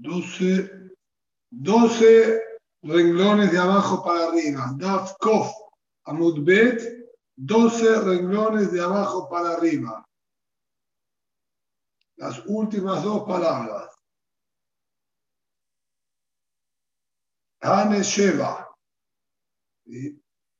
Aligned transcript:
12, 0.00 0.92
12 1.50 2.42
renglones 2.82 3.50
de 3.50 3.58
abajo 3.58 4.04
para 4.04 4.28
arriba. 4.28 4.72
Daf 4.76 5.16
Kof 5.18 5.50
Amudbet, 6.04 6.80
12 7.36 8.00
renglones 8.02 8.72
de 8.72 8.80
abajo 8.80 9.28
para 9.28 9.54
arriba. 9.54 10.04
Las 12.16 12.44
últimas 12.46 13.02
dos 13.02 13.24
palabras. 13.24 13.94
Hane 17.60 18.02
Sheva. 18.02 18.68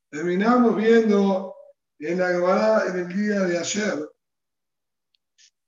Terminamos 0.09 0.75
viendo 0.75 1.55
en 1.99 2.19
la 2.19 2.29
Gemara 2.29 2.85
en 2.87 2.99
el 2.99 3.07
día 3.07 3.39
de 3.41 3.57
ayer 3.57 4.09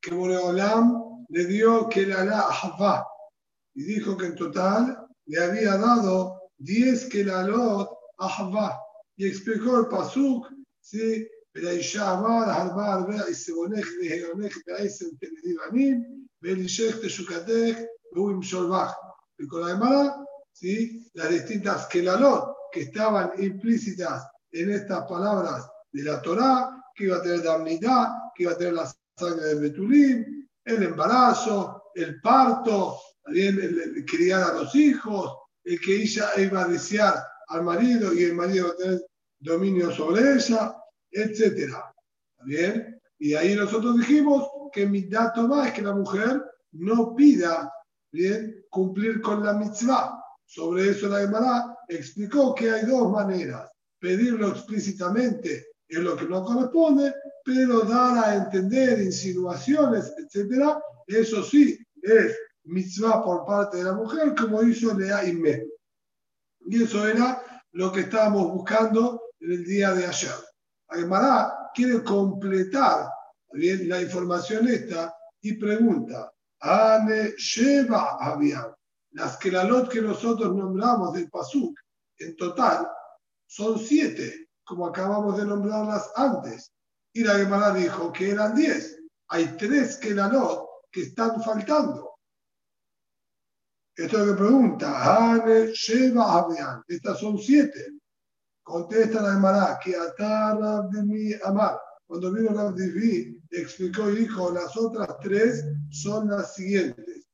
que 0.01 0.13
Boreolam 0.13 1.25
le 1.29 1.45
dio 1.45 1.87
que 1.87 2.05
la 2.05 2.25
la 2.25 2.41
y 3.73 3.83
dijo 3.83 4.17
que 4.17 4.27
en 4.27 4.35
total 4.35 5.07
le 5.25 5.43
había 5.43 5.77
dado 5.77 6.41
10 6.57 7.05
kelalot 7.05 7.89
a 8.17 8.29
Javá. 8.29 8.79
Y 9.15 9.27
explicó 9.27 9.79
el 9.79 9.87
pasuk, 9.87 10.47
¿sí? 10.79 11.27
Y 19.37 19.47
con 19.47 19.61
la 19.61 19.67
demás, 19.67 20.15
¿sí? 20.53 21.09
las 21.13 21.29
distintas 21.29 21.87
kelalot 21.87 22.55
que 22.71 22.81
estaban 22.81 23.31
implícitas 23.37 24.27
en 24.51 24.71
estas 24.71 25.05
palabras 25.07 25.69
de 25.91 26.03
la 26.03 26.21
Torá, 26.21 26.83
que 26.95 27.05
iba 27.05 27.17
a 27.17 27.21
tener 27.21 27.43
damnidad, 27.43 28.07
que 28.35 28.43
iba 28.43 28.53
a 28.53 28.57
tener 28.57 28.73
la 28.73 28.91
sangre 29.17 29.47
del 29.47 29.59
Betulim, 29.59 30.47
el 30.63 30.83
embarazo, 30.83 31.91
el 31.95 32.21
parto, 32.21 32.97
también 33.23 33.59
el, 33.61 34.05
criar 34.05 34.43
a 34.43 34.53
los 34.53 34.75
hijos, 34.75 35.37
el 35.63 35.79
que 35.79 36.03
ella 36.03 36.29
iba 36.37 36.63
a 36.63 36.67
desear 36.67 37.15
al 37.47 37.63
marido 37.63 38.13
y 38.13 38.23
el 38.23 38.35
marido 38.35 38.67
va 38.67 38.73
a 38.73 38.77
tener 38.77 39.05
dominio 39.39 39.91
sobre 39.91 40.33
ella, 40.33 40.75
etc. 41.11 41.75
bien? 42.45 42.99
Y 43.19 43.33
ahí 43.35 43.55
nosotros 43.55 43.97
dijimos 43.97 44.47
que 44.71 44.85
mi 44.85 45.03
dato 45.03 45.47
más 45.47 45.67
es 45.67 45.73
que 45.73 45.81
la 45.81 45.93
mujer 45.93 46.43
no 46.73 47.15
pida 47.15 47.71
bien 48.11 48.65
cumplir 48.69 49.21
con 49.21 49.43
la 49.43 49.53
mitzvah. 49.53 50.17
Sobre 50.45 50.89
eso 50.89 51.07
la 51.07 51.19
Gemara 51.19 51.77
explicó 51.87 52.55
que 52.55 52.71
hay 52.71 52.85
dos 52.85 53.11
maneras. 53.11 53.69
Pedirlo 53.99 54.49
explícitamente 54.49 55.67
es 55.87 55.99
lo 55.99 56.15
que 56.15 56.25
no 56.25 56.43
corresponde, 56.43 57.13
pero 57.43 57.81
dar 57.81 58.25
a 58.25 58.35
entender 58.35 59.01
insinuaciones, 59.01 60.13
etc. 60.17 60.77
Eso 61.07 61.43
sí 61.43 61.77
es 62.01 62.35
mitzvah 62.65 63.23
por 63.23 63.45
parte 63.45 63.77
de 63.77 63.83
la 63.83 63.93
mujer, 63.93 64.35
como 64.35 64.61
hizo 64.63 64.97
Lea 64.97 65.27
Inme. 65.27 65.65
Y 66.67 66.83
eso 66.83 67.07
era 67.07 67.41
lo 67.71 67.91
que 67.91 68.01
estábamos 68.01 68.51
buscando 68.51 69.21
en 69.39 69.51
el 69.51 69.65
día 69.65 69.91
de 69.93 70.05
ayer. 70.05 70.35
Aguimará 70.89 71.69
quiere 71.73 72.03
completar 72.03 73.09
la 73.53 74.01
información 74.01 74.67
esta 74.67 75.15
y 75.41 75.53
pregunta, 75.53 76.31
Ane 76.59 77.33
Sheva 77.37 78.17
Avian, 78.19 78.73
las 79.11 79.37
que 79.37 79.51
la 79.51 79.63
lot 79.63 79.89
que 79.89 80.01
nosotros 80.01 80.55
nombramos 80.55 81.13
del 81.13 81.29
Pasuk, 81.29 81.77
en 82.17 82.35
total, 82.35 82.87
son 83.47 83.79
siete, 83.79 84.49
como 84.63 84.85
acabamos 84.87 85.37
de 85.37 85.45
nombrarlas 85.45 86.11
antes. 86.15 86.71
Y 87.13 87.23
la 87.23 87.35
Gemara 87.35 87.73
dijo 87.73 88.13
que 88.13 88.31
eran 88.31 88.55
diez. 88.55 88.97
Hay 89.29 89.57
tres 89.57 89.97
que 89.97 90.13
la 90.13 90.29
que 90.91 91.01
están 91.01 91.41
faltando. 91.41 92.10
Esto 93.95 94.17
es 94.17 94.27
lo 94.27 94.33
que 94.33 94.41
pregunta. 94.41 95.33
Ane, 95.33 95.67
Sheva, 95.73 96.39
Abian. 96.39 96.83
Estas 96.87 97.19
son 97.19 97.37
siete. 97.37 97.99
Contesta 98.63 99.21
la 99.21 99.33
Emara 99.33 99.79
que 99.83 99.95
Atar 99.95 100.89
de 100.89 101.03
mi 101.03 101.33
Amar. 101.43 101.77
Cuando 102.07 102.31
vino 102.31 102.53
Rav 102.53 102.73
Divi, 102.73 103.41
explicó 103.49 104.09
y 104.09 104.17
dijo: 104.17 104.51
las 104.51 104.75
otras 104.77 105.17
tres 105.19 105.65
son 105.89 106.29
las 106.29 106.55
siguientes. 106.55 107.27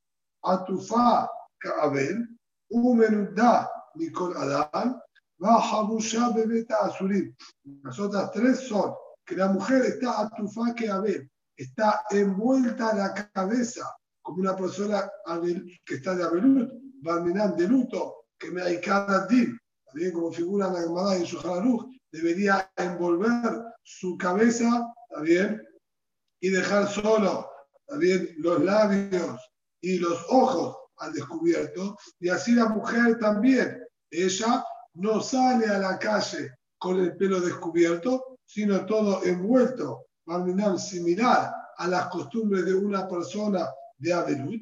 Atufa 0.44 1.30
Kaabel, 1.60 2.28
Umenudá 2.70 3.70
Nicol 3.96 4.36
Adán, 4.38 5.00
Bahabusha 5.38 6.30
Bebeta 6.30 6.78
Azurim. 6.82 7.36
Las 7.84 8.00
otras 8.00 8.32
tres 8.32 8.68
son 8.68 8.94
que 9.26 9.36
la 9.36 9.50
mujer 9.50 9.84
está 9.86 10.22
Atufa 10.22 10.74
Kaabel, 10.74 11.30
está 11.56 12.02
envuelta 12.10 12.96
la 12.96 13.14
cabeza 13.32 13.96
como 14.28 14.42
una 14.42 14.58
persona 14.58 15.10
que 15.86 15.94
está 15.96 16.14
de 16.14 16.26
Abelut, 16.26 16.70
Barminan 17.02 17.56
de 17.56 17.66
luto, 17.66 18.26
que 18.38 18.52
me 18.52 18.62
din, 18.66 19.58
también 19.86 20.12
como 20.12 20.34
figura 20.34 20.68
en 20.68 20.74
la 20.74 20.82
Gemara 20.82 21.16
en 21.16 21.26
su 21.26 21.38
Jalaluj, 21.38 21.86
debería 22.12 22.70
envolver 22.76 23.64
su 23.84 24.18
cabeza, 24.18 24.86
también, 25.10 25.66
y 26.42 26.50
dejar 26.50 26.90
solo, 26.90 27.50
también, 27.88 28.36
los 28.40 28.62
labios 28.66 29.40
y 29.80 29.98
los 30.00 30.26
ojos 30.28 30.76
al 30.98 31.14
descubierto, 31.14 31.98
y 32.20 32.28
así 32.28 32.52
la 32.52 32.68
mujer 32.68 33.18
también, 33.20 33.82
ella 34.12 34.62
no 34.96 35.22
sale 35.22 35.68
a 35.68 35.80
la 35.80 35.98
calle 35.98 36.52
con 36.78 37.00
el 37.00 37.16
pelo 37.16 37.40
descubierto, 37.40 38.40
sino 38.46 38.86
todo 38.86 39.24
envuelto, 39.24 40.08
Barminan 40.26 40.78
similar 40.78 41.54
a 41.78 41.88
las 41.88 42.08
costumbres 42.08 42.66
de 42.66 42.74
una 42.74 43.08
persona 43.08 43.66
de 43.98 44.14
Abelut, 44.14 44.62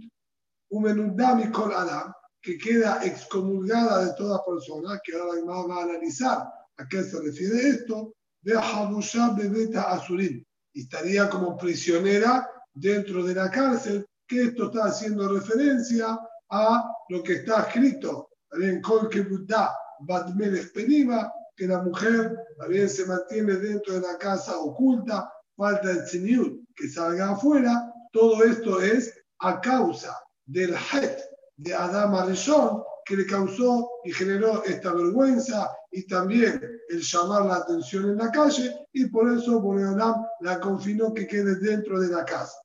un 0.69 1.51
Kol 1.51 1.73
Adam, 1.73 2.13
que 2.41 2.57
queda 2.57 3.03
excomulgada 3.03 4.05
de 4.05 4.13
toda 4.13 4.43
persona, 4.45 4.99
que 5.03 5.15
ahora 5.15 5.41
la 5.41 5.51
va 5.67 5.81
a 5.81 5.83
analizar 5.83 6.47
a 6.77 6.87
qué 6.87 7.03
se 7.03 7.19
refiere 7.19 7.69
esto, 7.69 8.13
de 8.41 8.55
Habusha 8.55 9.31
Bebeta 9.31 9.91
Azurim, 9.91 10.43
y 10.73 10.81
estaría 10.81 11.29
como 11.29 11.57
prisionera 11.57 12.47
dentro 12.73 13.23
de 13.23 13.33
la 13.33 13.49
cárcel, 13.49 14.05
que 14.27 14.43
esto 14.43 14.65
está 14.65 14.85
haciendo 14.85 15.27
referencia 15.33 16.19
a 16.49 16.91
lo 17.09 17.23
que 17.23 17.33
está 17.33 17.61
escrito 17.61 18.29
en 18.51 18.81
Kol 18.81 19.09
Kebuddha 19.09 19.75
Badmelech 20.01 20.71
Penima, 20.73 21.31
que 21.55 21.67
la 21.67 21.81
mujer 21.81 22.37
también 22.59 22.89
se 22.89 23.05
mantiene 23.05 23.53
dentro 23.53 23.93
de 23.93 24.01
la 24.01 24.17
casa 24.17 24.57
oculta, 24.59 25.31
falta 25.55 25.91
el 25.91 26.05
Señor 26.05 26.51
que 26.75 26.89
salga 26.89 27.31
afuera, 27.31 27.91
todo 28.11 28.43
esto 28.43 28.81
es 28.81 29.13
a 29.39 29.59
causa 29.61 30.15
del 30.45 30.73
het 30.73 31.19
de 31.55 31.73
Adam 31.73 32.15
Arishon 32.15 32.83
que 33.05 33.15
le 33.15 33.25
causó 33.25 33.89
y 34.03 34.11
generó 34.11 34.63
esta 34.63 34.91
vergüenza 34.91 35.71
y 35.91 36.07
también 36.07 36.59
el 36.89 37.01
llamar 37.01 37.45
la 37.45 37.55
atención 37.57 38.09
en 38.09 38.17
la 38.17 38.31
calle 38.31 38.87
y 38.93 39.05
por 39.07 39.31
eso 39.31 39.61
Boreolam 39.61 40.25
la 40.41 40.59
confinó 40.59 41.13
que 41.13 41.27
quede 41.27 41.55
dentro 41.55 41.99
de 41.99 42.09
la 42.09 42.25
casa. 42.25 42.57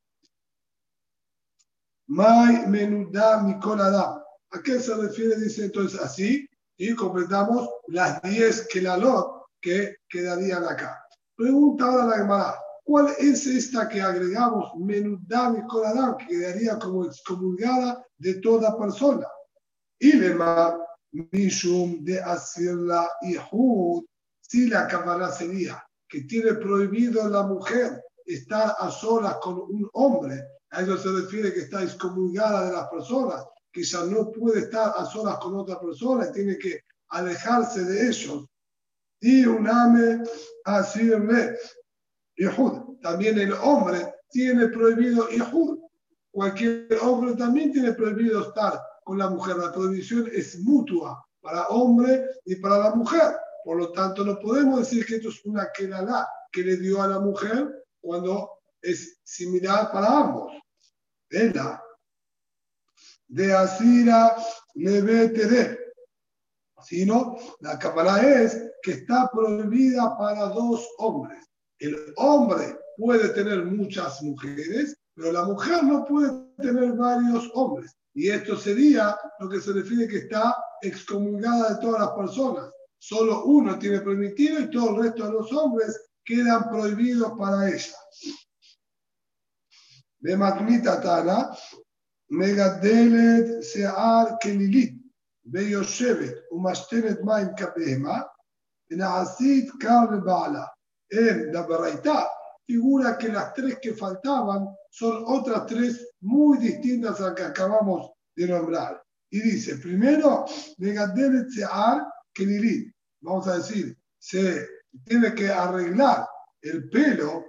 Mai 2.08 2.66
menudá 2.66 3.40
Adam. 3.40 4.22
¿A 4.52 4.62
qué 4.64 4.80
se 4.80 4.94
refiere? 4.94 5.36
Dice 5.36 5.66
entonces 5.66 6.00
así 6.00 6.48
y 6.76 6.94
completamos 6.94 7.68
las 7.88 8.20
10 8.22 8.66
que 8.68 8.80
la 8.80 8.96
lot 8.96 9.44
que 9.60 9.96
quedarían 10.08 10.64
acá. 10.64 11.04
Pregunta 11.36 11.84
ahora 11.84 12.06
la 12.06 12.16
Gemara. 12.16 12.58
¿Cuál 12.90 13.14
es 13.20 13.46
esta 13.46 13.88
que 13.88 14.00
agregamos? 14.00 14.72
Menudam 14.76 15.58
y 15.58 15.66
Koradam, 15.68 16.16
que 16.16 16.26
quedaría 16.26 16.76
como 16.76 17.04
excomulgada 17.04 18.04
de 18.18 18.34
toda 18.40 18.76
persona. 18.76 19.28
Y 19.96 20.14
lema 20.14 20.76
Mishum 21.12 22.02
de 22.02 22.20
Asirla 22.20 23.08
y 23.22 23.36
Hud, 23.52 24.02
si 24.40 24.66
la 24.66 24.88
cámara 24.88 25.30
sería 25.30 25.80
que 26.08 26.22
tiene 26.22 26.54
prohibido 26.54 27.28
la 27.28 27.44
mujer 27.44 28.02
estar 28.26 28.74
a 28.76 28.90
solas 28.90 29.36
con 29.36 29.60
un 29.60 29.88
hombre. 29.92 30.42
A 30.70 30.82
eso 30.82 30.98
se 30.98 31.12
refiere 31.12 31.54
que 31.54 31.60
está 31.60 31.84
excomulgada 31.84 32.66
de 32.66 32.72
las 32.72 32.88
personas, 32.88 33.44
que 33.70 33.84
ya 33.84 34.02
no 34.02 34.32
puede 34.32 34.62
estar 34.62 34.94
a 34.96 35.04
solas 35.04 35.36
con 35.36 35.54
otra 35.54 35.78
persona 35.78 36.26
y 36.28 36.32
tiene 36.32 36.58
que 36.58 36.80
alejarse 37.10 37.84
de 37.84 38.08
ellos. 38.08 38.46
Y 39.20 39.46
un 39.46 39.68
ame 39.68 40.24
asirle 42.46 42.90
también 43.02 43.38
el 43.38 43.52
hombre 43.52 44.14
tiene 44.30 44.68
prohibido 44.68 45.28
Yehud. 45.28 45.78
Cualquier 46.30 46.88
hombre 47.02 47.34
también 47.34 47.72
tiene 47.72 47.92
prohibido 47.92 48.48
estar 48.48 48.80
con 49.04 49.18
la 49.18 49.28
mujer. 49.28 49.56
La 49.56 49.72
prohibición 49.72 50.28
es 50.32 50.60
mutua 50.60 51.24
para 51.40 51.66
hombre 51.68 52.24
y 52.44 52.56
para 52.56 52.78
la 52.78 52.94
mujer. 52.94 53.36
Por 53.64 53.76
lo 53.76 53.92
tanto, 53.92 54.24
no 54.24 54.38
podemos 54.38 54.80
decir 54.80 55.04
que 55.04 55.16
esto 55.16 55.28
es 55.28 55.44
una 55.44 55.68
queralá 55.72 56.28
que 56.52 56.62
le 56.62 56.76
dio 56.76 57.02
a 57.02 57.08
la 57.08 57.18
mujer 57.18 57.84
cuando 58.00 58.50
es 58.80 59.20
similar 59.24 59.90
para 59.92 60.06
ambos. 60.06 60.52
Ella, 61.28 61.82
de 63.28 63.52
Asira 63.52 64.36
Levetere. 64.74 65.78
Sino, 66.82 67.36
la 67.60 67.78
cámara 67.78 68.20
es 68.22 68.72
que 68.82 68.92
está 68.92 69.30
prohibida 69.30 70.16
para 70.16 70.46
dos 70.46 70.88
hombres. 70.98 71.49
El 71.80 72.14
hombre 72.16 72.78
puede 72.96 73.30
tener 73.30 73.64
muchas 73.64 74.22
mujeres 74.22 75.00
pero 75.20 75.32
la 75.32 75.44
mujer 75.44 75.84
no 75.84 76.04
puede 76.06 76.30
tener 76.56 76.92
varios 76.92 77.50
hombres. 77.52 77.94
Y 78.14 78.30
esto 78.30 78.56
sería 78.56 79.18
lo 79.38 79.50
que 79.50 79.60
se 79.60 79.72
refiere 79.72 80.08
que 80.08 80.18
está 80.18 80.56
excomulgada 80.80 81.74
de 81.74 81.80
todas 81.82 82.00
las 82.00 82.10
personas. 82.12 82.70
Solo 82.98 83.44
uno 83.44 83.78
tiene 83.78 84.00
permitido 84.00 84.60
y 84.60 84.70
todo 84.70 84.96
el 84.96 85.02
resto 85.04 85.26
de 85.26 85.32
los 85.32 85.52
hombres 85.52 86.10
quedan 86.24 86.70
prohibidos 86.70 87.32
para 87.38 87.68
ella. 87.68 87.94
De 90.20 90.36
Tana, 90.82 91.50
Megadelet 92.28 93.62
Sear 93.62 94.38
Kelilit, 94.40 94.98
Beyoshevet, 95.42 96.44
Umashtenet 96.50 97.20
Maim 97.22 97.54
Kapehema, 97.56 98.26
Naasit 98.88 99.70
Karle 99.78 100.20
Bala. 100.20 100.66
En 101.10 101.52
la 101.52 101.62
Baraita 101.62 102.28
figura 102.64 103.18
que 103.18 103.28
las 103.28 103.52
tres 103.52 103.78
que 103.82 103.94
faltaban 103.94 104.68
son 104.90 105.24
otras 105.26 105.66
tres 105.66 106.08
muy 106.20 106.58
distintas 106.58 107.20
a 107.20 107.26
las 107.26 107.34
que 107.34 107.42
acabamos 107.42 108.12
de 108.36 108.46
nombrar. 108.46 109.02
Y 109.30 109.40
dice, 109.40 109.76
primero, 109.76 110.44
Kelilit. 112.32 112.94
Vamos 113.20 113.46
a 113.48 113.56
decir, 113.56 113.96
se 114.18 114.66
tiene 115.04 115.34
que 115.34 115.50
arreglar 115.50 116.26
el 116.62 116.88
pelo 116.88 117.44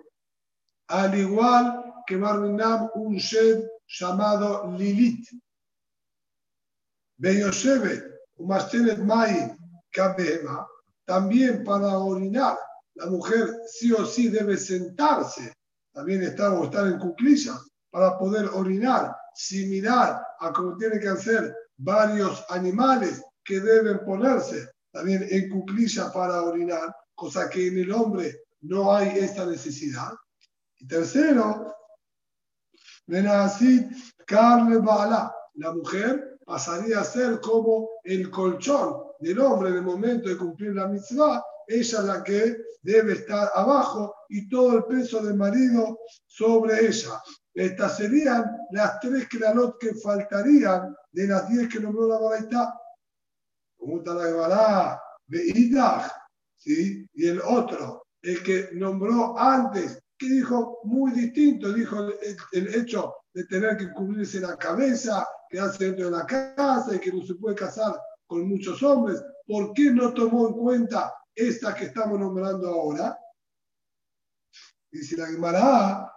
al 0.88 1.18
igual 1.18 1.94
que 2.06 2.18
Barminam 2.18 2.90
un 2.96 3.16
shed 3.16 3.64
llamado 3.88 4.72
Lilith. 4.78 5.28
Beyoshevet, 7.18 8.04
Umastenet 8.38 9.00
Mai 9.00 9.56
Kabema, 9.92 10.68
también 11.06 11.64
para 11.64 11.98
orinar, 11.98 12.58
la 12.96 13.06
mujer 13.08 13.50
sí 13.68 13.92
o 13.92 14.06
sí 14.06 14.30
debe 14.30 14.58
sentarse, 14.58 15.54
también 15.94 16.24
estar 16.24 16.52
o 16.52 16.66
estar 16.66 16.88
en 16.88 17.00
cuclillas 17.00 17.60
para 17.90 18.18
poder 18.18 18.46
orinar, 18.54 19.16
similar 19.36 20.22
a 20.40 20.52
como 20.52 20.78
tiene 20.78 21.00
que 21.00 21.10
hacer 21.10 21.56
varios 21.78 22.44
animales 22.50 23.22
que 23.44 23.60
deben 23.60 24.00
ponerse 24.06 24.70
también 24.92 25.26
en 25.30 25.50
cuclillas 25.50 26.12
para 26.12 26.44
orinar, 26.44 26.94
cosa 27.16 27.50
que 27.50 27.68
en 27.68 27.78
el 27.80 27.92
hombre 27.92 28.44
no 28.62 28.94
hay 28.94 29.18
esta 29.18 29.46
necesidad. 29.46 30.12
Y 30.78 30.88
tercero, 30.88 31.76
Benazit 33.08 33.92
carne 34.26 34.78
bala. 34.78 35.34
La 35.56 35.74
mujer 35.74 36.40
pasaría 36.46 37.00
a 37.00 37.04
ser 37.04 37.40
como 37.42 37.90
el 38.04 38.30
colchón 38.30 39.04
del 39.20 39.40
hombre 39.40 39.70
en 39.70 39.76
el 39.76 39.82
momento 39.82 40.30
de 40.30 40.38
cumplir 40.38 40.74
la 40.76 40.88
mitzvah. 40.88 41.44
Ella 41.68 42.02
la 42.02 42.24
que 42.24 42.58
debe 42.82 43.14
estar 43.14 43.52
abajo 43.54 44.14
y 44.30 44.50
todo 44.50 44.78
el 44.78 44.86
peso 44.86 45.22
del 45.22 45.36
marido 45.36 46.00
sobre 46.26 46.86
ella. 46.86 47.22
Estas 47.54 47.98
serían 47.98 48.46
las 48.72 49.00
tres 49.00 49.28
clarot 49.28 49.78
que 49.80 49.94
faltarían 49.96 50.96
de 51.12 51.28
las 51.28 51.50
diez 51.50 51.68
que 51.68 51.80
nombró 51.80 52.08
la 52.08 52.20
Baraita. 52.20 52.74
Pregunta 53.78 54.14
la 54.14 54.24
Gemara, 54.26 55.02
¿sí? 56.58 57.06
Y 57.14 57.28
el 57.28 57.42
otro, 57.42 58.06
el 58.22 58.42
que 58.44 58.70
nombró 58.74 59.38
antes 59.38 60.02
que 60.18 60.28
dijo 60.28 60.80
muy 60.84 61.12
distinto, 61.12 61.74
dijo 61.74 61.98
el, 62.52 62.76
hecho 62.76 63.16
de 63.34 63.44
tener 63.46 63.76
que 63.78 63.92
cubrirse 63.92 64.40
la 64.40 64.56
cabeza, 64.56 65.28
quedarse 65.50 65.86
dentro 65.86 66.06
de 66.06 66.18
la 66.18 66.26
casa 66.26 66.96
y 66.96 67.00
que 67.00 67.12
no 67.12 67.26
se 67.26 67.36
puede 67.36 67.56
casar 67.56 68.00
con 68.28 68.48
muchos 68.48 68.84
hombres. 68.84 69.22
¿Por 69.48 69.74
qué 69.74 69.92
no 69.92 70.14
tomó 70.14 70.48
en 70.48 70.54
cuenta 70.54 71.12
esta 71.36 71.76
que 71.76 71.86
estamos 71.86 72.20
nombrando 72.20 72.68
ahora? 72.68 73.18
Dice 74.92 75.18
la 75.18 75.28
Gemara, 75.28 76.12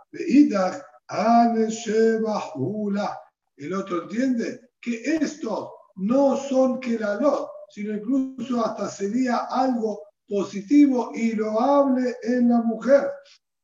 el 3.56 3.72
otro 3.72 4.02
entiende 4.02 4.70
que 4.80 5.16
estos 5.16 5.70
no 5.96 6.36
son 6.36 6.80
que 6.80 6.98
la 6.98 7.14
lot, 7.16 7.48
sino 7.70 7.94
incluso 7.94 8.64
hasta 8.64 8.88
sería 8.88 9.46
algo 9.50 10.02
positivo 10.28 11.12
y 11.14 11.32
loable 11.32 12.16
en 12.22 12.48
la 12.48 12.62
mujer 12.62 13.10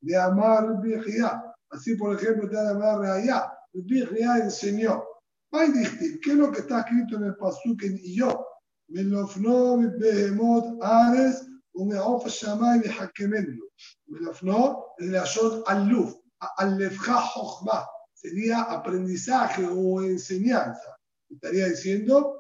de 0.01 0.17
amar 0.17 0.81
Bijia. 0.81 1.43
Así, 1.71 1.97
por 1.97 2.15
ejemplo, 2.17 2.49
te 2.49 2.57
da 2.57 2.71
amar 2.71 3.01
Reaya. 3.01 3.53
Bijia 3.73 4.39
enseñó. 4.39 5.05
¿qué 5.51 6.31
es 6.31 6.37
lo 6.37 6.53
que 6.53 6.61
está 6.61 6.81
escrito 6.81 7.17
en 7.17 7.25
el 7.25 7.37
Pasuk 7.37 7.83
en 7.83 7.99
Iyo? 7.99 8.47
Behemot 8.91 10.83
ares 10.83 11.47
umeof 11.75 12.27
shamay 12.27 12.81
behakemenu. 12.83 13.63
Melofno 14.09 14.95
es 14.99 15.09
la 15.09 15.25
shot 15.25 15.65
al-luf, 15.67 16.15
al-lefja 16.59 17.21
jochma. 17.21 17.87
Sería 18.15 18.63
aprendizaje 18.63 19.67
o 19.67 20.03
enseñanza. 20.03 20.99
Estaría 21.31 21.69
diciendo, 21.69 22.37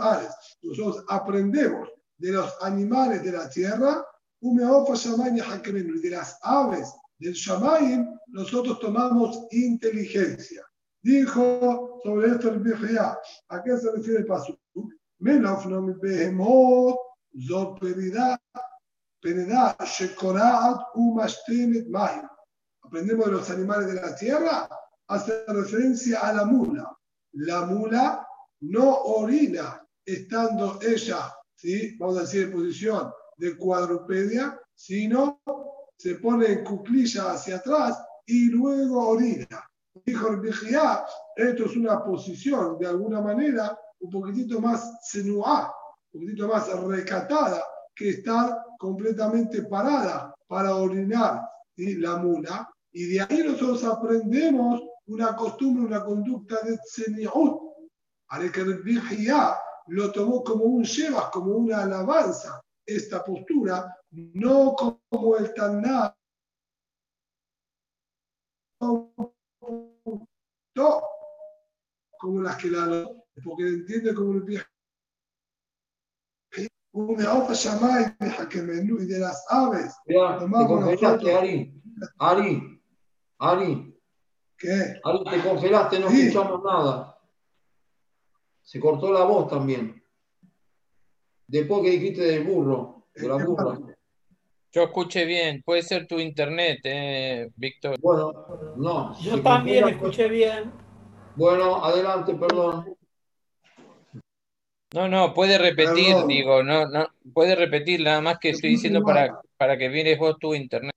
ares. 0.00 0.30
Nosotros 0.62 1.04
aprendemos 1.08 1.88
de 2.18 2.32
los 2.32 2.52
animales 2.62 3.24
de 3.24 3.32
la 3.32 3.48
tierra 3.48 4.04
y 4.40 4.54
de 6.00 6.10
las 6.10 6.38
aves 6.42 6.92
del 7.18 7.32
Shamayim, 7.32 8.06
nosotros 8.28 8.78
tomamos 8.80 9.46
inteligencia. 9.52 10.62
Dijo 11.04 12.00
sobre 12.02 12.28
esto 12.28 12.48
el 12.48 12.60
Bihya, 12.60 13.18
¿a 13.48 13.62
qué 13.62 13.76
se 13.76 13.92
refiere 13.92 14.20
el 14.20 14.26
paso? 14.26 14.58
Menos 15.18 15.66
no 15.66 15.82
me 15.82 15.92
behemot, 16.00 16.96
zo 17.46 17.74
perida, 17.74 18.40
perida, 19.20 19.76
shekoraat, 19.84 20.80
umashtenet 20.94 21.88
mayim. 21.88 22.26
Aprendemos 22.84 23.26
de 23.26 23.32
los 23.32 23.50
animales 23.50 23.92
de 23.92 24.00
la 24.00 24.16
tierra, 24.16 24.66
hace 25.08 25.44
referencia 25.48 26.20
a 26.20 26.32
la 26.32 26.46
mula. 26.46 26.96
La 27.32 27.66
mula 27.66 28.26
no 28.62 28.96
orina 29.02 29.86
estando 30.06 30.78
ella, 30.80 31.34
¿sí? 31.54 31.98
vamos 31.98 32.16
a 32.16 32.20
decir 32.22 32.44
en 32.44 32.52
posición 32.52 33.12
de 33.36 33.58
cuadrupedia, 33.58 34.58
sino 34.74 35.42
se 35.98 36.14
pone 36.14 36.46
en 36.46 36.64
cuclilla 36.64 37.32
hacia 37.32 37.56
atrás 37.56 38.02
y 38.24 38.46
luego 38.46 39.06
orina. 39.06 39.68
Dijo 40.04 40.28
el 40.28 40.40
Bijía, 40.40 41.04
esto 41.36 41.66
es 41.66 41.76
una 41.76 42.02
posición 42.02 42.78
de 42.78 42.86
alguna 42.88 43.20
manera 43.20 43.78
un 44.00 44.10
poquitito 44.10 44.60
más 44.60 44.98
senuá, 45.02 45.72
un 46.12 46.20
poquitito 46.20 46.48
más 46.48 46.68
recatada 46.82 47.62
que 47.94 48.10
estar 48.10 48.56
completamente 48.78 49.62
parada 49.62 50.34
para 50.48 50.74
orinar 50.74 51.42
la 51.76 52.16
mula. 52.16 52.68
Y 52.92 53.06
de 53.06 53.20
ahí 53.20 53.42
nosotros 53.44 53.84
aprendemos 53.84 54.82
una 55.06 55.36
costumbre, 55.36 55.84
una 55.84 56.04
conducta 56.04 56.60
de 56.62 56.76
tseniut. 56.78 57.60
Al 58.28 58.50
que 58.50 58.60
el 58.62 58.82
Bijía 58.82 59.54
lo 59.88 60.10
tomó 60.10 60.42
como 60.42 60.64
un 60.64 60.84
llevas, 60.84 61.30
como 61.30 61.56
una 61.56 61.82
alabanza 61.82 62.60
esta 62.86 63.24
postura, 63.24 63.96
no 64.10 64.74
como 64.74 65.36
el 65.36 65.54
Taná, 65.54 66.16
como 72.18 72.42
las 72.42 72.56
que 72.56 72.70
la 72.70 73.06
porque 73.44 73.68
entiende 73.68 74.14
como 74.14 74.32
el 74.32 74.42
viejo. 74.42 74.66
Una 76.92 77.34
hoja 77.34 77.54
llamada 77.54 78.16
y 78.20 79.04
de 79.06 79.18
las 79.18 79.44
aves. 79.50 79.94
Te 80.06 80.14
congelaste, 80.14 81.34
Ari. 81.34 81.82
Ari, 82.18 82.80
Ari. 83.38 84.00
¿Qué? 84.56 85.00
Ari, 85.02 85.24
te 85.24 85.42
congelaste, 85.42 85.98
no 85.98 86.08
escuchamos 86.08 86.62
nada. 86.62 87.18
Se 88.62 88.78
cortó 88.78 89.12
la 89.12 89.24
voz 89.24 89.48
también. 89.48 90.02
Después 91.48 91.82
que 91.82 91.90
dijiste 91.90 92.22
del 92.22 92.44
burro, 92.44 93.08
de 93.14 93.28
la 93.28 93.44
burra. 93.44 93.93
Yo 94.74 94.82
escuché 94.82 95.24
bien, 95.24 95.62
puede 95.64 95.82
ser 95.82 96.08
tu 96.08 96.18
internet, 96.18 96.80
eh, 96.82 97.48
Víctor. 97.54 97.96
Bueno, 98.00 98.74
no. 98.74 99.16
Yo 99.20 99.40
también 99.40 99.86
escuché 99.86 100.28
bien. 100.28 100.72
Bueno, 101.36 101.84
adelante, 101.84 102.34
perdón. 102.34 102.96
No, 104.92 105.08
no, 105.08 105.32
puede 105.32 105.58
repetir, 105.58 106.16
digo, 106.26 106.64
no, 106.64 106.88
no, 106.88 107.06
puede 107.32 107.54
repetir, 107.54 108.02
nada 108.02 108.20
más 108.20 108.40
que 108.40 108.50
estoy 108.50 108.70
diciendo 108.70 109.04
para, 109.04 109.40
para 109.56 109.78
que 109.78 109.88
vienes 109.88 110.18
vos 110.18 110.38
tu 110.40 110.56
internet. 110.56 110.92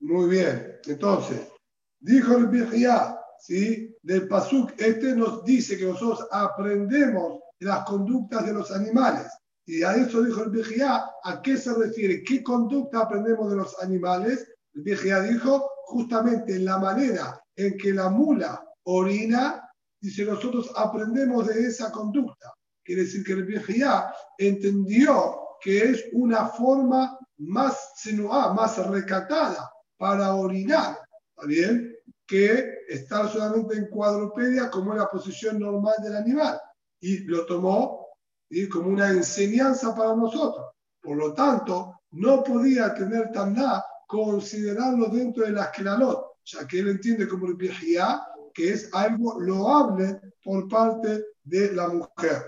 Muy 0.00 0.30
bien, 0.30 0.80
entonces, 0.84 1.48
dijo 2.00 2.36
el 2.36 2.48
Bijía, 2.48 3.16
¿sí? 3.38 3.96
del 4.02 4.26
Pasuk, 4.26 4.72
este 4.78 5.14
nos 5.14 5.44
dice 5.44 5.78
que 5.78 5.84
nosotros 5.84 6.26
aprendemos 6.32 7.41
las 7.64 7.84
conductas 7.84 8.46
de 8.46 8.52
los 8.52 8.70
animales. 8.70 9.26
Y 9.64 9.82
a 9.82 9.94
eso 9.94 10.22
dijo 10.22 10.42
el 10.42 10.50
Bijía, 10.50 11.04
¿a 11.22 11.42
qué 11.42 11.56
se 11.56 11.72
refiere? 11.74 12.22
¿Qué 12.24 12.42
conducta 12.42 13.00
aprendemos 13.00 13.50
de 13.50 13.56
los 13.56 13.80
animales? 13.80 14.46
El 14.74 14.82
Bijía 14.82 15.20
dijo 15.20 15.70
justamente 15.86 16.58
la 16.58 16.78
manera 16.78 17.40
en 17.56 17.76
que 17.76 17.92
la 17.92 18.08
mula 18.08 18.64
orina, 18.84 19.68
dice 20.00 20.24
nosotros 20.24 20.70
aprendemos 20.76 21.46
de 21.46 21.66
esa 21.66 21.92
conducta. 21.92 22.52
Quiere 22.84 23.02
decir 23.02 23.24
que 23.24 23.32
el 23.32 23.44
Bijía 23.44 24.12
entendió 24.38 25.38
que 25.60 25.90
es 25.90 26.04
una 26.12 26.46
forma 26.46 27.16
más 27.38 27.92
senua, 27.96 28.52
más 28.52 28.84
recatada 28.88 29.70
para 29.96 30.34
orinar, 30.34 30.98
¿está 31.36 31.46
bien? 31.46 31.94
Que 32.26 32.78
estar 32.88 33.28
solamente 33.28 33.76
en 33.76 33.86
cuadrupedia 33.86 34.70
como 34.70 34.92
es 34.92 34.98
la 34.98 35.08
posición 35.08 35.60
normal 35.60 35.94
del 36.02 36.16
animal. 36.16 36.60
Y 37.02 37.18
lo 37.24 37.46
tomó 37.46 38.08
como 38.68 38.88
una 38.88 39.10
enseñanza 39.10 39.94
para 39.94 40.16
nosotros. 40.16 40.66
Por 41.00 41.16
lo 41.16 41.34
tanto, 41.34 42.00
no 42.12 42.42
podía 42.42 42.94
tener 42.94 43.30
nada 43.30 43.84
considerarlo 44.06 45.06
dentro 45.06 45.44
de 45.44 45.52
las 45.52 45.70
Kelalot, 45.70 46.38
ya 46.44 46.66
que 46.66 46.80
él 46.80 46.88
entiende 46.88 47.28
como 47.28 47.46
el 47.46 47.54
viejía 47.54 48.22
que 48.54 48.72
es 48.72 48.90
algo 48.92 49.40
loable 49.40 50.20
por 50.44 50.68
parte 50.68 51.24
de 51.42 51.72
la 51.72 51.88
mujer. 51.88 52.44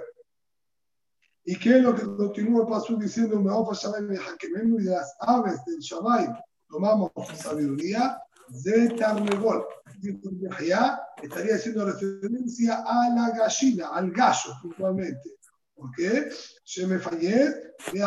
¿Y 1.45 1.59
qué 1.59 1.77
es 1.77 1.83
lo 1.83 1.95
que 1.95 2.05
continúa 2.05 2.63
el 2.63 2.69
paso 2.69 2.97
diciendo? 2.97 3.41
Y 3.41 4.83
de 4.85 4.91
las 4.91 5.17
aves 5.21 5.65
del 5.67 5.79
Shabbat 5.79 6.41
tomamos 6.69 7.11
sabiduría 7.35 8.19
de 8.49 8.91
Tarnegol. 8.91 9.65
Estaría 11.23 11.55
haciendo 11.55 11.87
referencia 11.87 12.85
a 12.87 13.11
la 13.11 13.31
gallina, 13.31 13.89
al 13.89 14.11
gallo 14.11 14.53
puntualmente. 14.63 15.31
¿Por 15.75 15.91
qué? 15.97 16.31
Se 16.65 16.87
me 16.87 16.99
fallé 16.99 17.51
de 17.93 18.03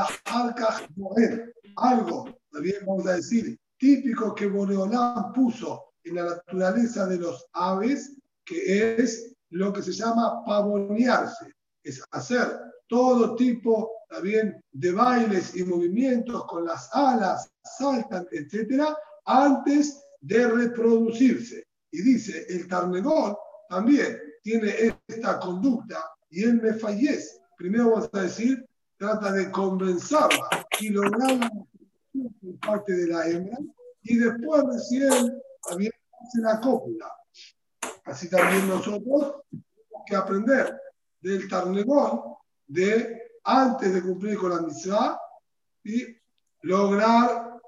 Algo, 1.76 2.40
también 2.52 2.78
vamos 2.86 3.08
a 3.08 3.16
decir, 3.16 3.60
típico 3.78 4.34
que 4.34 4.48
Boreolán 4.48 5.32
puso 5.34 5.94
en 6.04 6.16
la 6.16 6.24
naturaleza 6.26 7.06
de 7.06 7.18
los 7.18 7.46
aves, 7.54 8.16
que 8.46 8.96
es 8.96 9.36
lo 9.50 9.72
que 9.74 9.82
se 9.82 9.92
llama 9.92 10.44
pavonearse, 10.46 11.54
es 11.84 12.02
hacer 12.12 12.48
todo 12.88 13.36
tipo 13.36 13.92
también 14.10 14.62
de 14.72 14.92
bailes 14.92 15.56
y 15.56 15.64
movimientos 15.64 16.46
con 16.46 16.66
las 16.66 16.90
alas, 16.94 17.50
saltan, 17.78 18.26
etcétera, 18.32 18.98
antes 19.26 20.02
de 20.22 20.48
reproducirse. 20.48 21.67
Y 21.92 22.02
dice, 22.02 22.46
el 22.50 22.68
tarnegón 22.68 23.36
también 23.70 24.20
tiene 24.42 24.74
esta 25.08 25.40
conducta 25.40 26.04
y 26.30 26.44
él 26.44 26.62
me 26.62 26.74
fallece. 26.74 27.40
Primero 27.58 27.92
vamos 27.92 28.10
a 28.14 28.22
decir, 28.22 28.66
trata 28.98 29.32
de 29.32 29.52
convencerla 29.52 30.66
y 30.80 30.90
lograr 30.90 31.38
la 31.38 31.52
por 32.42 32.60
parte 32.60 32.94
de 32.94 33.08
la 33.08 33.28
hembra 33.28 33.58
y 34.04 34.18
después 34.18 34.64
recién 34.72 35.42
también 35.68 35.92
hace 36.22 36.42
la 36.42 36.60
cópula. 36.60 37.12
Así 38.06 38.30
también 38.30 38.68
nosotros 38.68 39.44
tenemos 39.50 40.04
que 40.06 40.16
aprender 40.16 40.82
del 41.22 41.48
tarnegón 41.48 42.22
de 42.66 43.22
antes 43.44 43.94
de 43.94 44.02
cumplir 44.02 44.38
con 44.38 44.50
la 44.50 44.62
mitzvah 44.62 45.20
y 45.84 46.06
lograr, 46.62 47.60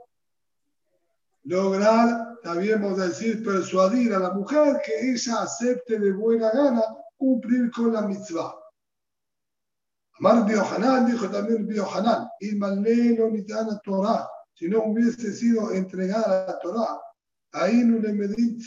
lograr, 1.43 2.28
también 2.43 2.81
vamos 2.81 3.00
a 3.00 3.08
decir, 3.08 3.43
persuadir 3.43 4.13
a 4.13 4.19
la 4.19 4.31
mujer 4.31 4.81
que 4.86 5.12
ella 5.12 5.41
acepte 5.41 6.00
de 6.00 6.12
buena 6.12 6.51
gana 6.51 6.84
cumplir 7.17 7.69
con 7.72 7.93
la 7.93 8.01
mitzvah. 8.01 8.55
Amar 10.19 10.46
Biohanan 10.46 11.05
dijo 11.05 11.29
también 11.29 11.65
Biohanan, 11.67 12.27
a 12.27 13.79
Torah, 13.84 14.29
si 14.53 14.67
no 14.67 14.84
hubiese 14.84 15.34
sido 15.34 15.72
entregada 15.72 16.46
la 16.48 16.60
Torah, 16.60 17.00
ahí 17.53 17.84
no 17.84 18.00
le 18.00 18.13
medit 18.13 18.62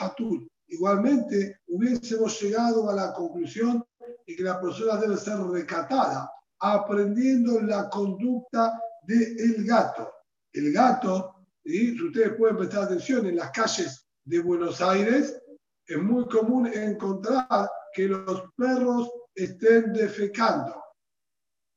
hatul. 0.00 0.48
Igualmente 0.66 1.60
hubiésemos 1.68 2.40
llegado 2.40 2.90
a 2.90 2.94
la 2.94 3.12
conclusión 3.12 3.84
y 4.26 4.34
que 4.34 4.42
la 4.42 4.60
persona 4.60 4.96
debe 4.96 5.16
ser 5.16 5.38
recatada, 5.38 6.30
aprendiendo 6.58 7.60
la 7.60 7.88
conducta 7.88 8.80
del 9.02 9.64
gato. 9.64 10.10
El 10.52 10.72
gato, 10.72 11.33
y 11.64 12.00
ustedes 12.00 12.34
pueden 12.36 12.56
prestar 12.56 12.84
atención, 12.84 13.26
en 13.26 13.36
las 13.36 13.50
calles 13.50 14.06
de 14.24 14.40
Buenos 14.40 14.80
Aires 14.80 15.40
es 15.86 15.98
muy 15.98 16.26
común 16.26 16.66
encontrar 16.66 17.68
que 17.92 18.08
los 18.08 18.44
perros 18.56 19.10
estén 19.34 19.92
defecando. 19.92 20.82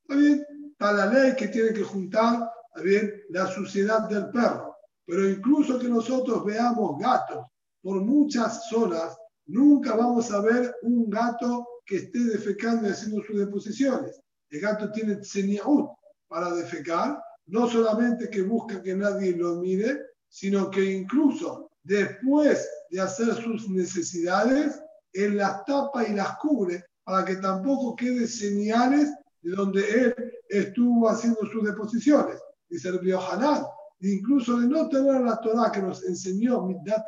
Está 0.03 0.15
bien, 0.15 0.45
está 0.71 0.91
la 0.93 1.05
ley 1.07 1.35
que 1.35 1.47
tiene 1.47 1.73
que 1.73 1.83
juntar 1.83 2.49
bien, 2.83 3.23
la 3.29 3.47
suciedad 3.47 4.07
del 4.09 4.29
perro. 4.29 4.75
Pero 5.05 5.29
incluso 5.29 5.79
que 5.79 5.87
nosotros 5.87 6.43
veamos 6.45 6.99
gatos 6.99 7.45
por 7.81 8.01
muchas 8.01 8.67
zonas, 8.69 9.17
nunca 9.45 9.95
vamos 9.95 10.31
a 10.31 10.41
ver 10.41 10.75
un 10.81 11.09
gato 11.09 11.65
que 11.85 11.97
esté 11.97 12.19
defecando 12.19 12.87
y 12.87 12.91
haciendo 12.91 13.23
sus 13.23 13.39
deposiciones. 13.39 14.21
El 14.49 14.61
gato 14.61 14.91
tiene 14.91 15.15
tseniaut 15.17 15.89
para 16.27 16.53
defecar, 16.53 17.21
no 17.47 17.69
solamente 17.69 18.29
que 18.29 18.41
busca 18.41 18.81
que 18.81 18.95
nadie 18.95 19.35
lo 19.35 19.55
mire, 19.55 20.01
sino 20.29 20.69
que 20.69 20.83
incluso 20.83 21.71
después 21.83 22.69
de 22.89 23.01
hacer 23.01 23.33
sus 23.35 23.69
necesidades, 23.69 24.81
él 25.13 25.37
las 25.37 25.63
tapa 25.65 26.05
y 26.05 26.13
las 26.13 26.37
cubre 26.37 26.83
para 27.03 27.23
que 27.23 27.37
tampoco 27.37 27.95
quede 27.95 28.27
señales 28.27 29.09
de 29.41 29.51
donde 29.51 29.89
él 29.89 30.33
estuvo 30.49 31.09
haciendo 31.09 31.39
sus 31.51 31.63
deposiciones. 31.63 32.37
Y 32.69 32.75
Dice 32.75 32.89
el 32.89 33.13
Hanan, 33.15 33.63
incluso 34.01 34.59
de 34.59 34.67
no 34.67 34.89
tener 34.89 35.21
la 35.21 35.39
Torah 35.39 35.71
que 35.71 35.81
nos 35.81 36.03
enseñó 36.03 36.63
Middat 36.63 37.05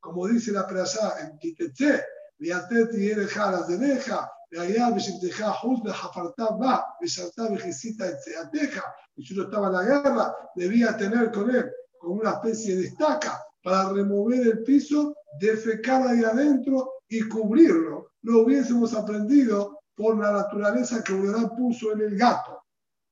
como 0.00 0.26
dice 0.26 0.52
la 0.52 0.66
Perashá 0.66 1.14
en 1.20 1.38
Kitetse, 1.38 2.02
Beatet 2.38 2.94
y 2.94 3.10
Erejaras 3.10 3.68
de 3.68 3.78
Deja, 3.78 4.30
והיה 4.53 4.91
בשבתך 4.91 5.45
חוץ 5.61 5.79
וחפרת 5.85 6.39
בה, 6.59 6.77
ושרתה 7.03 7.43
וכיסית 7.55 8.01
את 8.01 8.15
צאתך, 8.17 8.81
y 9.17 9.25
si 9.25 9.33
no 9.33 9.43
estaba 9.43 9.67
en 9.67 9.73
la 9.73 9.83
guerra, 9.83 10.35
debía 10.55 10.97
tener 10.97 11.31
con 11.31 11.49
él 11.49 11.71
como 11.97 12.15
una 12.15 12.31
especie 12.31 12.75
de 12.75 12.87
estaca 12.87 13.41
para 13.63 13.89
remover 13.89 14.41
el 14.41 14.63
piso, 14.63 15.15
defecar 15.39 16.07
ahí 16.07 16.23
adentro 16.23 16.95
y 17.07 17.21
cubrirlo. 17.27 18.11
Lo 18.23 18.41
hubiésemos 18.41 18.93
aprendido 18.93 19.79
por 19.95 20.17
la 20.17 20.31
naturaleza 20.31 21.03
que 21.03 21.13
Urán 21.13 21.55
puso 21.55 21.93
en 21.93 22.01
el 22.01 22.17
gato. 22.17 22.61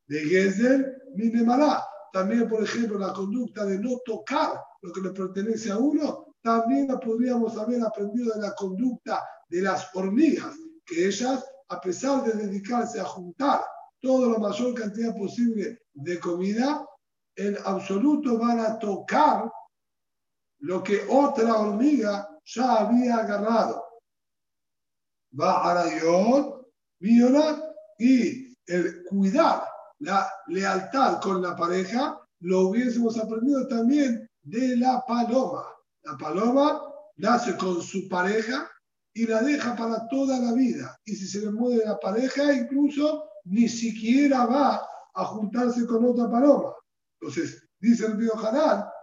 De 0.08 0.20
Gezer, 0.20 1.04
Minemará. 1.16 1.84
También, 2.12 2.48
por 2.48 2.62
ejemplo, 2.64 3.00
la 3.00 3.14
conducta 3.14 3.66
de 3.66 3.80
no 3.80 3.98
tocar 4.06 4.62
lo 4.82 4.92
que 4.92 5.02
le 5.02 5.12
pertenece 5.12 5.72
a 5.72 5.78
uno, 5.78 6.36
también 6.42 6.88
la 6.88 7.00
podríamos 7.00 7.58
haber 7.58 7.82
aprendido 7.82 8.36
de 8.36 8.42
la 8.42 8.54
conducta 8.54 9.24
de 9.50 9.62
las 9.62 9.90
hormigas, 9.96 10.54
que 10.89 11.07
ellas, 11.07 11.45
a 11.69 11.81
pesar 11.81 12.25
de 12.25 12.33
dedicarse 12.33 12.99
a 12.99 13.05
juntar 13.05 13.61
toda 14.01 14.33
la 14.33 14.39
mayor 14.39 14.75
cantidad 14.75 15.15
posible 15.15 15.83
de 15.93 16.19
comida, 16.19 16.87
en 17.37 17.57
absoluto 17.65 18.39
van 18.39 18.61
a 18.61 18.79
tocar 18.79 19.51
lo 20.61 20.83
que 20.83 21.07
otra 21.09 21.57
hormiga 21.59 22.29
ya 22.45 22.77
había 22.77 23.17
agarrado. 23.17 23.85
Va 25.39 25.71
a 25.71 25.75
rayón, 25.75 26.67
violar 26.99 27.63
y 27.99 28.57
el 28.67 29.05
cuidar 29.05 29.65
la 30.01 30.31
lealtad 30.47 31.21
con 31.21 31.43
la 31.43 31.57
pareja 31.57 32.19
lo 32.41 32.69
hubiésemos 32.69 33.19
aprendido 33.19 33.67
también 33.67 34.29
de 34.43 34.77
la 34.77 35.05
paloma. 35.07 35.65
La 36.03 36.17
paloma 36.17 36.83
nace 37.17 37.57
con 37.57 37.83
su 37.83 38.09
pareja 38.09 38.71
y 39.19 39.27
la 39.27 39.43
deja 39.43 39.75
para 39.75 40.07
toda 40.07 40.39
la 40.39 40.53
vida. 40.53 40.97
Y 41.05 41.17
si 41.17 41.27
se 41.27 41.41
le 41.41 41.51
mueve 41.51 41.83
la 41.85 41.99
pareja, 41.99 42.53
incluso 42.53 43.25
ni 43.47 43.69
siquiera 43.69 44.47
va 44.47 44.81
a 45.15 45.25
juntarse 45.25 45.85
con 45.87 46.05
otra 46.05 46.31
paloma. 46.31 46.73
Entonces, 47.21 47.69
dice 47.81 48.07
el 48.07 48.17
río 48.17 48.33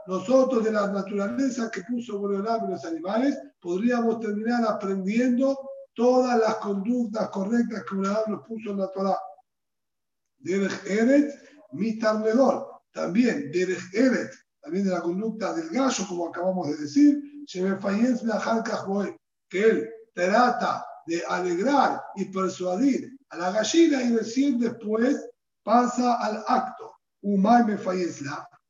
nosotros 0.08 0.64
de 0.64 0.72
la 0.72 0.88
naturaleza 0.88 1.70
que 1.70 1.82
puso 1.82 2.18
Boreolam 2.18 2.70
los 2.70 2.86
animales, 2.86 3.38
podríamos 3.60 4.22
terminar 4.22 4.64
aprendiendo 4.66 5.58
todas 5.94 6.40
las 6.40 6.56
conductas 6.56 7.30
correctas 7.30 7.84
que 7.84 7.96
Boreolam 7.96 8.32
nos 8.32 8.48
puso 8.48 8.72
en 8.72 8.78
la 8.78 8.92
Torah. 8.92 9.20
Derech 10.38 10.86
Eret, 10.86 11.34
Mitarnedor. 11.74 12.72
También 12.94 13.52
Derech 13.52 13.94
Eret, 13.94 14.32
también 14.62 14.86
de 14.86 14.92
la 14.92 15.02
conducta 15.02 15.54
del 15.54 15.70
gallo, 15.72 16.06
como 16.08 16.30
acabamos 16.30 16.70
de 16.70 16.78
decir, 16.78 17.22
que 19.50 19.62
él 19.62 19.90
trata 20.16 20.86
de 21.06 21.22
alegrar 21.28 22.02
y 22.16 22.26
persuadir 22.26 23.16
a 23.30 23.38
la 23.38 23.52
gallina 23.52 24.02
y 24.02 24.18
recién 24.18 24.60
después 24.60 25.30
pasa 25.64 26.16
al 26.16 26.44
acto. 26.48 26.94
Umay 27.22 27.66
me 27.66 27.78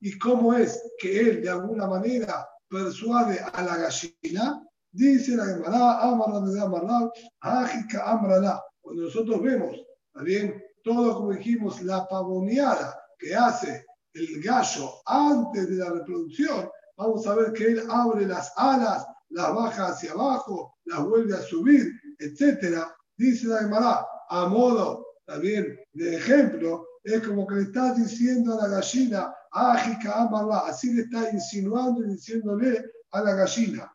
¿Y 0.01 0.17
cómo 0.17 0.53
es 0.53 0.81
que 0.99 1.19
él 1.19 1.41
de 1.41 1.49
alguna 1.49 1.87
manera 1.87 2.47
persuade 2.69 3.39
a 3.39 3.61
la 3.61 3.77
gallina? 3.77 4.61
Dice 4.91 5.35
la 5.35 5.45
Gemara, 5.45 6.01
Amarla 6.01 6.39
de 6.41 6.61
Amarla, 6.61 7.11
Ágica 7.41 8.03
Amrala. 8.09 8.63
Cuando 8.81 9.03
nosotros 9.03 9.41
vemos, 9.41 9.75
también 10.13 10.61
todo 10.83 11.15
como 11.15 11.33
dijimos, 11.33 11.81
la 11.81 12.07
pavoneada 12.07 12.97
que 13.17 13.35
hace 13.35 13.85
el 14.13 14.41
gallo 14.41 14.89
antes 15.05 15.69
de 15.69 15.75
la 15.75 15.89
reproducción, 15.89 16.69
vamos 16.95 17.27
a 17.27 17.35
ver 17.35 17.51
que 17.51 17.65
él 17.65 17.83
abre 17.89 18.25
las 18.25 18.53
alas, 18.55 19.05
las 19.35 19.53
baja 19.53 19.87
hacia 19.87 20.13
abajo, 20.13 20.77
las 20.85 21.03
vuelve 21.03 21.35
a 21.35 21.41
subir, 21.41 21.91
etc. 22.19 22.85
Dice 23.17 23.47
la 23.47 23.59
Gemara, 23.59 24.05
a 24.29 24.47
modo 24.47 25.05
también 25.25 25.77
de 25.91 26.15
ejemplo, 26.15 26.87
es 27.03 27.21
como 27.21 27.45
que 27.45 27.55
le 27.55 27.61
estás 27.63 27.97
diciendo 27.97 28.53
a 28.53 28.67
la 28.67 28.75
gallina, 28.77 29.35
Ágica, 29.51 30.21
amarla, 30.21 30.59
así 30.67 30.93
le 30.93 31.01
está 31.03 31.29
insinuando 31.31 32.03
y 32.03 32.11
diciéndole 32.11 32.85
a 33.11 33.21
la 33.21 33.35
gallina, 33.35 33.91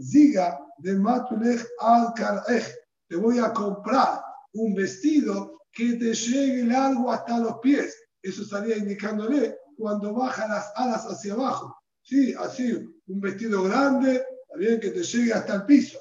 Ziga, 0.00 0.58
de 0.78 0.90
al 1.80 2.14
te 3.08 3.16
voy 3.16 3.38
a 3.38 3.52
comprar 3.52 4.22
un 4.52 4.74
vestido 4.74 5.58
que 5.72 5.94
te 5.94 6.14
llegue 6.14 6.64
largo 6.66 7.10
hasta 7.10 7.38
los 7.38 7.58
pies. 7.58 7.96
Eso 8.22 8.42
estaría 8.42 8.76
indicándole 8.76 9.56
cuando 9.76 10.14
baja 10.14 10.46
las 10.48 10.72
alas 10.76 11.04
hacia 11.04 11.34
abajo. 11.34 11.76
Sí, 12.06 12.32
así, 12.38 12.72
un 13.08 13.20
vestido 13.20 13.64
grande, 13.64 14.24
también 14.48 14.78
que 14.78 14.90
te 14.90 15.02
llegue 15.02 15.32
hasta 15.32 15.56
el 15.56 15.64
piso. 15.64 15.98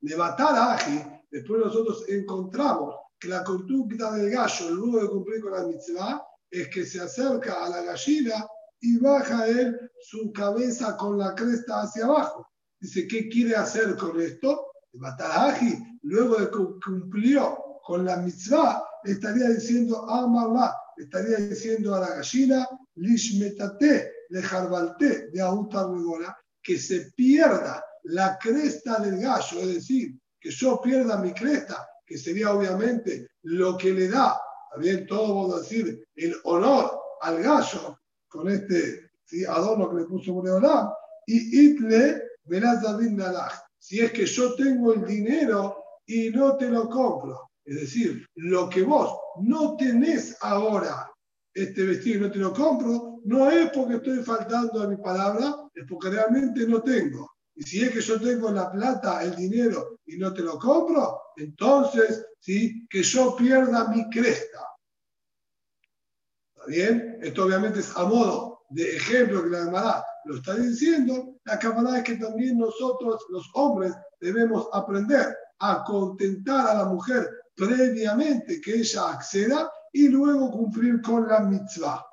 De 0.00 0.16
matar 0.16 0.56
a 0.56 0.72
Aji, 0.72 1.00
después 1.30 1.60
nosotros 1.64 2.04
encontramos 2.08 2.96
que 3.20 3.28
la 3.28 3.44
conducta 3.44 4.10
del 4.16 4.30
gallo, 4.30 4.70
luego 4.70 5.00
de 5.00 5.08
cumplir 5.08 5.40
con 5.42 5.52
la 5.52 5.62
mitzvah, 5.62 6.26
es 6.50 6.68
que 6.70 6.84
se 6.84 7.00
acerca 7.00 7.64
a 7.64 7.68
la 7.68 7.82
gallina 7.82 8.44
y 8.80 8.98
baja 8.98 9.46
él 9.46 9.78
su 10.00 10.32
cabeza 10.32 10.96
con 10.96 11.18
la 11.18 11.36
cresta 11.36 11.82
hacia 11.82 12.06
abajo. 12.06 12.44
Dice, 12.80 13.06
¿qué 13.06 13.28
quiere 13.28 13.54
hacer 13.54 13.94
con 13.96 14.20
esto? 14.20 14.72
De 14.92 14.98
matar 14.98 15.30
a 15.30 15.44
Aji, 15.50 15.78
luego 16.02 16.34
de 16.34 16.50
que 16.50 16.58
cumplió 16.84 17.56
con 17.84 18.04
la 18.04 18.16
mitzvah, 18.16 18.82
estaría 19.04 19.50
diciendo 19.50 20.10
Amarla, 20.10 20.74
estaría 20.96 21.36
diciendo 21.36 21.94
a 21.94 22.00
la 22.00 22.08
gallina, 22.16 22.66
Lishmetate, 22.96 24.17
de 24.28 24.42
Jarbalte, 24.42 25.30
de 25.30 25.40
Autarmegora, 25.40 26.36
que 26.62 26.78
se 26.78 27.12
pierda 27.12 27.84
la 28.04 28.38
cresta 28.38 28.98
del 28.98 29.20
gallo, 29.20 29.60
es 29.60 29.74
decir, 29.74 30.18
que 30.40 30.50
yo 30.50 30.80
pierda 30.80 31.18
mi 31.18 31.32
cresta, 31.32 31.86
que 32.06 32.16
sería 32.16 32.52
obviamente 32.52 33.28
lo 33.42 33.76
que 33.76 33.92
le 33.92 34.08
da, 34.08 34.40
también 34.70 35.06
todo 35.06 35.34
vamos 35.34 35.54
a 35.54 35.60
decir, 35.60 36.06
el 36.14 36.34
honor 36.44 36.98
al 37.22 37.42
gallo, 37.42 37.98
con 38.28 38.48
este 38.48 39.10
adorno 39.48 39.90
que 39.90 39.96
le 39.96 40.04
puso 40.04 40.32
Boreolam, 40.32 40.90
y 41.26 41.66
Itle 41.66 42.22
David 42.44 43.20
Si 43.78 44.00
es 44.00 44.12
que 44.12 44.26
yo 44.26 44.54
tengo 44.54 44.94
el 44.94 45.04
dinero 45.04 45.84
y 46.06 46.30
no 46.30 46.56
te 46.56 46.68
lo 46.68 46.88
compro, 46.88 47.50
es 47.64 47.80
decir, 47.80 48.26
lo 48.36 48.68
que 48.68 48.82
vos 48.82 49.18
no 49.42 49.76
tenés 49.76 50.36
ahora, 50.40 51.10
este 51.62 51.84
vestido 51.84 52.18
y 52.18 52.20
no 52.22 52.30
te 52.30 52.38
lo 52.38 52.52
compro, 52.52 53.20
no 53.24 53.50
es 53.50 53.70
porque 53.70 53.96
estoy 53.96 54.18
faltando 54.18 54.82
a 54.82 54.88
mi 54.88 54.96
palabra, 54.96 55.54
es 55.74 55.84
porque 55.88 56.10
realmente 56.10 56.66
no 56.66 56.82
tengo. 56.82 57.30
Y 57.54 57.62
si 57.62 57.82
es 57.82 57.90
que 57.90 58.00
yo 58.00 58.20
tengo 58.20 58.50
la 58.50 58.70
plata, 58.70 59.22
el 59.22 59.34
dinero 59.34 60.00
y 60.06 60.16
no 60.16 60.32
te 60.32 60.42
lo 60.42 60.58
compro, 60.58 61.20
entonces, 61.36 62.24
¿sí? 62.38 62.86
que 62.88 63.02
yo 63.02 63.34
pierda 63.36 63.88
mi 63.88 64.08
cresta. 64.10 64.60
¿Está 66.54 66.66
bien? 66.66 67.18
Esto 67.20 67.44
obviamente 67.44 67.80
es 67.80 67.96
a 67.96 68.04
modo 68.04 68.60
de 68.70 68.96
ejemplo 68.96 69.42
que 69.42 69.50
la 69.50 69.58
hermana 69.58 70.04
lo 70.24 70.36
está 70.36 70.54
diciendo. 70.54 71.40
La 71.44 71.58
cámara 71.58 71.98
es 71.98 72.04
que 72.04 72.16
también 72.16 72.58
nosotros, 72.58 73.26
los 73.30 73.50
hombres, 73.54 73.92
debemos 74.20 74.68
aprender 74.72 75.36
a 75.58 75.82
contentar 75.84 76.68
a 76.68 76.74
la 76.74 76.84
mujer 76.84 77.28
previamente 77.56 78.60
que 78.60 78.76
ella 78.76 79.10
acceda 79.10 79.68
y 79.92 80.08
luego 80.08 80.50
cumplir 80.50 81.00
con 81.02 81.28
la 81.28 81.40
mitzvah. 81.40 82.04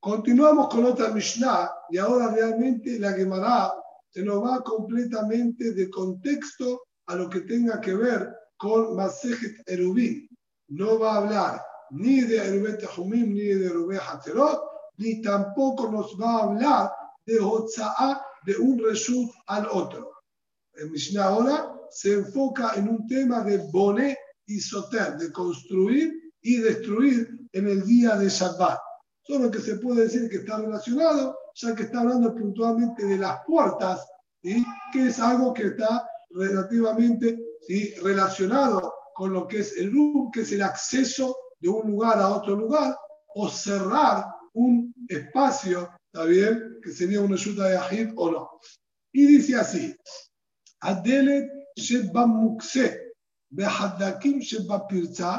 Continuamos 0.00 0.68
con 0.68 0.84
otra 0.84 1.08
Mishnah 1.08 1.70
y 1.88 1.96
ahora 1.96 2.28
realmente 2.28 2.98
la 2.98 3.12
Gemara 3.14 3.72
se 4.10 4.22
nos 4.22 4.44
va 4.44 4.62
completamente 4.62 5.72
de 5.72 5.88
contexto 5.88 6.82
a 7.06 7.14
lo 7.14 7.30
que 7.30 7.40
tenga 7.40 7.80
que 7.80 7.94
ver 7.94 8.30
con 8.58 8.94
Masejet 8.94 9.66
Erubin. 9.66 10.28
No 10.68 10.98
va 10.98 11.14
a 11.14 11.16
hablar 11.16 11.62
ni 11.90 12.20
de 12.20 12.36
Erubet 12.36 12.80
Tehumim 12.80 13.32
ni 13.32 13.44
de 13.44 13.66
Erubet 13.66 14.00
Hatzerot, 14.00 14.60
ni 14.98 15.22
tampoco 15.22 15.90
nos 15.90 16.14
va 16.20 16.36
a 16.36 16.42
hablar 16.44 16.92
de 17.24 17.40
Hotza'a 17.40 18.20
de 18.44 18.56
un 18.56 18.78
Reshut 18.78 19.30
al 19.46 19.66
otro. 19.72 20.12
El 20.74 20.90
Mishnah 20.90 21.24
ahora 21.24 21.73
se 21.94 22.14
enfoca 22.14 22.72
en 22.74 22.88
un 22.88 23.06
tema 23.06 23.42
de 23.44 23.58
boné 23.72 24.18
y 24.46 24.60
soter, 24.60 25.16
de 25.16 25.32
construir 25.32 26.12
y 26.42 26.56
destruir 26.56 27.28
en 27.52 27.68
el 27.68 27.84
día 27.86 28.16
de 28.16 28.28
Shabbat. 28.28 28.78
Solo 29.22 29.50
que 29.50 29.60
se 29.60 29.76
puede 29.76 30.02
decir 30.02 30.28
que 30.28 30.38
está 30.38 30.58
relacionado, 30.58 31.38
ya 31.54 31.74
que 31.74 31.84
está 31.84 32.00
hablando 32.00 32.34
puntualmente 32.34 33.06
de 33.06 33.16
las 33.16 33.38
puertas, 33.46 34.06
que 34.42 35.06
es 35.06 35.18
algo 35.20 35.54
que 35.54 35.68
está 35.68 36.06
relativamente 36.30 37.38
¿sí? 37.66 37.94
relacionado 38.02 38.92
con 39.14 39.32
lo 39.32 39.46
que 39.46 39.60
es 39.60 39.76
el 39.78 39.92
room, 39.92 40.30
que 40.32 40.40
es 40.40 40.52
el 40.52 40.62
acceso 40.62 41.36
de 41.60 41.68
un 41.68 41.92
lugar 41.92 42.18
a 42.18 42.28
otro 42.28 42.56
lugar, 42.56 42.94
o 43.36 43.48
cerrar 43.48 44.26
un 44.52 44.92
espacio, 45.08 45.88
¿está 46.12 46.24
bien? 46.26 46.78
Que 46.82 46.90
sería 46.90 47.20
una 47.20 47.36
ayuda 47.36 47.68
de 47.68 47.76
Ajid 47.76 48.10
o 48.16 48.30
no. 48.30 48.50
Y 49.12 49.26
dice 49.26 49.56
así, 49.56 49.96
Adelet 50.80 51.53
שבמוקצה 51.79 52.87
בחדקים 53.51 54.41
שבפרצה 54.41 55.33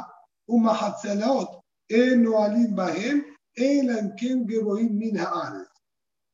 ומחצלאות 0.48 1.60
אין 1.90 2.22
נועלים 2.22 2.74
בהם, 2.76 3.20
אלא 3.58 4.00
אם 4.00 4.08
כן 4.16 4.38
גבוהים 4.46 4.98
מן 4.98 5.16
הארץ. 5.16 5.70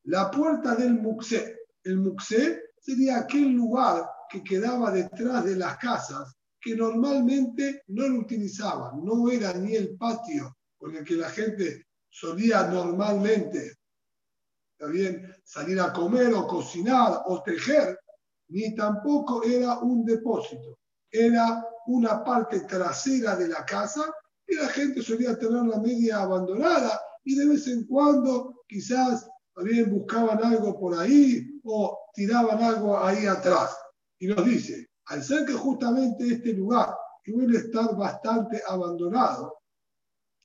La 0.08 0.30
puerta 0.30 0.76
del 0.76 1.00
muxé. 1.00 1.56
El 1.82 1.96
muxé 1.98 2.62
sería 2.78 3.18
aquel 3.18 3.50
lugar 3.50 4.08
que 4.30 4.44
quedaba 4.44 4.92
detrás 4.92 5.44
de 5.44 5.56
las 5.56 5.78
casas 5.78 6.32
que 6.60 6.76
normalmente 6.76 7.82
no 7.88 8.06
lo 8.06 8.20
utilizaban. 8.20 9.04
No 9.04 9.28
era 9.28 9.52
ni 9.54 9.74
el 9.74 9.96
patio 9.96 10.56
con 10.78 10.94
el 10.94 11.04
que 11.04 11.16
la 11.16 11.28
gente 11.30 11.86
solía 12.08 12.68
normalmente 12.68 13.74
también 14.78 15.34
salir 15.42 15.80
a 15.80 15.92
comer 15.92 16.32
o 16.34 16.46
cocinar 16.46 17.22
o 17.26 17.42
tejer, 17.42 17.98
ni 18.51 18.75
tampoco 18.75 19.43
era 19.43 19.79
un 19.79 20.05
depósito, 20.05 20.77
era 21.09 21.65
una 21.87 22.23
parte 22.23 22.61
trasera 22.61 23.35
de 23.35 23.47
la 23.47 23.65
casa 23.65 24.13
y 24.45 24.55
la 24.55 24.67
gente 24.67 25.01
solía 25.01 25.39
tener 25.39 25.63
la 25.63 25.79
media 25.79 26.21
abandonada 26.21 26.99
y 27.23 27.35
de 27.35 27.47
vez 27.47 27.67
en 27.67 27.85
cuando 27.85 28.63
quizás 28.67 29.27
también 29.55 29.89
buscaban 29.89 30.43
algo 30.43 30.77
por 30.77 30.97
ahí 30.99 31.59
o 31.63 31.97
tiraban 32.13 32.61
algo 32.61 32.97
ahí 32.97 33.25
atrás. 33.25 33.77
Y 34.19 34.27
nos 34.27 34.45
dice, 34.45 34.89
al 35.05 35.23
ser 35.23 35.45
que 35.45 35.53
justamente 35.53 36.27
este 36.27 36.53
lugar 36.53 36.93
suele 37.23 37.57
estar 37.57 37.95
bastante 37.95 38.61
abandonado, 38.67 39.59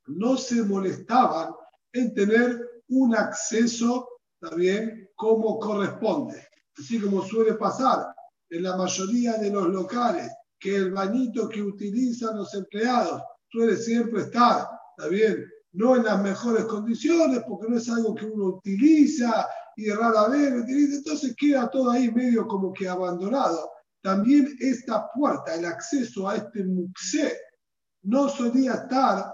no 0.07 0.37
se 0.37 0.62
molestaban 0.62 1.53
en 1.92 2.14
tener 2.14 2.83
un 2.88 3.16
acceso 3.16 4.09
también 4.38 5.11
como 5.16 5.59
corresponde 5.59 6.47
así 6.79 7.01
como 7.01 7.23
suele 7.23 7.55
pasar 7.55 8.07
en 8.51 8.62
la 8.62 8.77
mayoría 8.77 9.35
de 9.35 9.51
los 9.51 9.69
locales, 9.69 10.31
que 10.59 10.77
el 10.77 10.91
bañito 10.93 11.49
que 11.49 11.62
utilizan 11.62 12.37
los 12.37 12.55
empleados 12.55 13.23
suele 13.49 13.77
siempre 13.77 14.23
estar, 14.23 14.67
está 14.97 15.09
bien, 15.09 15.45
no 15.73 15.97
en 15.97 16.05
las 16.05 16.23
mejores 16.23 16.65
condiciones, 16.65 17.43
porque 17.47 17.69
no 17.69 17.77
es 17.77 17.89
algo 17.89 18.15
que 18.15 18.27
uno 18.27 18.45
utiliza 18.57 19.47
y 19.77 19.91
rara 19.91 20.29
vez 20.29 20.53
lo 20.53 20.62
utiliza, 20.62 20.97
entonces 20.97 21.35
queda 21.37 21.69
todo 21.71 21.91
ahí 21.91 22.11
medio 22.11 22.47
como 22.47 22.73
que 22.73 22.89
abandonado. 22.89 23.71
También 24.03 24.57
esta 24.61 25.11
puerta, 25.12 25.55
el 25.55 25.65
acceso 25.65 26.29
a 26.29 26.37
este 26.37 26.65
muxé, 26.65 27.37
no 28.03 28.29
solía 28.29 28.75
estar 28.75 29.33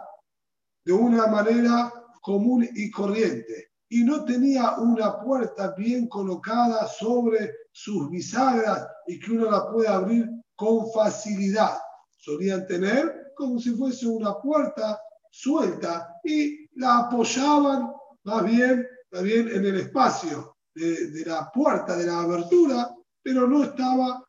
de 0.84 0.92
una 0.92 1.26
manera 1.26 1.92
común 2.22 2.68
y 2.74 2.90
corriente 2.90 3.71
y 3.92 4.04
no 4.04 4.24
tenía 4.24 4.78
una 4.78 5.20
puerta 5.20 5.74
bien 5.76 6.08
colocada 6.08 6.88
sobre 6.88 7.54
sus 7.70 8.08
bisagras 8.08 8.88
y 9.06 9.20
que 9.20 9.32
uno 9.32 9.50
la 9.50 9.70
pueda 9.70 9.96
abrir 9.96 10.30
con 10.56 10.90
facilidad. 10.92 11.76
Solían 12.16 12.66
tener 12.66 13.34
como 13.36 13.60
si 13.60 13.72
fuese 13.72 14.06
una 14.06 14.40
puerta 14.40 14.98
suelta 15.30 16.08
y 16.24 16.70
la 16.80 17.00
apoyaban 17.00 17.92
más 18.24 18.44
bien, 18.44 18.86
bien 19.22 19.48
en 19.48 19.66
el 19.66 19.80
espacio 19.80 20.56
de, 20.74 21.24
la 21.26 21.50
puerta, 21.52 21.94
de 21.94 22.06
la 22.06 22.22
abertura, 22.22 22.96
pero 23.22 23.46
no 23.46 23.64
estaba 23.64 24.24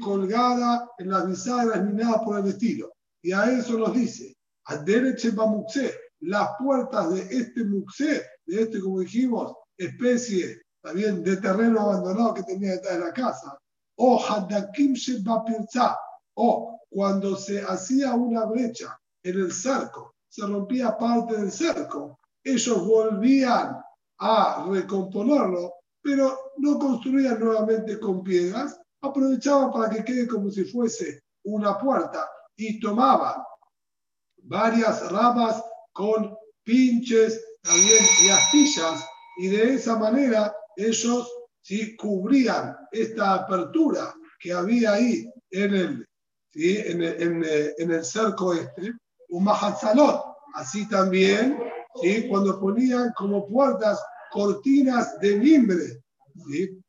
colgada 0.00 0.90
en 0.98 1.10
las 1.10 1.28
bisagras 1.28 1.84
ni 1.84 1.92
nada 1.92 2.24
por 2.24 2.40
el 2.40 2.46
estilo. 2.46 2.92
Y 3.22 3.30
a 3.30 3.44
eso 3.52 3.78
nos 3.78 3.94
dice, 3.94 4.36
derecho 4.84 5.28
las 6.18 6.48
puertas 6.58 7.14
de 7.14 7.20
este 7.20 7.62
muxé 7.62 8.24
de 8.46 8.62
este, 8.62 8.80
como 8.80 9.00
dijimos, 9.00 9.54
especie 9.76 10.62
también 10.82 11.22
de 11.24 11.36
terreno 11.36 11.80
abandonado 11.80 12.34
que 12.34 12.42
tenía 12.44 12.72
detrás 12.72 12.94
de 12.94 13.04
la 13.04 13.12
casa. 13.12 13.58
O 13.98 14.22
o 16.38 16.80
cuando 16.90 17.36
se 17.36 17.62
hacía 17.62 18.14
una 18.14 18.44
brecha 18.44 18.98
en 19.22 19.40
el 19.40 19.52
cerco, 19.52 20.14
se 20.28 20.46
rompía 20.46 20.96
parte 20.96 21.36
del 21.36 21.50
cerco, 21.50 22.18
ellos 22.44 22.86
volvían 22.86 23.82
a 24.18 24.66
recomponerlo, 24.70 25.74
pero 26.02 26.52
no 26.58 26.78
construían 26.78 27.40
nuevamente 27.40 27.98
con 27.98 28.22
piedras, 28.22 28.78
aprovechaban 29.00 29.72
para 29.72 29.90
que 29.90 30.04
quede 30.04 30.28
como 30.28 30.50
si 30.50 30.64
fuese 30.64 31.22
una 31.44 31.78
puerta 31.78 32.28
y 32.56 32.78
tomaban 32.78 33.42
varias 34.42 35.10
ramas 35.10 35.62
con 35.92 36.36
pinches 36.62 37.42
también 37.66 38.04
y 38.24 38.28
astillas 38.28 39.06
y 39.38 39.48
de 39.48 39.74
esa 39.74 39.96
manera 39.96 40.54
ellos 40.76 41.30
¿sí? 41.62 41.96
cubrían 41.96 42.76
esta 42.92 43.34
apertura 43.34 44.14
que 44.38 44.52
había 44.52 44.92
ahí 44.92 45.30
en 45.50 45.74
el, 45.74 46.06
¿sí? 46.52 46.78
en, 46.78 47.02
en, 47.02 47.44
en 47.78 47.90
el 47.90 48.04
cerco 48.04 48.54
este, 48.54 48.92
un 49.30 49.44
mahatzalot. 49.44 50.22
Así 50.54 50.88
también, 50.88 51.58
¿sí? 52.00 52.28
cuando 52.28 52.58
ponían 52.58 53.12
como 53.16 53.46
puertas 53.46 54.02
cortinas 54.30 55.18
de 55.20 55.36
mimbre, 55.36 56.02
¿sí? 56.50 56.80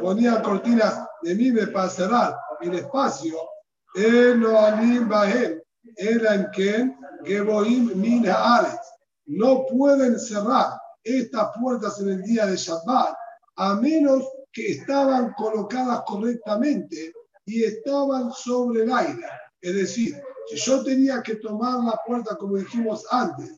ponían 0.00 0.42
cortinas 0.42 1.06
de 1.22 1.34
mimbre 1.34 1.68
para 1.68 1.88
cerrar 1.88 2.36
el 2.60 2.74
espacio, 2.74 3.36
eran 5.96 6.50
que 6.52 6.94
no 9.26 9.66
pueden 9.66 10.18
cerrar 10.18 10.78
estas 11.02 11.50
puertas 11.60 12.00
en 12.00 12.10
el 12.10 12.22
día 12.22 12.46
de 12.46 12.56
Shabbat 12.56 13.14
a 13.56 13.74
menos 13.74 14.24
que 14.52 14.72
estaban 14.72 15.32
colocadas 15.34 16.02
correctamente 16.06 17.12
y 17.46 17.64
estaban 17.64 18.32
sobre 18.32 18.84
el 18.84 18.92
aire. 18.92 19.26
Es 19.60 19.74
decir, 19.74 20.14
si 20.46 20.56
yo 20.56 20.82
tenía 20.84 21.22
que 21.22 21.36
tomar 21.36 21.82
la 21.84 21.98
puerta, 22.06 22.36
como 22.36 22.56
dijimos 22.56 23.04
antes, 23.10 23.56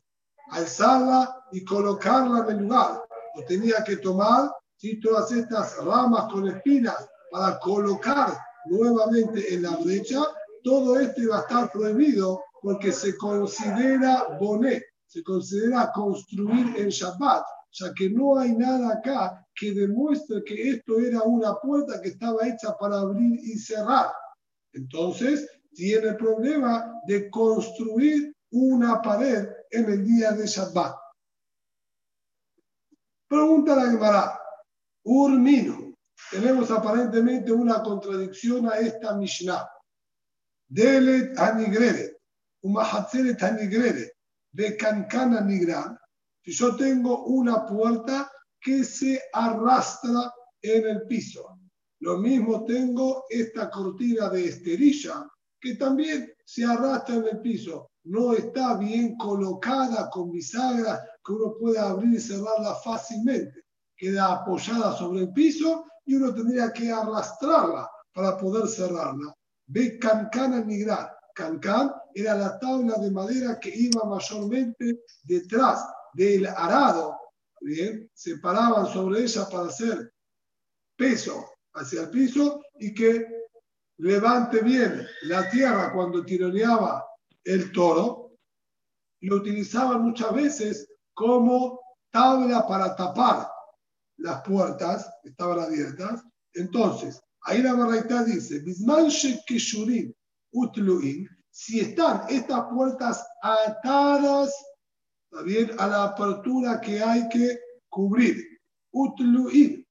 alzarla 0.51 1.43
y 1.51 1.63
colocarla 1.63 2.45
en 2.45 2.57
el 2.57 2.63
lugar, 2.63 3.01
o 3.35 3.43
tenía 3.47 3.83
que 3.83 3.97
tomar 3.97 4.51
si 4.77 4.99
todas 4.99 5.31
estas 5.31 5.77
ramas 5.77 6.31
con 6.31 6.47
espinas 6.47 7.07
para 7.31 7.59
colocar 7.59 8.37
nuevamente 8.65 9.53
en 9.53 9.63
la 9.63 9.75
brecha, 9.77 10.21
todo 10.63 10.99
esto 10.99 11.21
iba 11.21 11.37
a 11.37 11.41
estar 11.41 11.71
prohibido 11.71 12.41
porque 12.61 12.91
se 12.91 13.15
considera 13.17 14.37
bonet, 14.39 14.83
se 15.07 15.23
considera 15.23 15.91
construir 15.93 16.75
en 16.77 16.89
Shabbat, 16.89 17.45
ya 17.71 17.93
que 17.93 18.09
no 18.09 18.37
hay 18.37 18.53
nada 18.53 18.93
acá 18.93 19.45
que 19.55 19.73
demuestre 19.73 20.43
que 20.43 20.69
esto 20.71 20.99
era 20.99 21.23
una 21.23 21.55
puerta 21.55 22.01
que 22.01 22.09
estaba 22.09 22.47
hecha 22.47 22.77
para 22.77 22.99
abrir 22.99 23.39
y 23.39 23.57
cerrar. 23.57 24.11
Entonces, 24.73 25.49
tiene 25.73 26.09
el 26.09 26.17
problema 26.17 27.01
de 27.07 27.29
construir 27.29 28.35
una 28.51 29.01
pared 29.01 29.47
en 29.71 29.89
el 29.89 30.05
día 30.05 30.31
de 30.31 30.45
Shabbat. 30.45 30.95
Pregunta 33.27 33.75
la 33.75 33.91
Gemara, 33.91 34.39
Urmino, 35.03 35.97
tenemos 36.31 36.71
aparentemente 36.71 37.51
una 37.51 37.81
contradicción 37.81 38.67
a 38.69 38.77
esta 38.77 39.15
Mishnah. 39.15 39.69
Delet 40.69 41.37
anigreret, 41.37 42.17
umahatzeret 42.61 43.41
anigreret, 43.43 44.16
de 44.51 44.77
cancana 44.77 45.41
nigran. 45.41 45.97
Si 46.43 46.51
yo 46.51 46.75
tengo 46.75 47.25
una 47.25 47.65
puerta 47.65 48.31
que 48.59 48.83
se 48.83 49.21
arrastra 49.33 50.33
en 50.61 50.87
el 50.87 51.07
piso. 51.07 51.59
Lo 51.99 52.17
mismo 52.17 52.65
tengo 52.65 53.25
esta 53.29 53.69
cortina 53.69 54.29
de 54.29 54.45
esterilla 54.45 55.27
que 55.59 55.75
también 55.75 56.31
se 56.45 56.63
arrastra 56.63 57.15
en 57.15 57.27
el 57.27 57.41
piso. 57.41 57.91
No 58.03 58.33
está 58.33 58.77
bien 58.77 59.17
colocada 59.17 60.09
con 60.09 60.31
bisagra 60.31 61.03
que 61.25 61.33
uno 61.33 61.55
pueda 61.59 61.89
abrir 61.89 62.13
y 62.13 62.19
cerrarla 62.19 62.75
fácilmente. 62.75 63.63
Queda 63.95 64.33
apoyada 64.33 64.95
sobre 64.95 65.21
el 65.21 65.33
piso 65.33 65.85
y 66.05 66.15
uno 66.15 66.33
tendría 66.33 66.71
que 66.71 66.91
arrastrarla 66.91 67.89
para 68.13 68.37
poder 68.37 68.67
cerrarla. 68.67 69.33
Ve 69.67 69.97
cancana 69.99 70.63
migrar. 70.63 71.11
Cancán 71.33 71.91
era 72.19 72.35
la 72.35 72.57
tabla 72.57 72.95
de 72.97 73.11
madera 73.11 73.59
que 73.59 73.71
iba 73.73 74.03
mayormente 74.05 75.03
detrás 75.23 75.85
del 76.13 76.47
arado, 76.47 77.15
bien, 77.61 78.09
se 78.13 78.37
paraban 78.39 78.87
sobre 78.87 79.21
ella 79.21 79.47
para 79.49 79.67
hacer 79.67 80.11
peso 80.95 81.45
hacia 81.73 82.01
el 82.01 82.09
piso 82.09 82.61
y 82.79 82.93
que 82.93 83.27
levante 83.97 84.61
bien 84.61 85.05
la 85.23 85.47
tierra 85.49 85.93
cuando 85.93 86.25
tironeaba 86.25 87.05
el 87.43 87.71
toro, 87.71 88.31
lo 89.21 89.35
utilizaban 89.35 90.01
muchas 90.01 90.33
veces 90.33 90.87
como 91.13 91.79
tabla 92.11 92.67
para 92.67 92.95
tapar 92.95 93.47
las 94.17 94.41
puertas 94.41 95.07
estaban 95.23 95.59
abiertas. 95.59 96.23
Entonces, 96.53 97.19
ahí 97.43 97.61
la 97.61 97.73
barraita 97.73 98.23
dice, 98.23 98.63
si 101.57 101.79
están 101.79 102.21
estas 102.29 102.65
puertas 102.71 103.27
atadas 103.41 104.53
bien, 105.43 105.71
a 105.79 105.87
la 105.87 106.03
apertura 106.03 106.79
que 106.79 107.01
hay 107.01 107.27
que 107.29 107.59
cubrir, 107.89 108.37
utluir, 108.91 109.83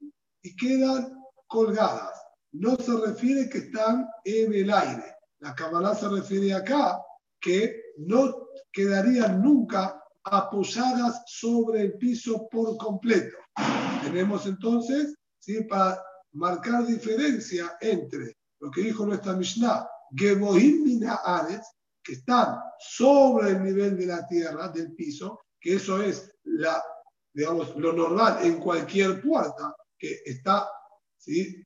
y 0.43 0.55
quedan 0.55 1.13
colgadas. 1.49 2.23
No 2.53 2.77
se 2.77 2.97
refiere 2.97 3.49
que 3.49 3.59
están 3.59 4.07
en 4.25 4.55
el 4.55 4.71
aire. 4.73 5.17
La 5.41 5.57
cámara 5.57 5.93
se 5.97 6.09
refiere 6.09 6.55
acá 6.55 7.03
que 7.41 7.75
no 7.97 8.47
quedarían 8.73 9.43
nunca 9.43 10.01
apoyadas 10.23 11.25
sobre 11.27 11.81
el 11.83 11.99
piso 11.99 12.49
por 12.49 12.77
completo. 12.77 13.39
Tenemos 14.05 14.47
entonces, 14.47 15.17
¿sí? 15.41 15.65
para 15.65 16.01
marcar 16.31 16.87
diferencia 16.87 17.77
entre 17.81 18.37
lo 18.61 18.71
que 18.71 18.83
dijo 18.83 19.05
nuestra 19.05 19.33
Mishnah, 19.33 19.85
que 20.15 22.13
están 22.13 22.59
sobre 22.79 23.51
el 23.51 23.65
nivel 23.65 23.97
de 23.97 24.07
la 24.07 24.27
tierra, 24.27 24.69
del 24.69 24.95
piso, 24.95 25.41
que 25.61 25.75
eso 25.75 26.01
es 26.01 26.31
la, 26.45 26.83
digamos, 27.33 27.75
lo 27.77 27.93
normal 27.93 28.39
en 28.43 28.59
cualquier 28.59 29.21
puerta, 29.21 29.75
que 29.99 30.21
está 30.25 30.69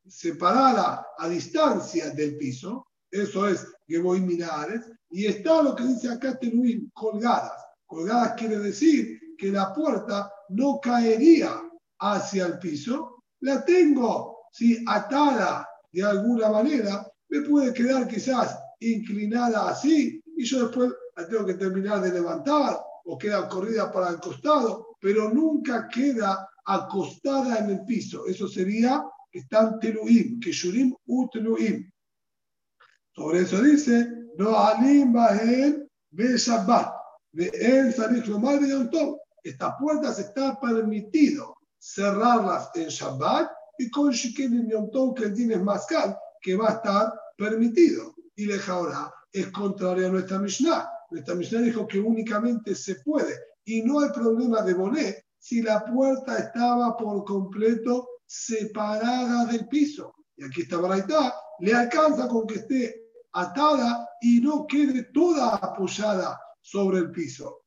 separada 0.07 1.07
a 1.19 1.29
distancia 1.29 2.11
del 2.11 2.37
piso, 2.37 2.87
eso 3.11 3.49
es 3.49 3.67
Gebohim 3.87 4.27
Minaares, 4.27 4.91
y 5.11 5.27
está 5.27 5.63
lo 5.63 5.75
que 5.75 5.85
dice 5.85 6.09
acá 6.09 6.39
Tenuim, 6.39 6.91
colgadas. 6.95 7.63
Colgadas 7.87 8.35
quiere 8.35 8.59
decir 8.59 9.19
que 9.37 9.51
la 9.51 9.75
puerta 9.75 10.33
no 10.51 10.79
caería 10.81 11.61
hacia 11.99 12.47
el 12.47 12.59
piso, 12.59 13.23
la 13.41 13.65
tengo 13.65 14.47
¿sí? 14.53 14.83
atada 14.87 15.69
de 15.93 16.05
alguna 16.05 16.49
manera, 16.49 17.07
me 17.31 17.41
puede 17.43 17.73
quedar 17.73 18.07
quizás 18.09 18.59
inclinada 18.81 19.71
así 19.71 20.21
y 20.37 20.45
yo 20.45 20.67
después 20.67 20.91
la 21.17 21.29
tengo 21.29 21.47
que 21.47 21.55
terminar 21.55 22.01
de 22.01 22.13
levantar 22.13 22.79
o 23.05 23.19
queda 23.19 23.49
corrida 23.49 23.91
para 23.91 24.11
el 24.11 24.21
costado, 24.21 24.97
pero 25.01 25.31
nunca 25.31 25.89
queda 25.89 26.49
acostada 26.65 27.59
en 27.59 27.71
el 27.71 27.85
piso. 27.85 28.27
Eso 28.27 28.47
sería 28.49 29.03
que 29.31 29.41
están 29.41 29.79
teluim, 29.81 30.41
que 30.41 30.53
shurim 30.53 30.95
u 31.07 31.29
teluim. 31.29 31.91
Sobre 33.15 33.41
eso 33.41 33.61
dice, 33.63 34.09
no 34.39 34.57
alim 34.57 35.13
bahen 35.13 35.89
be 36.11 36.37
shabbat, 36.37 36.93
be 37.33 37.51
en 37.55 37.93
sarich 37.93 38.27
lomar 38.27 38.61
Estas 39.43 39.75
puertas 39.79 40.19
está 40.19 40.59
permitido 40.61 41.57
cerrarlas 41.79 42.71
en 42.75 42.89
Shabbat 42.89 43.51
y 43.79 43.91
con 43.91 44.11
Shikin 44.11 44.67
y 44.67 44.71
Yom 44.71 44.91
Tov, 44.91 45.15
que 45.15 45.25
el 45.25 45.35
din 45.35 45.53
es 45.53 45.63
más 45.63 45.87
que 46.41 46.57
va 46.57 46.69
a 46.69 46.73
estar 46.75 47.13
permitido. 47.37 48.15
Y 48.37 48.51
ahora 48.69 49.13
es 49.33 49.49
contrario 49.49 50.07
a 50.07 50.11
nuestra 50.11 50.39
Mishnah. 50.39 50.89
Nuestra 51.11 51.35
Mishnah 51.35 51.61
dijo 51.61 51.87
que 51.87 51.99
únicamente 51.99 52.75
se 52.75 52.97
puede 52.97 53.37
y 53.65 53.83
no 53.83 54.01
hay 54.01 54.11
problema 54.11 54.63
de 54.63 54.75
bonet 54.75 55.25
si 55.39 55.63
la 55.63 55.85
puerta 55.85 56.39
estaba 56.39 56.97
por 56.97 57.25
completo 57.25 58.09
separada 58.27 59.47
del 59.47 59.67
piso. 59.69 60.15
Y 60.37 60.45
aquí 60.45 60.63
está 60.63 60.79
Baraitá, 60.79 61.35
le 61.61 61.75
alcanza 61.75 62.29
con 62.29 62.47
que 62.47 62.57
esté 62.57 63.13
atada 63.33 64.09
y 64.21 64.41
no 64.41 64.67
quede 64.67 65.05
toda 65.13 65.57
apoyada 65.57 66.41
sobre 66.61 66.99
el 66.99 67.11
piso. 67.11 67.65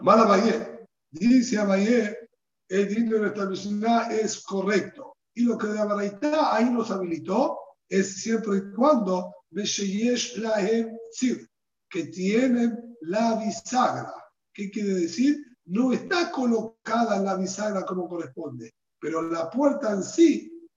Mala 0.00 0.24
Valle, 0.24 0.86
dice 1.10 1.58
Valle, 1.64 2.30
el 2.68 2.88
dinero 2.88 3.16
de 3.16 3.20
nuestra 3.22 3.46
Mishnah 3.46 4.12
es 4.12 4.42
correcto. 4.42 5.17
Y 5.38 5.44
lo 5.44 5.56
que 5.56 5.68
de 5.68 5.84
Baraitá 5.84 6.52
ahí 6.52 6.68
nos 6.68 6.90
habilitó 6.90 7.60
es 7.88 8.22
siempre 8.22 8.56
y 8.56 8.74
cuando 8.74 9.36
que 11.88 12.04
tienen 12.06 12.96
la 13.02 13.36
bisagra. 13.36 14.12
¿Qué 14.52 14.68
quiere 14.68 14.94
decir? 14.94 15.36
No 15.66 15.92
está 15.92 16.32
colocada 16.32 17.20
la 17.20 17.36
bisagra 17.36 17.86
como 17.86 18.08
corresponde, 18.08 18.72
pero 18.98 19.22
la 19.22 19.48
puerta 19.48 19.92
en 19.92 20.02
sí 20.02 20.68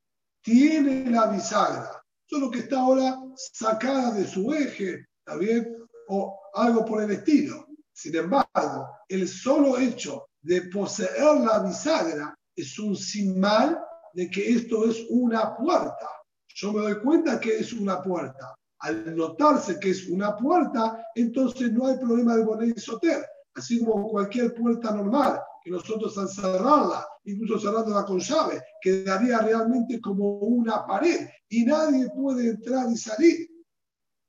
tiene 0.43 1.09
la 1.09 1.25
bisagra, 1.25 1.99
solo 2.29 2.51
que 2.51 2.59
está 2.59 2.81
ahora 2.81 3.17
sacada 3.35 4.11
de 4.11 4.27
su 4.27 4.53
eje, 4.53 5.07
¿está 5.25 5.37
bien? 5.39 5.75
O 6.09 6.39
algo 6.53 6.85
por 6.85 7.01
el 7.01 7.09
estilo. 7.09 7.65
Sin 7.91 8.15
embargo, 8.15 8.89
el 9.09 9.27
solo 9.27 9.79
hecho 9.79 10.27
de 10.39 10.61
poseer 10.69 11.39
la 11.39 11.63
bisagra 11.63 12.37
es 12.55 12.77
un 12.77 12.95
mal 13.39 13.83
de 14.13 14.29
que 14.29 14.49
esto 14.49 14.89
es 14.89 15.05
una 15.09 15.55
puerta. 15.55 16.07
yo 16.53 16.73
me 16.73 16.81
doy 16.81 16.99
cuenta 16.99 17.39
que 17.39 17.57
es 17.57 17.73
una 17.73 18.01
puerta. 18.01 18.55
Al 18.79 19.15
notarse 19.15 19.79
que 19.79 19.91
es 19.91 20.07
una 20.09 20.35
puerta, 20.35 21.05
entonces 21.15 21.71
no 21.71 21.87
hay 21.87 21.97
problema 21.97 22.35
de 22.35 22.45
poner 22.45 22.79
Soter, 22.79 23.25
así 23.55 23.83
como 23.83 24.09
cualquier 24.09 24.53
puerta 24.53 24.91
normal, 24.91 25.39
que 25.63 25.71
nosotros 25.71 26.17
al 26.17 26.27
cerrarla, 26.27 27.07
incluso 27.25 27.59
cerrándola 27.59 28.05
con 28.05 28.19
llave, 28.19 28.61
quedaría 28.81 29.39
realmente 29.39 30.01
como 30.01 30.39
una 30.39 30.85
pared 30.85 31.27
y 31.49 31.63
nadie 31.63 32.09
puede 32.09 32.49
entrar 32.49 32.89
y 32.91 32.97
salir. 32.97 33.47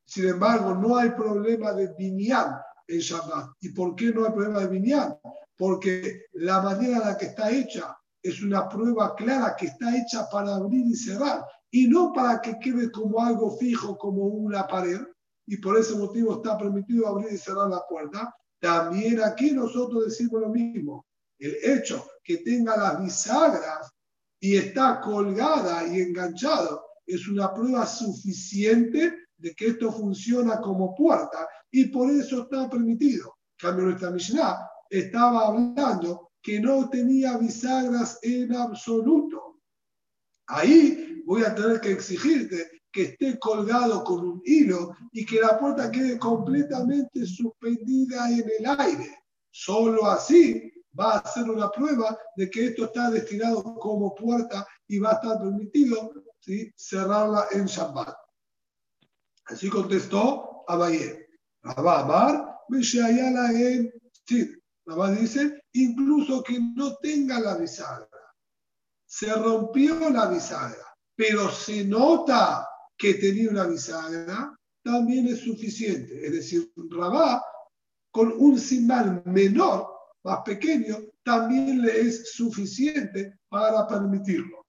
Sin 0.05 0.29
embargo, 0.29 0.75
no 0.75 0.97
hay 0.97 1.11
problema 1.11 1.73
de 1.73 1.93
binyan 1.97 2.55
en 2.87 2.99
Shabbat. 2.99 3.53
¿Y 3.61 3.71
por 3.71 3.97
qué 3.97 4.13
no 4.13 4.27
hay 4.27 4.33
problema 4.33 4.61
de 4.61 4.69
binyan? 4.69 5.17
Porque 5.57 6.27
la 6.33 6.61
manera 6.61 6.99
en 6.99 7.07
la 7.07 7.17
que 7.17 7.27
está 7.27 7.51
hecha 7.51 7.97
es 8.23 8.43
una 8.43 8.69
prueba 8.69 9.15
clara 9.15 9.57
que 9.59 9.67
está 9.67 9.97
hecha 9.97 10.29
para 10.31 10.55
abrir 10.55 10.87
y 10.87 10.95
cerrar 10.95 11.45
y 11.71 11.89
no 11.89 12.13
para 12.13 12.41
que 12.41 12.59
quede 12.59 12.91
como 12.91 13.21
algo 13.21 13.57
fijo, 13.57 13.97
como 13.97 14.25
una 14.25 14.67
pared. 14.67 15.01
Y 15.47 15.57
por 15.57 15.77
ese 15.77 15.97
motivo 15.97 16.35
está 16.35 16.57
permitido 16.57 17.09
abrir 17.09 17.33
y 17.33 17.39
cerrar 17.39 17.69
la 17.69 17.83
puerta. 17.89 18.33
También 18.61 19.21
aquí 19.23 19.51
nosotros 19.51 20.05
decimos 20.05 20.41
lo 20.41 20.49
mismo. 20.51 21.07
El 21.39 21.57
hecho 21.63 22.07
que 22.23 22.39
tenga 22.39 22.77
las 22.77 23.03
bisagras 23.03 23.91
y 24.39 24.57
está 24.57 25.01
colgada 25.01 25.87
y 25.87 26.01
enganchado 26.01 26.85
es 27.07 27.27
una 27.27 27.53
prueba 27.53 27.85
suficiente 27.87 29.15
de 29.37 29.55
que 29.55 29.69
esto 29.69 29.91
funciona 29.91 30.61
como 30.61 30.95
puerta 30.95 31.49
y 31.71 31.87
por 31.87 32.11
eso 32.11 32.43
está 32.43 32.71
permitido. 32.71 33.35
Cambio 33.59 33.87
nuestra 33.87 34.11
Mishnah 34.11 34.69
estaba 34.89 35.49
hablando 35.49 36.32
que 36.43 36.61
no 36.61 36.89
tenía 36.91 37.37
bisagras 37.39 38.19
en 38.23 38.55
absoluto. 38.55 39.61
Ahí 40.47 41.23
voy 41.25 41.45
a 41.45 41.55
tener 41.55 41.81
que 41.81 41.93
exigirte 41.93 42.83
que 42.91 43.03
esté 43.03 43.39
colgado 43.39 44.05
con 44.05 44.21
un 44.27 44.43
hilo 44.45 44.95
y 45.13 45.25
que 45.25 45.41
la 45.41 45.59
puerta 45.59 45.91
quede 45.91 46.19
completamente 46.19 47.25
suspendida 47.25 48.31
en 48.31 48.45
el 48.59 48.81
aire. 48.81 49.19
Solo 49.51 50.07
así 50.07 50.71
va 50.99 51.19
a 51.19 51.27
ser 51.27 51.49
una 51.49 51.71
prueba 51.71 52.19
de 52.37 52.51
que 52.51 52.67
esto 52.67 52.85
está 52.85 53.11
destinado 53.11 53.63
como 53.77 54.15
puerta 54.15 54.67
y 54.89 54.99
va 54.99 55.13
a 55.13 55.15
estar 55.15 55.39
permitido 55.39 56.13
cerrarla 56.77 57.47
en 57.53 57.65
Shabbat. 57.65 58.15
Así 59.47 59.69
contestó 59.69 60.65
Abaye. 60.69 61.29
Rabá 61.63 62.01
Amar, 62.01 62.59
en 62.71 63.93
Rabá 64.85 65.11
dice, 65.13 65.62
incluso 65.73 66.43
que 66.43 66.59
no 66.61 66.97
tenga 66.97 67.41
la 67.41 67.57
bisagra. 67.57 68.09
Se 69.07 69.33
rompió 69.35 70.11
la 70.11 70.27
bisagra, 70.27 70.97
pero 71.15 71.51
se 71.51 71.85
nota 71.85 72.67
que 72.97 73.15
tenía 73.15 73.51
una 73.51 73.67
bisagra, 73.67 74.57
también 74.83 75.29
es 75.29 75.41
suficiente. 75.41 76.27
Es 76.27 76.33
decir, 76.33 76.73
Rabá, 76.91 77.43
con 78.11 78.33
un 78.37 78.59
simbal 78.59 79.23
menor, 79.27 79.89
más 80.25 80.41
pequeño, 80.45 80.99
también 81.23 81.83
le 81.83 82.01
es 82.01 82.33
suficiente 82.33 83.39
para 83.49 83.87
permitirlo. 83.87 84.67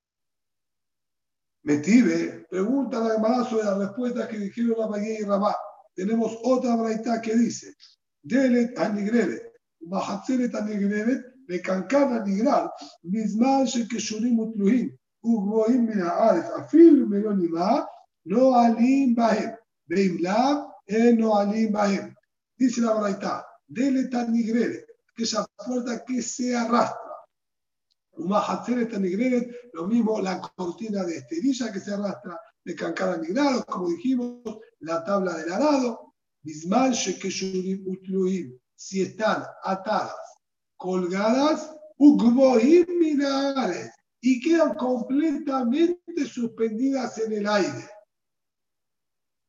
Metive, 1.63 2.46
pregunta 2.50 3.00
la 3.00 3.16
Gemara 3.16 3.46
sobre 3.46 3.63
las 3.63 3.78
respuestas 3.78 4.28
que 4.28 4.38
dijeron 4.38 4.76
la 4.78 4.86
Rabá 4.88 5.20
y 5.20 5.24
Rabá. 5.24 5.56
Tenemos 5.96 6.38
otra 6.44 6.76
braita 6.76 7.22
que 7.22 7.36
dice, 7.36 7.76
Delet 8.22 8.78
anigreret, 8.78 9.53
Mahatzeret 9.83 10.55
anigreret, 10.55 11.23
מקנקן 11.49 12.12
הנגרר, 12.12 12.66
בזמן 13.05 13.66
שקשורים 13.66 14.38
ותלויים 14.38 14.90
וגבוהים 15.25 15.87
מן 15.87 16.01
הארץ, 16.01 16.44
אפילו 16.44 17.07
מלא 17.07 17.33
נימה, 17.33 17.81
נועלים 18.27 19.14
בהם, 19.14 19.51
ואם 19.90 20.16
לאו, 20.21 20.68
אין 20.88 21.21
נועלים 21.21 21.73
בהם. 21.73 22.11
Dice 22.61 22.81
la 22.81 22.94
braita, 22.94 23.40
דלת 23.71 24.14
הנגררת, 24.14 24.85
aquella 25.12 25.47
puerta 25.66 26.05
que 26.05 26.23
se 26.23 26.57
arrastra. 26.57 27.09
Lo 29.73 29.87
mismo 29.87 30.21
la 30.21 30.40
cortina 30.57 31.05
de 31.05 31.18
esterilla 31.18 31.73
que 31.73 31.81
se 31.81 31.94
arrastra, 31.94 32.37
de 32.64 32.75
cancara 32.75 33.16
migrado, 33.16 33.64
como 33.64 33.88
dijimos, 33.88 34.42
la 34.81 35.05
tabla 35.05 35.37
del 35.37 35.53
arado, 35.53 36.14
si 38.76 39.02
están 39.02 39.44
atadas, 39.64 40.16
colgadas, 40.78 41.76
y 44.22 44.42
quedan 44.42 44.76
completamente 44.76 46.26
suspendidas 46.26 47.18
en 47.20 47.34
el 47.34 47.48
aire. 47.48 47.90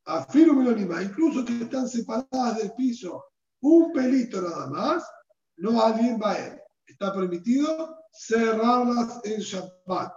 Afirmo 0.06 0.70
incluso 0.70 1.44
que 1.44 1.62
están 1.62 1.88
separadas 1.88 2.58
del 2.58 2.72
piso 2.72 3.24
un 3.64 3.92
pelito 3.92 4.42
nada 4.42 4.66
más, 4.66 5.10
no 5.56 5.82
alguien 5.82 6.20
va 6.22 6.36
él. 6.36 6.60
Está 6.86 7.14
permitido 7.14 7.96
cerrarlas 8.12 9.20
en 9.24 9.40
Shabbat. 9.40 10.12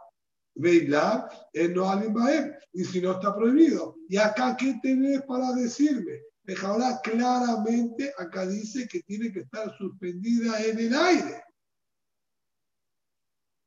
Veila, 0.55 1.29
no 1.73 1.89
alguien 1.89 2.15
va 2.15 2.33
él. 2.33 2.53
Y 2.73 2.83
si 2.83 2.99
no 2.99 3.13
está 3.13 3.33
prohibido. 3.33 3.95
¿Y 4.09 4.17
acá 4.17 4.57
qué 4.57 4.77
tenés 4.81 5.21
para 5.21 5.53
decirme? 5.53 6.19
Deja 6.47 7.01
claramente, 7.01 8.13
acá 8.17 8.47
dice 8.47 8.87
que 8.87 9.01
tiene 9.01 9.33
que 9.33 9.41
estar 9.41 9.69
suspendida 9.77 10.63
en 10.63 10.79
el 10.79 10.95
aire. 10.95 11.43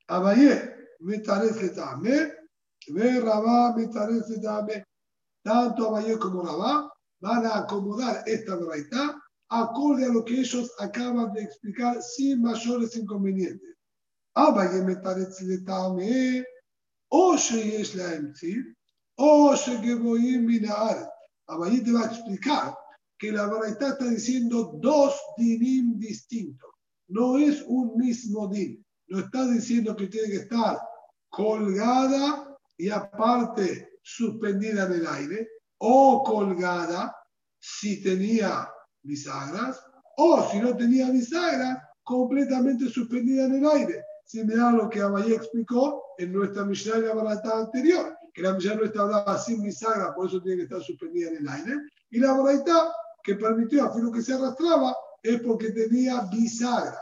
Abayé, 0.08 0.74
me 1.00 1.20
parece 1.20 1.68
también. 1.68 2.32
Ve 2.88 3.20
Rabá, 3.20 3.76
me 3.76 3.86
parece 3.88 4.40
también. 4.40 4.82
Tanto 5.44 5.88
Abayé 5.88 6.18
como 6.18 6.42
Rabá 6.42 6.90
van 7.20 7.44
a 7.44 7.58
acomodar 7.58 8.22
esta 8.26 8.56
verdad 8.56 9.14
acorde 9.50 10.06
a 10.06 10.08
lo 10.08 10.24
que 10.24 10.40
ellos 10.40 10.72
acaban 10.78 11.34
de 11.34 11.42
explicar 11.42 12.00
sin 12.00 12.40
mayores 12.40 12.96
inconvenientes. 12.96 13.76
Abaye 14.34 14.82
me 14.82 14.96
parece 14.96 15.44
de 15.44 15.60
Tame, 15.64 16.42
o 17.10 17.34
es 17.34 17.94
la 17.94 18.14
MC, 18.14 18.56
o 19.16 19.54
que 19.82 19.94
voy 19.96 20.34
en 20.34 20.46
minar. 20.46 21.10
Abaye 21.50 21.80
te 21.80 21.92
va 21.92 22.02
a 22.02 22.06
explicar 22.06 22.76
que 23.18 23.32
la 23.32 23.46
verdad 23.46 23.68
está 23.68 24.04
diciendo 24.04 24.78
dos 24.80 25.14
dinim 25.36 25.98
distintos. 25.98 26.70
No 27.08 27.36
es 27.36 27.62
un 27.66 27.96
mismo 27.96 28.48
din. 28.48 28.84
No 29.08 29.18
está 29.18 29.46
diciendo 29.46 29.96
que 29.96 30.06
tiene 30.06 30.28
que 30.28 30.36
estar 30.36 30.78
colgada 31.28 32.56
y 32.78 32.88
aparte 32.88 33.98
suspendida 34.02 34.86
en 34.86 34.92
el 34.92 35.06
aire, 35.06 35.48
o 35.78 36.22
colgada 36.24 37.14
si 37.58 38.02
tenía 38.02 38.68
bisagras, 39.02 39.84
o 40.16 40.48
si 40.50 40.60
no 40.60 40.76
tenía 40.76 41.10
bisagras, 41.10 41.78
completamente 42.02 42.88
suspendida 42.88 43.44
en 43.44 43.56
el 43.56 43.66
aire. 43.70 44.04
Similar 44.24 44.74
a 44.74 44.76
lo 44.76 44.88
que 44.88 45.00
Abayé 45.00 45.34
explicó 45.34 46.02
en 46.18 46.32
nuestra 46.32 46.64
Mishnah 46.64 46.98
y 46.98 47.14
Barata 47.14 47.58
anterior, 47.58 48.16
que 48.40 48.46
la 48.46 48.54
Mishnah 48.54 48.74
no 48.76 48.84
estaba 48.84 49.38
sin 49.38 49.62
bisagra, 49.62 50.14
por 50.14 50.26
eso 50.26 50.40
tiene 50.40 50.58
que 50.58 50.62
estar 50.62 50.82
suspendida 50.82 51.28
en 51.28 51.36
el 51.36 51.48
aire. 51.48 51.74
Y 52.10 52.18
la 52.18 52.32
Barata 52.32 52.90
que 53.22 53.34
permitió 53.34 53.84
a 53.84 53.98
lo 53.98 54.10
que 54.10 54.22
se 54.22 54.32
arrastraba 54.32 54.96
es 55.22 55.42
porque 55.42 55.70
tenía 55.72 56.22
bisagra. 56.32 56.98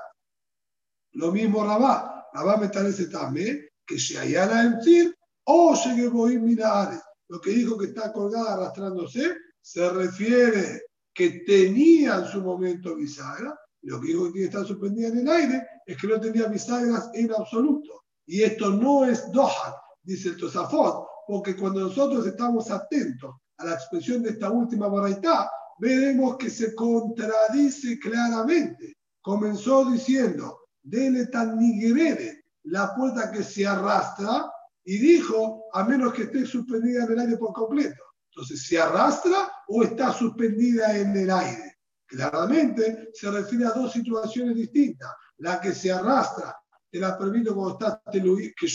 Lo 1.12 1.31
mismo 1.31 1.64
Rabá. 1.64 2.29
Rabá 2.35 2.57
me 2.57 2.68
parece 2.68 3.07
también 3.07 3.64
que 3.87 3.98
si 3.98 4.16
hay 4.16 4.33
la 4.33 4.62
encir 4.62 5.16
o 5.44 5.77
se 5.77 5.94
minares. 5.94 7.01
Lo 7.29 7.40
que 7.40 7.51
dijo 7.51 7.79
que 7.79 7.87
está 7.87 8.12
colgada 8.12 8.55
arrastrándose 8.55 9.37
se 9.61 9.90
refiere 9.90 10.83
que 11.14 11.44
tenía 11.46 12.16
en 12.16 12.27
su 12.27 12.42
momento 12.42 12.96
bisagra, 12.96 13.57
lo 13.83 14.01
que 14.01 14.09
digo 14.09 14.27
que 14.27 14.33
tiene 14.33 14.48
que 14.48 14.57
estar 14.57 14.66
suspendida 14.66 15.09
en 15.09 15.18
el 15.18 15.29
aire 15.29 15.66
es 15.87 15.96
que 15.96 16.07
no 16.09 16.20
tenía 16.20 16.48
bisagras 16.48 17.11
en 17.14 17.33
absoluto. 17.33 18.03
Y 18.27 18.42
esto 18.42 18.70
no 18.70 19.05
es 19.05 19.31
doha, 19.31 19.77
dice 20.03 20.31
el 20.31 20.37
Tosafot, 20.37 21.07
porque 21.28 21.54
cuando 21.54 21.80
nosotros 21.80 22.26
estamos 22.26 22.70
atentos 22.70 23.36
a 23.58 23.66
la 23.66 23.74
expresión 23.74 24.22
de 24.22 24.30
esta 24.30 24.50
última 24.50 24.88
baraitá, 24.88 25.50
veremos 25.78 26.38
que 26.38 26.48
se 26.48 26.74
contradice 26.74 27.98
claramente. 27.98 28.96
Comenzó 29.20 29.84
diciendo, 29.90 30.58
dele 30.82 31.26
tan 31.26 31.58
nigrere, 31.58 32.44
la 32.64 32.94
puerta 32.94 33.30
que 33.30 33.42
se 33.42 33.66
arrastra, 33.66 34.50
y 34.86 34.96
dijo, 34.96 35.64
a 35.74 35.84
menos 35.84 36.14
que 36.14 36.22
esté 36.22 36.46
suspendida 36.46 37.04
en 37.04 37.12
el 37.12 37.18
aire 37.18 37.36
por 37.36 37.52
completo. 37.52 38.02
Entonces, 38.30 38.66
¿se 38.66 38.80
arrastra 38.80 39.52
o 39.68 39.82
está 39.82 40.14
suspendida 40.14 40.96
en 40.96 41.14
el 41.14 41.30
aire? 41.30 41.76
Claramente 42.06 43.10
se 43.12 43.30
refiere 43.30 43.66
a 43.66 43.72
dos 43.72 43.92
situaciones 43.92 44.56
distintas. 44.56 45.10
La 45.36 45.60
que 45.60 45.74
se 45.74 45.92
arrastra, 45.92 46.56
te 46.90 46.98
la 46.98 47.18
permito 47.18 47.54
cuando 47.54 47.74
está 47.74 48.02
que 48.10 48.66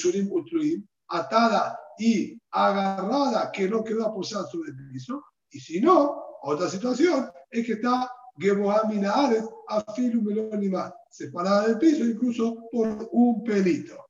atada 1.09 1.79
y 1.97 2.39
agarrada, 2.51 3.51
que 3.51 3.67
no 3.67 3.83
quedó 3.83 4.07
apoyada 4.07 4.45
sobre 4.47 4.71
el 4.71 4.91
piso. 4.91 5.23
Y 5.51 5.59
si 5.59 5.79
no, 5.81 6.23
otra 6.41 6.69
situación 6.69 7.29
es 7.49 7.65
que 7.65 7.73
está 7.73 8.09
Geboamina 8.37 9.11
Ares, 9.11 9.45
Afilu 9.67 10.21
Melón 10.21 10.93
separada 11.09 11.67
del 11.67 11.77
piso 11.77 12.03
incluso 12.03 12.67
por 12.71 13.09
un 13.11 13.43
pelito. 13.43 14.07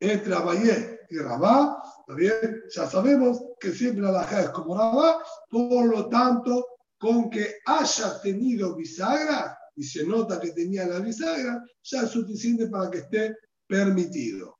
entre 0.00 0.34
Abayé 0.34 1.00
y 1.08 1.18
Rabá, 1.18 1.80
bien? 2.08 2.62
Ya 2.74 2.86
sabemos 2.88 3.40
que 3.60 3.70
siempre 3.70 4.02
la 4.02 4.12
laja 4.12 4.42
es 4.42 4.48
como 4.50 4.76
Rabá, 4.76 5.22
por 5.48 5.86
lo 5.86 6.08
tanto, 6.08 6.66
con 6.98 7.30
que 7.30 7.58
haya 7.66 8.20
tenido 8.20 8.74
bisagra, 8.74 9.56
y 9.76 9.84
se 9.84 10.06
nota 10.06 10.40
que 10.40 10.50
tenía 10.50 10.86
la 10.86 10.98
bisagra, 11.00 11.62
ya 11.82 12.02
es 12.02 12.10
suficiente 12.10 12.68
para 12.68 12.90
que 12.90 12.98
esté 12.98 13.36
permitido. 13.66 14.53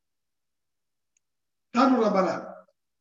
Tano 1.94 2.02
Rabanán. 2.02 2.46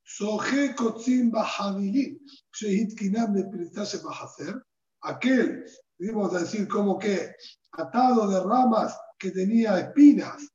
Soje 0.06 0.76
Kotzim 0.76 1.32
Bahabilin, 1.32 2.20
Shehitkinam 2.54 3.34
de 3.34 3.72
hacer 3.76 4.62
aquel, 5.02 5.66
vamos 6.00 6.36
a 6.36 6.40
decir 6.40 6.68
como 6.68 7.00
que 7.00 7.34
atado 7.72 8.30
de 8.30 8.40
ramas 8.42 8.96
que 9.18 9.32
tenía 9.32 9.80
espinas, 9.80 10.48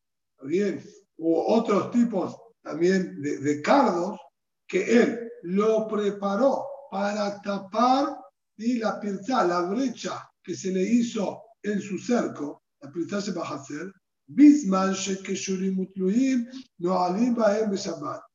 bien, 0.42 0.84
u 1.16 1.34
otros 1.34 1.90
tipos 1.90 2.36
también 2.62 3.20
de, 3.22 3.62
cardos, 3.62 4.18
que 4.66 4.84
él 4.84 5.30
lo 5.42 5.88
preparó 5.88 6.64
para 6.90 7.40
tapar 7.40 8.18
y 8.58 8.78
la 8.78 9.00
pirza, 9.00 9.44
la 9.44 9.62
brecha 9.62 10.28
que 10.42 10.54
se 10.54 10.70
le 10.70 10.82
hizo 10.82 11.42
en 11.62 11.80
su 11.80 11.98
cerco, 11.98 12.62
la 12.80 12.90
pirza 12.92 13.20
se 13.20 13.32
va 13.32 13.48
a 13.48 13.54
hacer, 13.56 13.90
Bisman 14.30 14.92
Shekeshurimutluim 14.92 16.46
no 16.80 16.98
alimba 16.98 17.58
en 17.58 17.74
Shabbat. 17.74 18.27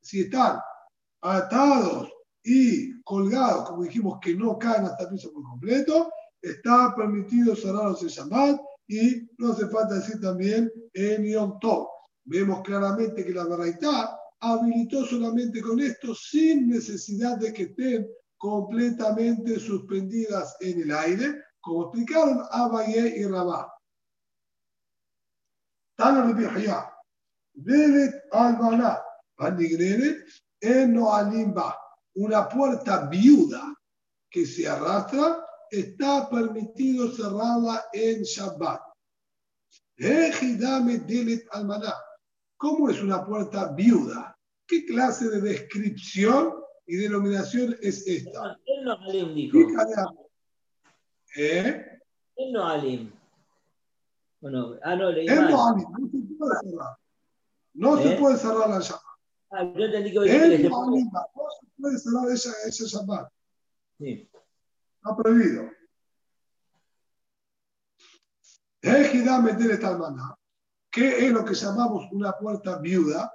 Si 0.00 0.20
están 0.20 0.58
atados 1.22 2.12
y 2.42 3.02
colgados, 3.02 3.68
como 3.68 3.84
dijimos, 3.84 4.18
que 4.20 4.34
no 4.34 4.58
caen 4.58 4.84
hasta 4.84 5.04
el 5.04 5.10
piso 5.10 5.32
por 5.32 5.42
completo, 5.42 6.10
está 6.40 6.94
permitido 6.94 7.56
cerrarlos 7.56 8.02
en 8.02 8.08
Shabbat 8.08 8.60
y 8.88 9.28
no 9.38 9.52
hace 9.52 9.68
falta 9.68 9.94
decir 9.96 10.20
también 10.20 10.70
en 10.94 11.24
Yom 11.24 11.58
Tov. 11.60 11.88
Vemos 12.24 12.62
claramente 12.62 13.24
que 13.24 13.32
la 13.32 13.44
Baraitá 13.44 14.18
habilitó 14.40 15.04
solamente 15.04 15.60
con 15.60 15.80
esto 15.80 16.14
sin 16.14 16.68
necesidad 16.68 17.38
de 17.38 17.52
que 17.52 17.62
estén 17.64 18.08
completamente 18.36 19.58
suspendidas 19.58 20.56
en 20.60 20.82
el 20.82 20.92
aire, 20.92 21.42
como 21.60 21.84
explicaron 21.84 22.42
Abaye 22.50 23.18
y 23.18 23.24
Rabá. 23.24 23.72
Tano 25.96 26.34
Rabbi 27.56 27.64
Delet 27.64 28.14
Albana, 28.32 29.02
en 30.60 30.94
no 30.94 31.12
alimba, 31.12 31.78
una 32.14 32.48
puerta 32.48 33.06
viuda 33.08 33.74
que 34.30 34.46
se 34.46 34.68
arrastra 34.68 35.44
está 35.70 36.28
permitido 36.28 37.10
cerrarla 37.10 37.84
en 37.92 38.22
Shabbat. 38.22 38.80
¿Cómo 42.58 42.90
es 42.90 43.02
una 43.02 43.24
puerta 43.24 43.72
viuda? 43.72 44.36
¿Qué 44.66 44.84
clase 44.84 45.28
de 45.28 45.40
descripción 45.40 46.54
y 46.86 46.96
denominación 46.96 47.76
es 47.80 48.06
esta? 48.06 48.58
Él 48.64 48.84
no 48.84 48.92
alim 48.92 49.34
dijo. 49.34 49.58
¿Eh? 51.36 52.00
Él 52.36 52.52
no 52.52 52.66
alim. 52.66 53.12
Bueno, 54.40 54.76
ah, 54.82 54.96
no, 54.96 55.10
leí 55.10 55.26
Él 55.26 55.50
no 55.50 55.68
alim, 55.68 55.86
no 55.90 56.10
se 56.10 56.36
puede 56.36 56.60
cerrar. 56.62 56.96
No 57.76 58.02
se 58.02 58.14
¿Eh? 58.14 58.16
puede 58.18 58.38
cerrar 58.38 58.70
la 58.70 58.80
Shabbat. 58.80 59.02
Ah, 59.50 59.72
yo 59.76 59.84
entendí 59.84 60.10
que 60.10 60.18
Él 60.18 60.68
no 60.68 60.82
alim, 60.82 61.10
no 61.12 61.46
se 61.60 61.66
puede 61.78 61.98
cerrar 61.98 62.30
esa, 62.30 62.50
esa 62.66 62.84
Shabbat. 62.86 63.28
Sí. 63.98 64.30
Está 64.96 65.16
prohibido. 65.16 65.70
meter 69.42 69.70
hermana, 69.82 70.34
que 70.90 71.26
es 71.26 71.32
lo 71.32 71.44
que 71.44 71.54
llamamos 71.54 72.10
una 72.12 72.32
puerta 72.32 72.78
viuda, 72.78 73.30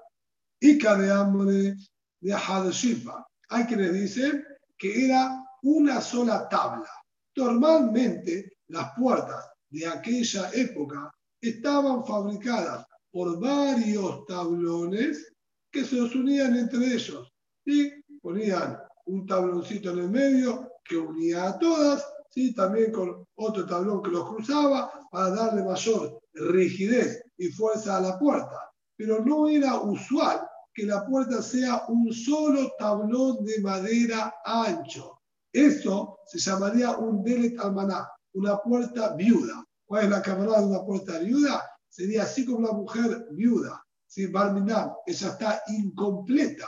y 0.60 0.78
de 0.78 1.12
hambre 1.12 1.76
de 2.20 2.34
Hadeshipa. 2.34 3.28
Hay 3.50 3.66
quienes 3.66 3.94
dicen 3.94 4.46
que 4.78 5.06
era 5.06 5.44
una 5.64 6.02
sola 6.02 6.48
tabla. 6.50 6.90
Normalmente 7.36 8.58
las 8.68 8.94
puertas 8.96 9.52
de 9.70 9.88
aquella 9.88 10.52
época 10.54 11.12
estaban 11.40 12.06
fabricadas 12.06 12.86
por 13.12 13.40
varios 13.40 14.26
tablones 14.26 15.34
que 15.72 15.86
se 15.86 15.96
los 15.96 16.16
unían 16.16 16.56
entre 16.58 16.94
ellos 16.94 17.32
y 17.66 17.92
ponían 18.22 18.78
un 19.06 19.26
tabloncito 19.26 19.92
en 19.92 20.00
el 20.00 20.10
medio 20.10 20.72
que 20.84 20.98
unía 20.98 21.50
a 21.50 21.60
todas, 21.60 22.06
¿sí? 22.30 22.54
también 22.54 22.92
con 22.92 23.26
otro 23.36 23.66
tablón 23.66 24.02
que 24.02 24.12
los 24.12 24.28
cruzaba 24.30 24.92
para 25.12 25.30
darle 25.32 25.64
mayor 25.64 26.20
rigidez 26.34 27.24
y 27.38 27.48
fuerza 27.48 27.98
a 27.98 28.02
la 28.02 28.20
puerta. 28.20 28.70
Pero 28.96 29.24
no 29.24 29.48
era 29.50 29.80
usual 29.82 30.42
que 30.74 30.86
la 30.86 31.06
puerta 31.06 31.42
sea 31.42 31.84
un 31.88 32.14
solo 32.14 32.72
tablón 32.78 33.44
de 33.44 33.60
madera 33.62 34.34
ancho. 34.46 35.20
Eso 35.52 36.20
se 36.28 36.40
llamaría 36.40 36.92
un 36.98 37.24
delet 37.24 37.60
almaná, 37.60 38.10
una 38.34 38.58
puerta 38.58 39.14
viuda. 39.16 39.66
¿Cuál 39.86 40.06
es 40.06 40.10
la 40.10 40.22
cámara 40.22 40.62
de 40.62 40.68
una 40.68 40.86
puerta 40.86 41.20
viuda? 41.20 41.71
Sería 41.92 42.24
así 42.24 42.46
como 42.46 42.60
una 42.60 42.72
mujer 42.72 43.28
viuda. 43.32 43.86
Si 44.08 44.26
Barminam, 44.28 44.94
ella 45.06 45.28
está 45.28 45.62
incompleta, 45.68 46.68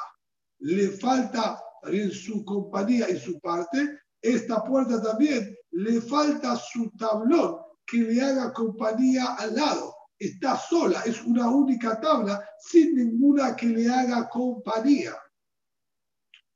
le 0.60 0.90
falta 0.90 1.62
también 1.82 2.12
su 2.12 2.44
compañía 2.44 3.10
y 3.10 3.18
su 3.18 3.40
parte, 3.40 4.00
esta 4.22 4.64
puerta 4.64 5.02
también 5.02 5.56
le 5.72 6.02
falta 6.02 6.58
su 6.58 6.92
tablón 6.92 7.58
que 7.86 7.98
le 7.98 8.22
haga 8.22 8.52
compañía 8.52 9.36
al 9.36 9.56
lado. 9.56 9.96
Está 10.20 10.58
sola, 10.58 11.02
es 11.06 11.24
una 11.24 11.50
única 11.50 12.00
tabla 12.00 12.46
sin 12.60 12.96
ninguna 12.96 13.56
que 13.56 13.68
le 13.68 13.90
haga 13.90 14.28
compañía. 14.30 15.16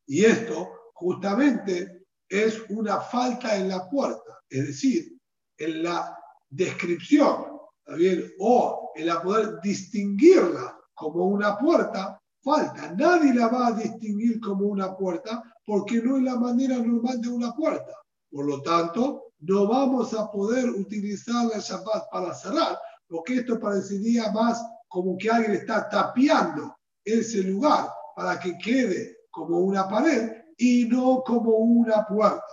Y 0.06 0.26
esto 0.26 0.92
justamente 0.94 2.06
es 2.30 2.62
una 2.70 3.00
falta 3.00 3.56
en 3.56 3.70
la 3.70 3.90
puerta, 3.90 4.42
es 4.50 4.68
decir, 4.68 5.18
en 5.58 5.84
la 5.84 6.18
descripción, 6.50 7.57
¿está 7.88 8.34
O 8.40 8.92
en 8.96 9.06
la 9.08 9.22
poder 9.22 9.60
distinguirla 9.62 10.78
como 10.94 11.26
una 11.26 11.58
puerta, 11.58 12.20
falta. 12.42 12.94
Nadie 12.98 13.34
la 13.34 13.48
va 13.48 13.68
a 13.68 13.72
distinguir 13.72 14.40
como 14.40 14.68
una 14.68 14.96
puerta 14.96 15.44
porque 15.66 16.02
no 16.02 16.18
es 16.18 16.24
la 16.24 16.38
manera 16.38 16.78
normal 16.78 17.22
de 17.22 17.30
una 17.30 17.54
puerta. 17.54 17.92
Por 18.32 18.46
lo 18.46 18.62
tanto, 18.62 19.32
no 19.40 19.68
vamos 19.68 20.14
a 20.14 20.32
poder 20.32 20.70
utilizar 20.70 21.46
la 21.46 21.60
Shabbat 21.60 22.10
para 22.12 22.34
cerrar, 22.34 22.78
porque 23.08 23.36
esto 23.36 23.60
parecería 23.60 24.32
más 24.32 24.64
como 24.88 25.18
que 25.18 25.30
alguien 25.30 25.54
está 25.54 25.88
tapiando 25.90 26.76
ese 27.04 27.44
lugar 27.44 27.90
para 28.16 28.40
que 28.40 28.58
quede 28.58 29.18
como 29.30 29.60
una 29.60 29.88
pared 29.88 30.32
y 30.58 30.86
no 30.86 31.22
como 31.26 31.52
una 31.58 32.06
puerta. 32.06 32.44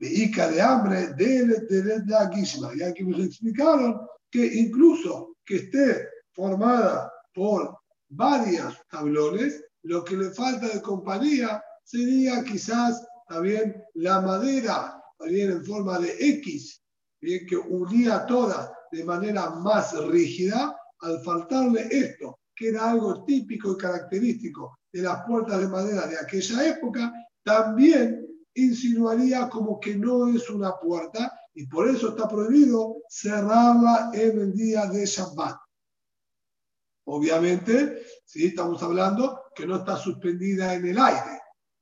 Ica 0.00 0.48
de 0.48 0.60
hambre, 0.60 1.08
de 1.14 2.02
guisma. 2.34 2.70
Ya 2.76 2.92
que 2.94 3.04
nos 3.04 3.20
explicaron 3.20 4.00
que 4.30 4.44
incluso 4.44 5.36
que 5.44 5.56
esté 5.56 6.08
formada 6.32 7.12
por 7.34 7.78
varios 8.08 8.76
tablones, 8.90 9.64
lo 9.82 10.04
que 10.04 10.16
le 10.16 10.30
falta 10.30 10.68
de 10.68 10.82
compañía 10.82 11.62
sería 11.84 12.44
quizás 12.44 13.06
también 13.28 13.82
la 13.94 14.20
madera, 14.20 15.02
también 15.18 15.50
en 15.50 15.64
forma 15.64 15.98
de 15.98 16.14
X, 16.18 16.82
bien 17.20 17.46
que 17.46 17.56
unía 17.56 18.26
todas 18.26 18.70
de 18.92 19.04
manera 19.04 19.50
más 19.50 19.96
rígida, 20.06 20.76
al 21.00 21.22
faltarle 21.22 21.86
esto, 21.90 22.38
que 22.54 22.70
era 22.70 22.90
algo 22.90 23.24
típico 23.24 23.72
y 23.72 23.76
característico 23.76 24.78
de 24.92 25.02
las 25.02 25.24
puertas 25.26 25.60
de 25.60 25.68
madera 25.68 26.06
de 26.06 26.18
aquella 26.18 26.66
época, 26.66 27.12
también 27.44 28.17
insinuaría 28.64 29.48
como 29.48 29.78
que 29.80 29.96
no 29.96 30.28
es 30.28 30.48
una 30.50 30.76
puerta 30.78 31.32
y 31.54 31.66
por 31.66 31.88
eso 31.88 32.10
está 32.10 32.28
prohibido 32.28 32.96
cerrarla 33.08 34.10
en 34.12 34.40
el 34.40 34.52
día 34.54 34.86
de 34.86 35.04
Shabbat. 35.04 35.56
Obviamente, 37.04 38.02
si 38.24 38.46
estamos 38.46 38.82
hablando 38.82 39.44
que 39.54 39.66
no 39.66 39.76
está 39.76 39.96
suspendida 39.96 40.74
en 40.74 40.86
el 40.86 40.98
aire. 40.98 41.40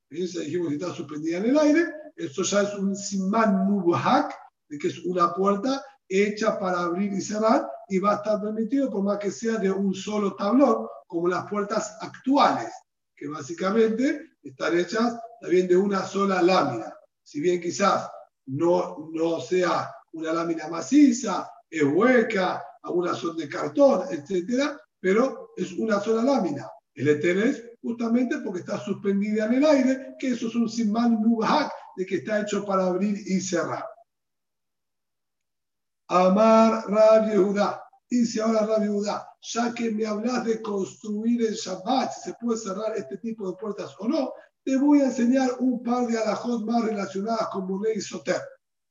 Si 0.08 0.38
dijimos 0.38 0.68
que 0.68 0.74
está 0.74 0.94
suspendida 0.94 1.38
en 1.38 1.46
el 1.46 1.58
aire, 1.58 1.84
eso 2.14 2.42
ya 2.42 2.62
es 2.62 2.74
un 2.74 2.94
simán 2.94 3.66
mubhak, 3.66 4.32
de 4.68 4.78
que 4.78 4.88
es 4.88 5.04
una 5.04 5.34
puerta 5.34 5.84
hecha 6.08 6.58
para 6.58 6.80
abrir 6.80 7.12
y 7.12 7.20
cerrar 7.20 7.68
y 7.88 7.98
va 7.98 8.12
a 8.12 8.16
estar 8.16 8.40
permitido 8.40 8.90
por 8.90 9.02
más 9.02 9.18
que 9.18 9.30
sea 9.30 9.58
de 9.58 9.70
un 9.70 9.94
solo 9.94 10.34
tablón, 10.36 10.86
como 11.06 11.28
las 11.28 11.46
puertas 11.48 11.96
actuales, 12.00 12.72
que 13.14 13.28
básicamente 13.28 14.36
están 14.42 14.78
hechas 14.78 15.18
también 15.40 15.68
de 15.68 15.76
una 15.76 16.04
sola 16.04 16.42
lámina. 16.42 16.94
Si 17.22 17.40
bien 17.40 17.60
quizás 17.60 18.10
no, 18.46 19.10
no 19.12 19.40
sea 19.40 19.92
una 20.12 20.32
lámina 20.32 20.68
maciza, 20.68 21.50
es 21.68 21.82
hueca, 21.82 22.64
algunas 22.82 23.18
son 23.18 23.36
de 23.36 23.48
cartón, 23.48 24.02
etcétera, 24.10 24.80
pero 25.00 25.52
es 25.56 25.72
una 25.72 26.00
sola 26.00 26.22
lámina. 26.22 26.70
El 26.94 27.08
Eter 27.08 27.38
es 27.38 27.64
justamente 27.82 28.38
porque 28.38 28.60
está 28.60 28.78
suspendida 28.78 29.46
en 29.46 29.54
el 29.54 29.66
aire, 29.66 30.16
que 30.18 30.28
eso 30.28 30.48
es 30.48 30.54
un 30.54 30.68
simán 30.68 31.20
de 31.96 32.06
que 32.06 32.16
está 32.16 32.40
hecho 32.40 32.64
para 32.64 32.86
abrir 32.86 33.16
y 33.26 33.40
cerrar. 33.40 33.84
Amar 36.08 36.84
Rab 36.88 37.28
Yehuda, 37.28 37.86
Dice 38.08 38.40
ahora 38.40 38.64
la 38.64 38.78
viuda, 38.78 39.28
ya 39.40 39.74
que 39.74 39.90
me 39.90 40.06
hablas 40.06 40.44
de 40.44 40.62
construir 40.62 41.44
el 41.44 41.54
Shabbat, 41.54 42.12
si 42.12 42.30
se 42.30 42.36
puede 42.40 42.58
cerrar 42.58 42.96
este 42.96 43.16
tipo 43.18 43.50
de 43.50 43.56
puertas 43.56 43.96
o 43.98 44.06
no, 44.06 44.32
te 44.66 44.76
voy 44.76 45.00
a 45.00 45.04
enseñar 45.04 45.48
un 45.60 45.80
par 45.80 46.08
de 46.08 46.18
alajot 46.18 46.64
más 46.64 46.84
relacionadas 46.84 47.46
con 47.52 47.68
Moné 47.68 47.90
y 47.94 48.00
Soter. 48.00 48.42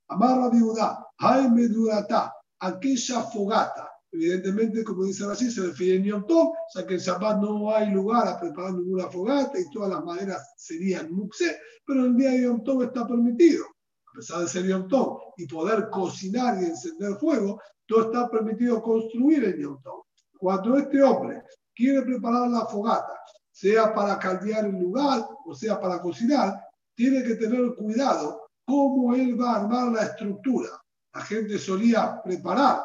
Amar 0.07 0.37
la 0.37 0.49
viuda, 0.49 1.05
Jaime 1.19 1.67
Durata, 1.67 2.33
aquella 2.59 3.21
fogata. 3.23 3.91
Evidentemente, 4.09 4.85
como 4.85 5.03
dice 5.03 5.25
así, 5.25 5.51
se 5.51 5.67
refiere 5.67 6.01
a 6.01 6.05
Yom 6.05 6.25
Tov, 6.27 6.53
ya 6.73 6.87
que 6.87 6.93
en 6.93 7.01
Shabbat 7.01 7.41
no 7.41 7.75
hay 7.75 7.91
lugar 7.91 8.25
a 8.25 8.39
preparar 8.39 8.75
ninguna 8.75 9.09
fogata 9.09 9.59
y 9.59 9.69
todas 9.69 9.89
las 9.89 10.05
maderas 10.05 10.53
serían 10.55 11.11
muxe, 11.11 11.57
pero 11.85 12.05
el 12.05 12.15
día 12.15 12.31
de 12.31 12.43
Yom 12.43 12.63
Tov 12.63 12.83
está 12.83 13.05
permitido. 13.05 13.65
A 13.65 14.15
pesar 14.15 14.39
de 14.39 14.47
ser 14.47 14.65
Yom 14.65 14.87
Tov 14.87 15.33
y 15.35 15.45
poder 15.45 15.89
cocinar 15.89 16.57
y 16.61 16.67
encender 16.67 17.15
fuego, 17.15 17.59
todo 17.85 18.13
está 18.13 18.29
permitido 18.29 18.81
construir 18.81 19.43
en 19.43 19.59
Yom 19.59 19.81
Tov. 19.81 20.05
Cuando 20.39 20.77
este 20.77 21.03
hombre 21.03 21.43
quiere 21.75 22.01
preparar 22.03 22.49
la 22.49 22.65
fogata, 22.65 23.13
sea 23.55 23.93
para 23.93 24.19
caldear 24.19 24.65
el 24.65 24.73
lugar 24.73 25.25
o 25.45 25.55
sea 25.55 25.79
para 25.79 26.01
cocinar, 26.01 26.61
tiene 26.93 27.23
que 27.23 27.35
tener 27.35 27.73
cuidado 27.75 28.49
cómo 28.65 29.15
él 29.15 29.39
va 29.39 29.53
a 29.53 29.61
armar 29.61 29.93
la 29.93 30.03
estructura. 30.03 30.69
La 31.13 31.21
gente 31.21 31.57
solía 31.57 32.21
preparar, 32.21 32.83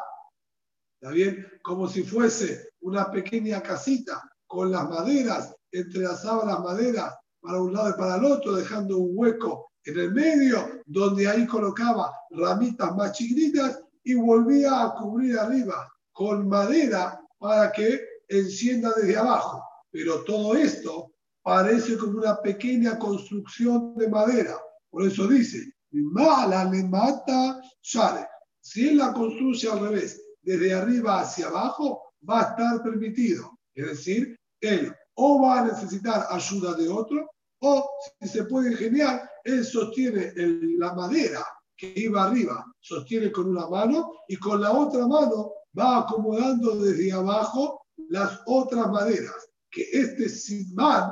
¿está 0.95 1.13
bien? 1.13 1.45
Como 1.61 1.89
si 1.89 2.03
fuese 2.03 2.69
una 2.79 3.11
pequeña 3.11 3.61
casita 3.61 4.23
con 4.47 4.71
las 4.71 4.89
maderas, 4.89 5.53
entrelazaba 5.73 6.45
las 6.45 6.61
maderas 6.61 7.15
para 7.41 7.61
un 7.61 7.73
lado 7.73 7.89
y 7.89 7.99
para 7.99 8.15
el 8.15 8.23
otro, 8.23 8.53
dejando 8.53 8.97
un 8.97 9.11
hueco 9.13 9.71
en 9.83 9.99
el 9.99 10.13
medio, 10.13 10.83
donde 10.85 11.27
ahí 11.27 11.45
colocaba 11.47 12.13
ramitas 12.29 12.95
más 12.95 13.11
chiquititas 13.11 13.81
y 14.05 14.13
volvía 14.13 14.83
a 14.83 14.93
cubrir 14.93 15.37
arriba 15.37 15.91
con 16.13 16.47
madera 16.47 17.19
para 17.37 17.73
que 17.73 17.99
encienda 18.29 18.93
desde 18.95 19.17
abajo. 19.17 19.70
Pero 19.91 20.23
todo 20.23 20.55
esto 20.55 21.11
parece 21.43 21.97
como 21.97 22.19
una 22.19 22.41
pequeña 22.41 22.97
construcción 22.97 23.95
de 23.95 24.07
madera. 24.07 24.57
Por 24.89 25.05
eso 25.05 25.27
dice, 25.27 25.73
mala 25.91 26.65
le 26.65 26.83
mata, 26.83 27.61
sale. 27.81 28.25
Si 28.61 28.89
él 28.89 28.97
la 28.97 29.13
construye 29.13 29.69
al 29.69 29.79
revés, 29.79 30.21
desde 30.41 30.73
arriba 30.73 31.21
hacia 31.21 31.47
abajo, 31.47 32.13
va 32.27 32.41
a 32.41 32.49
estar 32.51 32.83
permitido. 32.83 33.57
Es 33.73 33.87
decir, 33.87 34.35
él 34.61 34.93
o 35.15 35.41
va 35.41 35.59
a 35.59 35.65
necesitar 35.65 36.25
ayuda 36.29 36.73
de 36.73 36.87
otro, 36.87 37.29
o 37.59 37.89
si 38.19 38.27
se 38.27 38.43
puede 38.45 38.71
ingeniar, 38.71 39.29
él 39.43 39.63
sostiene 39.63 40.33
la 40.77 40.93
madera 40.93 41.45
que 41.77 41.93
iba 41.95 42.23
arriba, 42.23 42.65
sostiene 42.79 43.31
con 43.31 43.49
una 43.49 43.67
mano 43.67 44.11
y 44.27 44.35
con 44.37 44.61
la 44.61 44.71
otra 44.71 45.07
mano 45.07 45.51
va 45.77 45.99
acomodando 45.99 46.75
desde 46.77 47.11
abajo 47.11 47.81
las 48.09 48.39
otras 48.45 48.87
maderas. 48.89 49.50
Que 49.71 49.87
este 49.91 50.29
simán, 50.29 51.11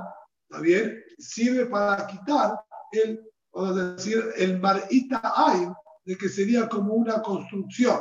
¿está 0.50 0.62
bien? 0.62 1.02
Sirve 1.18 1.66
para 1.66 2.06
quitar 2.06 2.60
el, 2.92 3.22
vamos 3.54 3.78
a 3.78 3.94
decir, 3.94 4.24
el 4.38 4.60
marita 4.60 5.22
ain, 5.36 5.74
de 6.06 6.18
que 6.18 6.30
sería 6.30 6.68
como 6.68 6.94
una 6.94 7.22
construcción. 7.22 8.00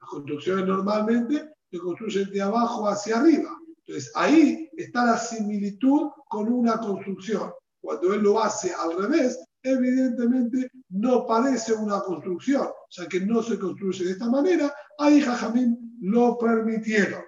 Las 0.00 0.10
construcciones 0.10 0.66
normalmente 0.66 1.54
se 1.70 1.78
construyen 1.78 2.30
de 2.30 2.42
abajo 2.42 2.88
hacia 2.88 3.18
arriba. 3.18 3.50
Entonces 3.86 4.12
ahí 4.14 4.70
está 4.76 5.04
la 5.04 5.16
similitud 5.16 6.10
con 6.28 6.52
una 6.52 6.78
construcción. 6.78 7.52
Cuando 7.80 8.12
él 8.12 8.22
lo 8.22 8.42
hace 8.42 8.72
al 8.74 8.98
revés, 8.98 9.42
evidentemente 9.62 10.70
no 10.90 11.26
parece 11.26 11.72
una 11.72 12.00
construcción, 12.00 12.68
ya 12.90 13.08
que 13.08 13.20
no 13.20 13.42
se 13.42 13.58
construye 13.58 14.04
de 14.04 14.12
esta 14.12 14.28
manera, 14.28 14.72
ahí 14.98 15.20
Jajamín 15.20 15.96
lo 16.00 16.36
permitieron. 16.38 17.22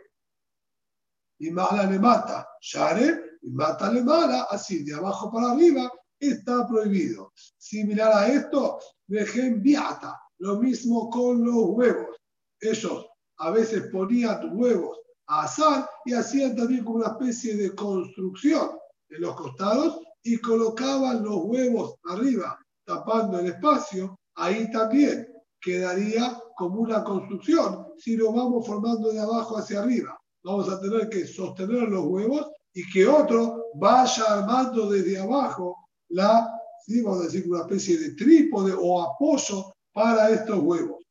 Y 1.38 1.50
mala 1.50 1.84
le 1.84 1.98
mata, 1.98 2.46
Share, 2.60 3.38
y 3.42 3.50
mata 3.50 3.90
mala, 3.90 4.46
así 4.50 4.84
de 4.84 4.94
abajo 4.94 5.30
para 5.32 5.52
arriba, 5.52 5.90
está 6.18 6.66
prohibido. 6.66 7.32
Similar 7.56 8.12
a 8.12 8.28
esto, 8.28 8.78
dejen 9.06 9.62
viata, 9.62 10.20
lo 10.38 10.56
mismo 10.58 11.08
con 11.10 11.44
los 11.44 11.70
huevos. 11.70 12.16
Ellos 12.60 13.06
a 13.38 13.50
veces 13.50 13.88
ponían 13.90 14.56
huevos 14.56 14.98
a 15.26 15.44
asar 15.44 15.88
y 16.04 16.12
hacían 16.12 16.54
también 16.54 16.84
como 16.84 16.96
una 16.96 17.08
especie 17.18 17.56
de 17.56 17.74
construcción 17.74 18.70
en 19.08 19.22
los 19.22 19.34
costados 19.34 20.00
y 20.22 20.36
colocaban 20.38 21.24
los 21.24 21.36
huevos 21.44 21.94
arriba, 22.04 22.58
tapando 22.84 23.38
el 23.38 23.46
espacio, 23.46 24.18
ahí 24.34 24.70
también 24.70 25.26
quedaría 25.60 26.38
como 26.56 26.80
una 26.80 27.02
construcción 27.02 27.86
si 27.96 28.16
lo 28.16 28.32
vamos 28.32 28.66
formando 28.66 29.10
de 29.10 29.20
abajo 29.20 29.56
hacia 29.56 29.80
arriba. 29.80 30.19
Vamos 30.42 30.68
a 30.70 30.80
tener 30.80 31.08
que 31.08 31.26
sostener 31.26 31.88
los 31.88 32.04
huevos 32.06 32.50
y 32.72 32.88
que 32.90 33.06
otro 33.06 33.66
vaya 33.74 34.24
armando 34.28 34.88
desde 34.90 35.18
abajo 35.18 35.76
la, 36.08 36.48
vamos 37.04 37.20
a 37.20 37.24
decir, 37.24 37.44
una 37.48 37.60
especie 37.60 37.98
de 37.98 38.14
trípode 38.14 38.72
o 38.76 39.02
apoyo 39.02 39.74
para 39.92 40.30
estos 40.30 40.58
huevos. 40.58 41.04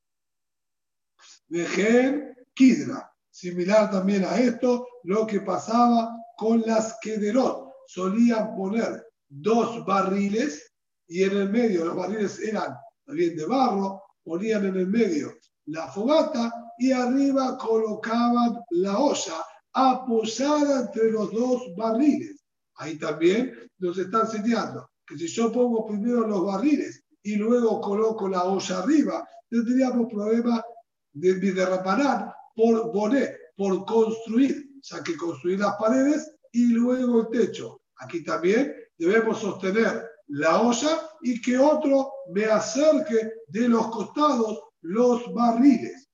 Vejen 1.47 2.35
Kidra. 2.53 3.11
Similar 3.29 3.89
también 3.91 4.25
a 4.25 4.37
esto, 4.37 4.85
lo 5.03 5.25
que 5.25 5.41
pasaba 5.41 6.13
con 6.35 6.61
las 6.61 6.97
Kederot 7.01 7.71
solían 7.87 8.55
poner 8.55 9.05
dos 9.29 9.85
barriles 9.85 10.73
y 11.07 11.23
en 11.23 11.37
el 11.37 11.49
medio, 11.49 11.85
los 11.85 11.95
barriles 11.95 12.39
eran 12.39 12.75
también 13.05 13.35
de 13.35 13.45
barro, 13.45 14.01
ponían 14.23 14.65
en 14.65 14.75
el 14.75 14.87
medio 14.87 15.33
la 15.69 15.87
fogata 15.87 16.51
y 16.79 16.91
arriba 16.91 17.57
colocaban 17.57 18.59
la 18.71 18.97
olla 18.97 19.45
apoyada 19.73 20.81
entre 20.81 21.11
los 21.11 21.31
dos 21.31 21.61
barriles. 21.75 22.43
Ahí 22.75 22.97
también 22.97 23.53
nos 23.79 23.97
están 23.97 24.21
enseñando 24.21 24.89
que 25.05 25.17
si 25.17 25.27
yo 25.27 25.51
pongo 25.51 25.85
primero 25.85 26.25
los 26.25 26.45
barriles 26.45 27.03
y 27.21 27.35
luego 27.35 27.81
coloco 27.81 28.29
la 28.29 28.45
olla 28.45 28.79
arriba, 28.79 29.27
tendríamos 29.49 30.11
problema 30.11 30.63
de, 31.11 31.33
derrapanar 31.51 32.33
por 32.55 32.91
poner, 32.91 33.37
por 33.57 33.85
construir, 33.85 34.69
ya 34.81 35.03
que 35.03 35.17
construir 35.17 35.59
las 35.59 35.75
paredes 35.75 36.31
y 36.51 36.67
luego 36.67 37.21
el 37.21 37.27
techo. 37.27 37.81
Aquí 37.97 38.23
también 38.23 38.73
debemos 38.97 39.39
sostener 39.39 40.07
la 40.27 40.61
olla 40.61 41.09
y 41.21 41.41
que 41.41 41.57
otro 41.57 42.11
me 42.33 42.45
acerque 42.45 43.31
de 43.47 43.67
los 43.67 43.87
costados 43.87 44.61
los 44.81 45.33
barriles. 45.33 46.08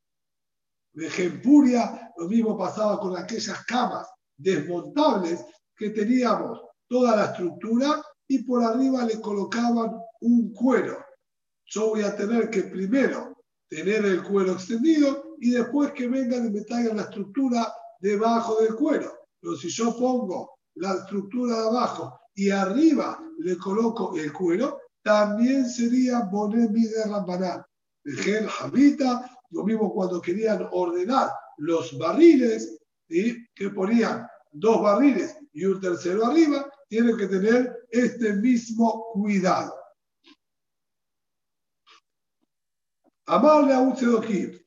De 0.95 1.09
Gempuria, 1.09 2.11
lo 2.17 2.27
mismo 2.27 2.57
pasaba 2.57 2.99
con 2.99 3.17
aquellas 3.17 3.63
camas 3.65 4.07
desmontables 4.37 5.45
que 5.75 5.89
teníamos 5.89 6.61
toda 6.87 7.15
la 7.15 7.25
estructura 7.25 8.01
y 8.27 8.43
por 8.43 8.63
arriba 8.63 9.05
le 9.05 9.19
colocaban 9.21 9.91
un 10.21 10.53
cuero. 10.53 10.97
Yo 11.65 11.89
voy 11.89 12.01
a 12.03 12.15
tener 12.15 12.49
que 12.49 12.63
primero 12.63 13.35
tener 13.67 14.05
el 14.05 14.23
cuero 14.23 14.53
extendido 14.53 15.35
y 15.39 15.51
después 15.51 15.91
que 15.91 16.07
vengan 16.07 16.47
y 16.47 16.51
me 16.51 16.61
traigan 16.61 16.97
la 16.97 17.03
estructura 17.03 17.73
debajo 17.99 18.61
del 18.61 18.75
cuero. 18.75 19.11
Pero 19.41 19.55
si 19.57 19.69
yo 19.69 19.97
pongo 19.97 20.59
la 20.75 20.93
estructura 20.93 21.59
de 21.59 21.67
abajo 21.67 22.19
y 22.35 22.49
arriba 22.51 23.19
le 23.39 23.57
coloco 23.57 24.15
el 24.15 24.31
cuero, 24.31 24.79
también 25.03 25.69
sería 25.69 26.29
poner 26.29 26.69
mi 26.69 26.85
de 26.85 27.03
Rambaná. 27.05 27.65
El 28.03 28.47
habita, 28.61 29.34
lo 29.51 29.63
mismo 29.63 29.93
cuando 29.93 30.21
querían 30.21 30.67
ordenar 30.71 31.29
los 31.57 31.97
barriles, 31.97 32.79
y 33.07 33.45
que 33.53 33.69
ponían 33.69 34.27
dos 34.51 34.81
barriles 34.81 35.37
y 35.53 35.65
un 35.65 35.79
tercero 35.79 36.25
arriba, 36.25 36.69
tienen 36.87 37.17
que 37.17 37.27
tener 37.27 37.85
este 37.89 38.33
mismo 38.33 39.11
cuidado. 39.13 39.73
Amarle 43.27 43.73
a 43.73 43.79
un. 43.79 43.95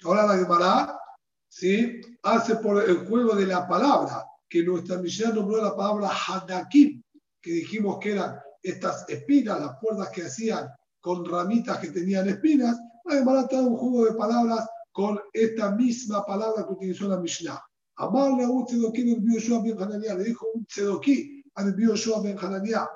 Ahora 0.05 0.26
la 0.26 0.39
Gemara 0.39 1.01
¿sí? 1.49 2.01
hace 2.22 2.57
por 2.57 2.83
el 2.83 3.07
juego 3.07 3.35
de 3.37 3.47
la 3.47 3.68
palabra 3.68 4.24
que 4.49 4.62
nuestra 4.62 4.99
misión 4.99 5.35
nombró 5.35 5.62
la 5.62 5.76
palabra 5.76 6.11
Hadakim, 6.11 7.03
que 7.41 7.51
dijimos 7.53 7.99
que 8.01 8.12
eran 8.12 8.41
estas 8.62 9.09
espinas, 9.09 9.61
las 9.61 9.79
puertas 9.81 10.11
que 10.11 10.22
hacían 10.22 10.68
con 11.01 11.24
ramitas 11.24 11.79
que 11.79 11.89
tenían 11.89 12.29
espinas, 12.29 12.79
además 13.11 13.44
está 13.44 13.61
un 13.61 13.76
juego 13.76 14.04
de 14.06 14.12
palabras 14.12 14.68
con 14.92 15.20
esta 15.32 15.70
misma 15.72 16.24
palabra 16.24 16.66
que 16.66 16.72
utilizó 16.72 17.09
la 17.09 17.18
Mishnah. 17.18 17.62
Amarle 17.96 18.44
a 18.44 18.48
un 18.48 18.64
tzedoquí 18.64 19.04
del 19.04 19.20
ben 19.20 19.82
Hananiah, 19.82 20.14
le 20.14 20.24
dijo 20.24 20.46
un 20.54 20.66
tzedoquí 20.66 21.42
al 21.54 21.76
Yoshua 21.76 22.22
ben 22.22 22.38
Hananiah, 22.38 22.88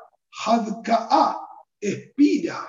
Hadka'a, 0.45 1.37
espina. 1.81 2.67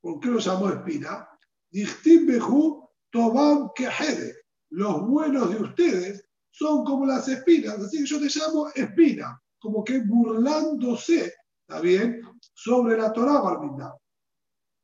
¿Por 0.00 0.20
qué 0.20 0.28
lo 0.28 0.38
llamó 0.38 0.70
espina? 0.70 1.28
Dichtim 1.70 2.26
behu 2.26 2.88
tobam 3.10 3.70
kehede. 3.74 4.34
Los 4.70 5.06
buenos 5.06 5.50
de 5.50 5.62
ustedes 5.62 6.28
son 6.50 6.84
como 6.84 7.06
las 7.06 7.26
espinas, 7.28 7.78
así 7.78 7.98
que 7.98 8.06
yo 8.06 8.20
te 8.20 8.28
llamo 8.28 8.68
espina, 8.74 9.40
como 9.58 9.82
que 9.82 10.00
burlándose, 10.00 11.32
¿está 11.60 11.80
bien? 11.80 12.22
Sobre 12.54 12.96
la 12.96 13.12
Torah, 13.12 13.40
Barmina. 13.40 13.94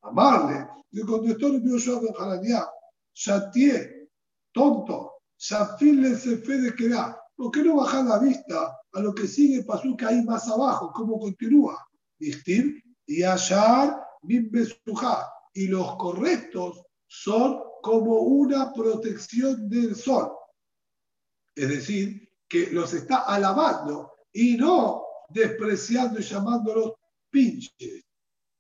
Amarle, 0.03 0.67
le 0.91 1.03
contestó 1.03 1.49
el 1.49 1.63
Yoshua 1.63 2.01
ben 2.01 2.15
Hananiah, 2.19 2.69
Shatie, 3.15 4.09
tonto, 4.53 5.21
Shafil 5.39 6.17
se 6.17 6.37
fe 6.39 6.59
de 6.59 6.75
quedar. 6.75 7.19
¿Por 7.35 7.51
qué 7.51 7.63
no 7.63 7.77
bajar 7.77 8.05
la 8.05 8.19
vista 8.19 8.79
a 8.93 9.01
lo 9.01 9.15
que 9.15 9.27
sigue 9.27 9.65
que 9.97 10.05
ahí 10.05 10.23
más 10.23 10.49
abajo? 10.49 10.93
¿Cómo 10.95 11.19
continúa? 11.19 11.87
y 13.07 13.23
Ashar 13.23 14.07
Y 15.55 15.69
los 15.69 15.97
correctos 15.97 16.83
son 17.07 17.61
como 17.83 18.21
una 18.21 18.73
protección 18.73 19.69
del 19.69 19.97
sol. 19.97 20.31
Es 21.55 21.69
decir, 21.69 22.29
que 22.47 22.71
los 22.71 22.93
está 22.93 23.21
alabando 23.21 24.13
y 24.33 24.57
no 24.57 25.03
despreciando 25.31 26.21
y 26.21 26.23
llamándolos 26.23 26.93
pinches. 27.31 28.05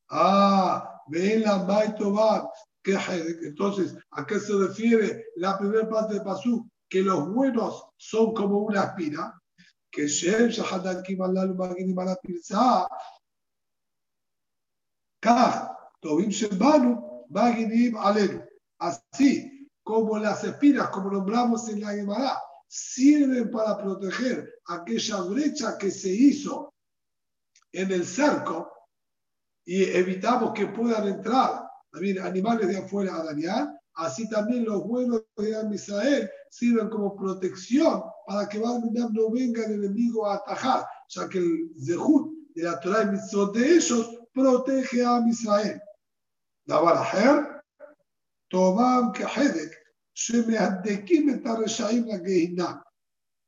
Ah, 0.09 0.99
Maitobat. 1.11 2.46
Entonces, 2.84 3.94
¿a 4.12 4.26
qué 4.26 4.38
se 4.40 4.54
refiere 4.54 5.26
la 5.36 5.58
primera 5.58 5.88
parte 5.88 6.14
de 6.14 6.20
Pasú? 6.22 6.68
Que 6.88 7.02
los 7.02 7.28
buenos 7.32 7.84
son 7.96 8.32
como 8.34 8.61
una 8.61 8.84
espina. 8.84 9.40
Que. 9.90 10.06
Así 18.78 19.68
como 19.82 20.18
las 20.18 20.44
espinas, 20.44 20.88
como 20.90 21.11
nombramos 21.11 21.68
en 21.68 21.80
la 21.80 21.90
Gemara, 21.90 22.40
sirven 22.66 23.50
para 23.50 23.76
proteger 23.76 24.48
aquella 24.68 25.22
brecha 25.22 25.76
que 25.76 25.90
se 25.90 26.08
hizo 26.08 26.72
en 27.72 27.90
el 27.90 28.06
cerco 28.06 28.70
y 29.71 29.85
evitamos 29.85 30.53
que 30.53 30.66
puedan 30.66 31.07
entrar 31.07 31.62
también 31.93 32.18
animales 32.18 32.66
de 32.66 32.79
afuera 32.79 33.14
a 33.14 33.25
dañar, 33.27 33.68
así 33.95 34.29
también 34.29 34.64
los 34.64 34.85
buenos 34.85 35.23
de 35.37 35.77
Israel 35.77 36.29
sirven 36.51 36.89
como 36.89 37.14
protección 37.14 38.03
para 38.27 38.49
que 38.49 38.59
no 38.59 39.31
venga 39.31 39.64
el 39.66 39.75
enemigo 39.75 40.27
a 40.27 40.35
atajar, 40.35 40.85
ya 41.11 41.29
que 41.29 41.39
el 41.39 41.71
Zehut 41.87 42.33
de 42.57 42.64
la 42.64 42.81
Torah 42.81 43.05
y 43.05 43.59
de 43.59 43.75
ellos 43.77 44.18
protege 44.33 45.07
a 45.07 45.23
Israel. 45.29 45.81
Dabaraher, 46.66 47.62
Tobam 48.49 49.12
Kehedek, 49.12 49.73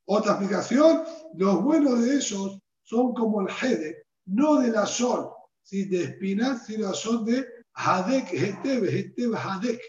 otra 0.06 0.30
explicación, 0.30 1.02
los 1.34 1.62
buenos 1.64 2.00
de 2.00 2.14
ellos 2.14 2.60
son 2.84 3.12
como 3.12 3.40
el 3.40 3.48
Hedek, 3.48 4.06
no 4.26 4.60
de 4.60 4.70
la 4.70 4.86
sol, 4.86 5.28
¿sí? 5.62 5.84
de 5.84 6.04
espinas, 6.04 6.66
sino 6.66 6.92
son 6.94 7.24
de 7.24 7.46
Hadek, 7.74 8.32
Heteb, 8.32 8.84
Heteb, 8.84 9.34
Hadek. 9.34 9.80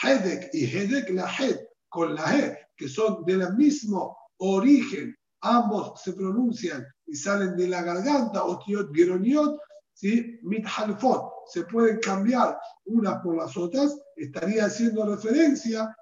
Hedek 0.00 0.50
y 0.52 0.64
Hedek, 0.64 1.10
la 1.10 1.26
Hed, 1.26 1.60
con 1.88 2.14
la 2.14 2.36
He, 2.36 2.58
que 2.76 2.88
son 2.88 3.24
del 3.24 3.54
mismo 3.54 4.16
origen, 4.38 5.14
ambos 5.42 6.00
se 6.02 6.12
pronuncian 6.12 6.86
y 7.06 7.14
salen 7.14 7.56
de 7.56 7.68
la 7.68 7.82
garganta, 7.82 8.44
Otiot, 8.44 8.94
Geroniot, 8.94 9.58
¿sí? 9.92 10.38
Mithalfot, 10.42 11.30
se 11.46 11.64
pueden 11.64 11.98
cambiar 12.00 12.58
unas 12.86 13.20
por 13.22 13.36
las 13.36 13.56
otras, 13.56 13.96
estaría 14.16 14.64
haciendo 14.66 15.04
referencia 15.04 15.94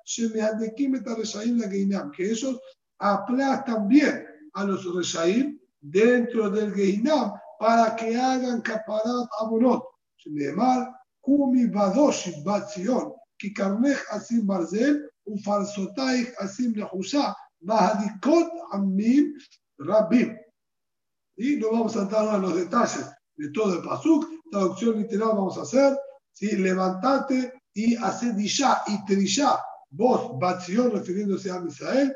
que 2.17 2.31
ellos 2.31 2.61
aplastan 2.99 3.89
bien 3.89 4.27
a 4.55 4.65
los 4.65 4.95
Reshaim 4.95 5.59
dentro 5.81 6.51
del 6.51 6.75
Geinam 6.75 7.33
para 7.61 7.95
que 7.95 8.17
hagan 8.17 8.63
caparat 8.63 9.29
abonot. 9.39 9.85
mal 10.57 10.89
Kumi 11.23 11.67
Badoshi 11.67 12.43
Batzion, 12.43 13.13
Kikarmech 13.39 14.01
Asim 14.13 14.47
Barzel, 14.47 15.07
Ufalsotaich 15.29 16.33
Asim 16.41 16.73
Nehusha, 16.75 17.35
Bahadikot 17.63 18.49
Amim 18.73 19.35
Rabim. 19.79 20.39
Y 21.37 21.57
no 21.57 21.73
vamos 21.73 21.97
a 21.97 22.03
entrar 22.03 22.35
en 22.35 22.43
los 22.43 22.57
detalles 22.57 23.07
de 23.37 23.51
todo 23.51 23.75
el 23.75 23.83
pasuk. 23.83 24.27
Traducción 24.51 24.99
literal 24.99 25.29
vamos 25.29 25.59
a 25.59 25.63
hacer. 25.63 25.99
¿sí? 26.33 26.57
Levantate 26.57 27.53
y 27.75 27.95
hace 27.97 28.33
disha 28.33 28.83
y 28.87 29.05
trisha. 29.05 29.61
Vos, 29.91 30.39
Batzion, 30.39 30.93
refiriéndose 30.93 31.51
a 31.51 31.63
Israel. 31.67 32.15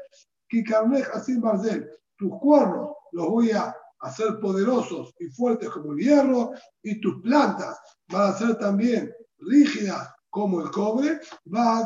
Kikarmech 0.48 1.06
Asim 1.12 1.42
Barzel. 1.42 1.86
Tus 2.16 2.32
cuernos 2.40 2.94
los 3.12 3.28
voy 3.28 3.50
a 3.50 3.74
hacer 4.04 4.38
poderosos 4.38 5.14
y 5.18 5.26
fuertes 5.26 5.68
como 5.70 5.92
el 5.92 5.98
hierro. 5.98 6.52
Y 6.82 7.00
tus 7.00 7.20
plantas 7.22 7.78
van 8.08 8.30
a 8.30 8.36
ser 8.36 8.56
también 8.58 9.12
rígidas 9.38 10.08
como 10.30 10.60
el 10.60 10.70
cobre. 10.70 11.20
Va 11.52 11.78
a. 11.78 11.84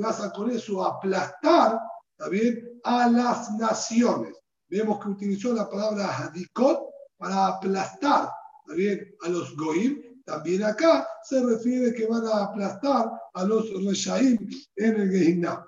Vas 0.00 0.20
a 0.20 0.32
con 0.32 0.50
eso 0.50 0.84
aplastar 0.84 1.78
también 2.16 2.80
a 2.84 3.08
las 3.08 3.50
naciones. 3.52 4.34
Vemos 4.68 5.00
que 5.00 5.08
utilizó 5.08 5.52
la 5.52 5.68
palabra 5.68 6.16
hadikot 6.16 6.80
para 7.18 7.48
aplastar 7.48 8.30
también 8.66 9.14
a 9.22 9.28
los 9.28 9.56
goim, 9.56 10.00
también 10.24 10.62
acá 10.62 11.08
se 11.24 11.44
refiere 11.44 11.92
que 11.92 12.06
van 12.06 12.24
a 12.24 12.44
aplastar 12.44 13.10
a 13.34 13.44
los 13.44 13.68
reshaim 13.84 14.38
en 14.76 15.00
el 15.00 15.10
Gehinna. 15.10 15.66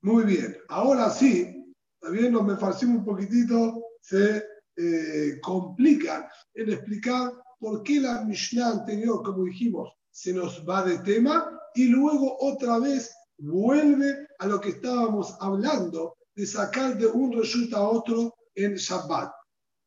Muy 0.00 0.24
bien, 0.24 0.56
ahora 0.68 1.10
sí, 1.10 1.57
también 2.00 2.32
nos 2.32 2.44
me 2.44 2.54
un 2.54 3.04
poquitito, 3.04 3.82
se 4.00 4.44
eh, 4.76 5.38
complican 5.42 6.26
en 6.54 6.70
explicar 6.70 7.32
por 7.58 7.82
qué 7.82 8.00
la 8.00 8.24
Mishnah 8.24 8.70
anterior, 8.70 9.22
como 9.22 9.44
dijimos, 9.44 9.92
se 10.10 10.32
nos 10.32 10.64
va 10.68 10.84
de 10.84 10.98
tema 10.98 11.50
y 11.74 11.88
luego 11.88 12.36
otra 12.40 12.78
vez 12.78 13.12
vuelve 13.38 14.26
a 14.38 14.46
lo 14.46 14.60
que 14.60 14.70
estábamos 14.70 15.36
hablando 15.40 16.16
de 16.34 16.46
sacar 16.46 16.96
de 16.96 17.06
un 17.06 17.32
resulta 17.32 17.78
a 17.78 17.88
otro 17.88 18.34
en 18.54 18.74
Shabbat. 18.74 19.32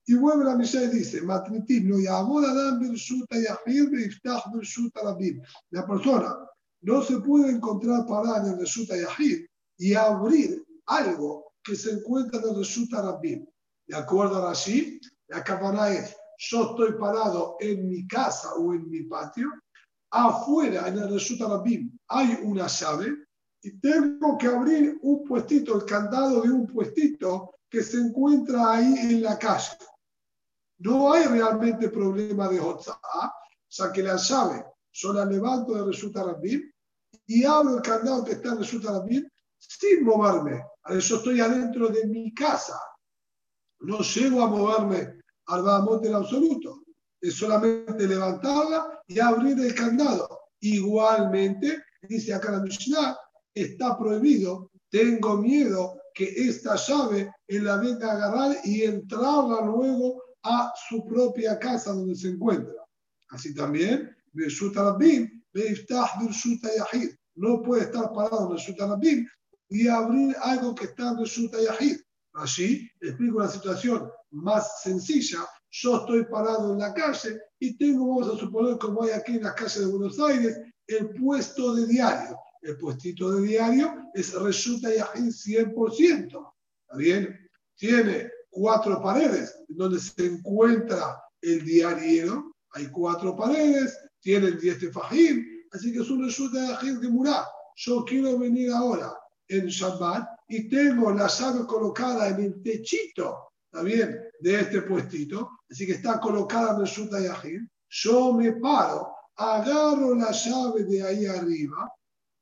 Y 0.05 0.15
vuelve 0.15 0.45
la 0.45 0.55
Mishnah 0.55 0.83
y 0.83 0.87
dice, 0.87 1.21
Matritim, 1.21 1.89
no 1.89 1.97
La 5.69 5.87
persona 5.87 6.37
no 6.81 7.03
se 7.03 7.19
puede 7.19 7.51
encontrar 7.51 8.05
parada 8.07 8.47
en 8.47 8.53
el 8.53 8.59
Reshuta 8.59 8.95
Yahid 8.97 9.45
y 9.77 9.93
abrir 9.93 10.63
algo 10.87 11.50
que 11.63 11.75
se 11.75 11.91
encuentra 11.91 12.39
en 12.41 12.55
el 12.55 12.89
Rabim. 12.91 13.45
De 13.87 13.95
acuerdo 13.95 14.37
a 14.37 14.49
Rashi, 14.49 14.99
la 15.27 15.43
cámara 15.43 15.91
es, 15.91 16.15
yo 16.37 16.71
estoy 16.71 16.93
parado 16.93 17.57
en 17.59 17.87
mi 17.87 18.07
casa 18.07 18.53
o 18.55 18.73
en 18.73 18.89
mi 18.89 19.03
patio, 19.03 19.49
afuera 20.11 20.87
en 20.87 20.97
el 20.97 21.19
Rabim 21.39 21.97
hay 22.07 22.39
una 22.43 22.67
llave 22.67 23.15
y 23.61 23.79
tengo 23.79 24.37
que 24.37 24.47
abrir 24.47 24.97
un 25.01 25.23
puestito, 25.23 25.75
el 25.75 25.85
candado 25.85 26.41
de 26.41 26.49
un 26.49 26.67
puestito 26.67 27.55
que 27.69 27.83
se 27.83 27.97
encuentra 27.97 28.73
ahí 28.73 28.93
en 28.99 29.21
la 29.21 29.37
calle. 29.37 29.77
No 30.79 31.13
hay 31.13 31.25
realmente 31.25 31.89
problema 31.89 32.47
de 32.49 32.59
Hotza'a, 32.59 33.33
ya 33.69 33.91
que 33.91 34.01
la 34.01 34.15
llave 34.15 34.65
yo 34.93 35.13
la 35.13 35.25
levanto 35.25 35.73
de 35.73 35.85
Resulta 35.85 36.23
Rabim 36.23 36.69
y 37.25 37.45
abro 37.45 37.77
el 37.77 37.81
candado 37.81 38.25
que 38.25 38.33
está 38.33 38.49
en 38.49 38.59
Resulta 38.59 38.91
Rabim 38.91 39.27
sin 39.57 40.03
moverme. 40.03 40.63
Yo 40.89 41.17
estoy 41.17 41.39
adentro 41.39 41.89
de 41.89 42.07
mi 42.07 42.33
casa. 42.33 42.79
No 43.81 43.99
llego 43.99 44.43
a 44.43 44.47
moverme 44.47 45.19
al 45.47 45.63
Bahamot 45.63 46.05
en 46.05 46.15
absoluto. 46.15 46.83
Es 47.19 47.35
solamente 47.35 48.07
levantarla 48.07 49.01
y 49.07 49.19
abrir 49.19 49.59
el 49.59 49.75
candado. 49.75 50.39
Igualmente, 50.59 51.83
dice 52.01 52.33
acá 52.33 52.51
la 52.51 52.61
Mishnah, 52.61 53.17
está 53.53 53.97
prohibido, 53.97 54.71
tengo 54.89 55.37
miedo 55.37 55.99
que 56.13 56.25
esta 56.25 56.75
llave 56.75 57.31
él 57.47 57.63
la 57.63 57.77
venga 57.77 58.11
a 58.11 58.15
agarrar 58.15 58.57
y 58.63 58.83
entrarla 58.83 59.61
luego 59.65 60.21
a 60.43 60.73
su 60.89 61.05
propia 61.05 61.59
casa 61.59 61.93
donde 61.93 62.15
se 62.15 62.29
encuentra. 62.29 62.85
Así 63.29 63.53
también, 63.53 64.15
no 67.35 67.61
puede 67.61 67.83
estar 67.83 68.11
parado 68.13 68.51
en 68.51 68.57
y 69.71 69.87
abrir 69.87 70.35
algo 70.43 70.75
que 70.75 70.85
está 70.85 71.09
en 71.09 71.17
Reshut 71.17 71.51
Yahid. 71.53 71.97
Así 72.33 72.87
explico 72.99 73.37
una 73.37 73.47
situación 73.47 74.07
más 74.29 74.83
sencilla. 74.83 75.39
Yo 75.71 75.97
estoy 75.97 76.25
parado 76.25 76.73
en 76.73 76.79
la 76.79 76.93
calle 76.93 77.39
y 77.59 77.75
tengo, 77.77 78.07
vamos 78.07 78.35
a 78.35 78.39
suponer, 78.39 78.77
como 78.77 79.03
hay 79.03 79.11
aquí 79.11 79.37
en 79.37 79.43
las 79.43 79.55
calles 79.55 79.79
de 79.79 79.85
Buenos 79.87 80.19
Aires, 80.19 80.59
el 80.87 81.09
puesto 81.15 81.73
de 81.73 81.87
diario 81.87 82.37
el 82.61 82.77
puestito 82.77 83.31
de 83.31 83.47
diario 83.47 84.11
es 84.13 84.33
resulta 84.33 84.93
Yahid 84.93 85.29
100%. 85.29 86.25
¿Está 86.25 86.97
bien? 86.97 87.49
Tiene 87.75 88.29
cuatro 88.49 89.01
paredes 89.01 89.57
donde 89.67 89.99
se 89.99 90.25
encuentra 90.25 91.21
el 91.41 91.65
diario. 91.65 92.53
Hay 92.73 92.87
cuatro 92.87 93.35
paredes, 93.35 93.97
tiene 94.19 94.47
el 94.47 94.59
10 94.59 94.93
Fajim, 94.93 95.45
así 95.71 95.91
que 95.91 95.99
es 95.99 96.09
un 96.09 96.23
resulta 96.23 96.81
Yahid 96.81 96.99
de 96.99 97.09
Murá. 97.09 97.45
Yo 97.75 98.05
quiero 98.05 98.37
venir 98.37 98.71
ahora 98.71 99.13
en 99.51 99.67
Shabbat 99.67 100.29
y 100.47 100.69
tengo 100.69 101.11
la 101.11 101.27
llave 101.27 101.65
colocada 101.65 102.29
en 102.29 102.39
el 102.39 102.63
techito, 102.63 103.51
¿está 103.65 103.83
bien? 103.83 104.17
De 104.39 104.61
este 104.61 104.81
puestito, 104.81 105.59
así 105.69 105.85
que 105.85 105.93
está 105.93 106.19
colocada 106.19 106.77
en 106.77 106.81
el 106.81 107.23
Yahid. 107.23 107.61
Yo 107.89 108.33
me 108.33 108.53
paro, 108.53 109.13
agarro 109.35 110.15
la 110.15 110.31
llave 110.31 110.85
de 110.85 111.03
ahí 111.03 111.25
arriba 111.25 111.91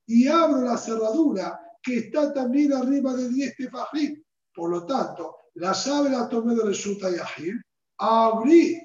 y 0.06 0.28
abro 0.28 0.62
la 0.62 0.78
cerradura 0.78 1.60
que 1.82 1.98
está 1.98 2.32
también 2.34 2.74
arriba 2.74 3.16
de 3.16 3.30
10 3.30 3.56
tefajim. 3.58 4.24
Por 4.54 4.70
lo 4.70 4.86
tanto, 4.86 5.36
la 5.56 5.74
llave 5.74 6.12
la 6.12 6.30
tomé 6.30 6.54
de 6.56 6.64
Resulta 6.64 7.10
Yahid, 7.10 7.56
abrí 7.98 8.80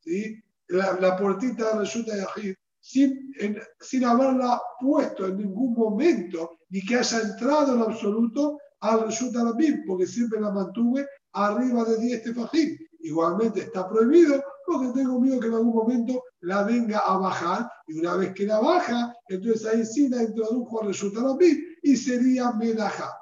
¿sí? 0.00 0.42
la, 0.68 0.92
la 1.00 1.16
puertita 1.16 1.72
de 1.72 1.80
Resulta 1.80 2.16
Yahid 2.16 2.54
sin, 2.80 3.32
sin 3.80 4.04
haberla 4.04 4.60
puesto 4.78 5.26
en 5.26 5.38
ningún 5.38 5.74
momento 5.74 6.55
ni 6.70 6.84
que 6.84 6.96
haya 6.96 7.20
entrado 7.20 7.74
en 7.74 7.82
absoluto 7.82 8.58
al 8.80 9.06
Resulta 9.06 9.44
Rabim, 9.44 9.84
porque 9.86 10.06
siempre 10.06 10.40
la 10.40 10.50
mantuve 10.50 11.06
arriba 11.32 11.84
de 11.84 11.98
10 11.98 12.22
tefajim. 12.22 12.76
Igualmente 13.00 13.60
está 13.60 13.88
prohibido 13.88 14.42
porque 14.66 14.98
tengo 14.98 15.20
miedo 15.20 15.38
que 15.38 15.46
en 15.46 15.54
algún 15.54 15.74
momento 15.74 16.22
la 16.40 16.64
venga 16.64 16.98
a 16.98 17.16
bajar 17.18 17.70
y 17.86 17.98
una 18.00 18.16
vez 18.16 18.34
que 18.34 18.46
la 18.46 18.58
baja, 18.58 19.14
entonces 19.28 19.64
ahí 19.66 19.86
sí 19.86 20.08
la 20.08 20.22
introdujo 20.22 20.82
al 20.82 20.88
Resulta 20.88 21.22
Rabim 21.22 21.56
y 21.82 21.96
sería 21.96 22.52
Melajá. 22.52 23.12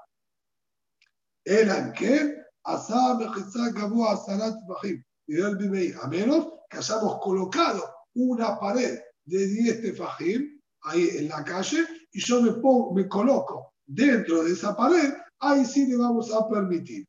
Que 1.44 2.44
Asá 2.64 3.14
Mejizá 3.18 3.70
Gabó 3.72 4.08
Asarat 4.08 4.54
y 5.26 5.40
a 5.92 6.08
menos 6.08 6.48
que 6.70 6.78
hayamos 6.78 7.20
colocado 7.20 7.82
una 8.14 8.58
pared 8.58 8.98
de 9.26 9.46
10 9.46 9.82
tefajim 9.82 10.60
ahí 10.82 11.08
en 11.18 11.28
la 11.28 11.44
calle 11.44 11.86
y 12.14 12.20
yo 12.20 12.40
me, 12.40 12.52
pongo, 12.52 12.94
me 12.94 13.08
coloco 13.08 13.74
dentro 13.84 14.44
de 14.44 14.52
esa 14.52 14.74
pared, 14.74 15.12
ahí 15.40 15.64
sí 15.64 15.86
le 15.86 15.96
vamos 15.96 16.32
a 16.32 16.48
permitir. 16.48 17.04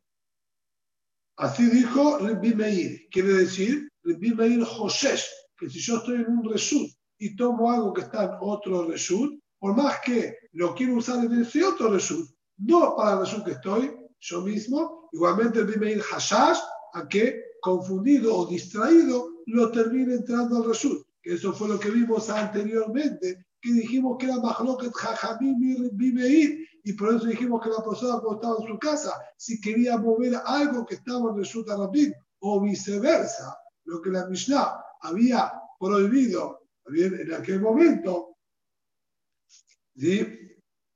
Así 1.38 1.70
dijo 1.70 2.18
Rabbi 2.18 2.54
Meir, 2.56 3.08
quiere 3.12 3.34
decir 3.34 3.88
Rabbi 4.04 4.34
Meir 4.34 4.64
Josés, 4.64 5.30
que 5.58 5.70
si 5.70 5.80
yo 5.80 5.98
estoy 5.98 6.16
en 6.16 6.28
un 6.28 6.50
resud 6.50 6.88
y 7.20 7.36
tomo 7.36 7.72
algo 7.72 7.94
que 7.94 8.02
está 8.02 8.24
en 8.26 8.32
otro 8.42 8.88
resud, 8.90 9.38
por 9.60 9.76
más 9.76 10.00
que 10.04 10.36
lo 10.54 10.74
quiero 10.74 10.96
usar 10.96 11.24
en 11.24 11.42
ese 11.42 11.64
otro 11.64 11.92
resud, 11.92 12.28
no 12.58 12.96
para 12.96 13.14
el 13.14 13.20
resud 13.20 13.44
que 13.44 13.52
estoy 13.52 13.96
yo 14.20 14.42
mismo, 14.42 15.10
igualmente 15.14 15.62
Rabbi 15.62 15.78
Meir 15.78 16.02
Hashash, 16.02 16.60
a 16.94 17.08
que 17.08 17.42
confundido 17.62 18.36
o 18.36 18.48
distraído 18.48 19.30
lo 19.48 19.72
termine 19.72 20.16
entrando 20.16 20.58
al 20.58 20.66
resud. 20.66 21.04
Eso 21.22 21.54
fue 21.54 21.68
lo 21.68 21.80
que 21.80 21.90
vimos 21.90 22.30
anteriormente, 22.30 23.46
que 23.66 23.74
dijimos 23.74 24.18
que 24.20 24.28
era 24.28 24.38
Mahloket 24.40 24.94
Jajamim 24.94 25.58
y 25.64 25.76
Rabbi 25.76 26.12
Meir, 26.14 26.68
y 26.84 26.94
por 26.94 27.16
eso 27.16 27.26
dijimos 27.26 27.64
que 27.64 27.70
la 27.70 27.84
persona 27.84 28.20
cuando 28.20 28.36
estaba 28.36 28.58
en 28.62 28.68
su 28.68 28.78
casa, 28.80 29.12
si 29.38 29.60
quería 29.60 29.98
mover 29.98 30.36
algo 30.46 30.86
que 30.86 30.96
estaba 30.96 31.32
en 31.32 31.38
Reshut 31.38 31.68
Rabin, 31.68 32.14
o 32.40 32.62
viceversa, 32.62 33.58
lo 33.86 34.00
que 34.02 34.12
la 34.12 34.28
Mishnah 34.28 34.80
había 35.02 35.52
prohibido 35.80 36.62
en 36.88 37.34
aquel 37.34 37.60
momento, 37.60 38.38
¿sí? 39.98 40.42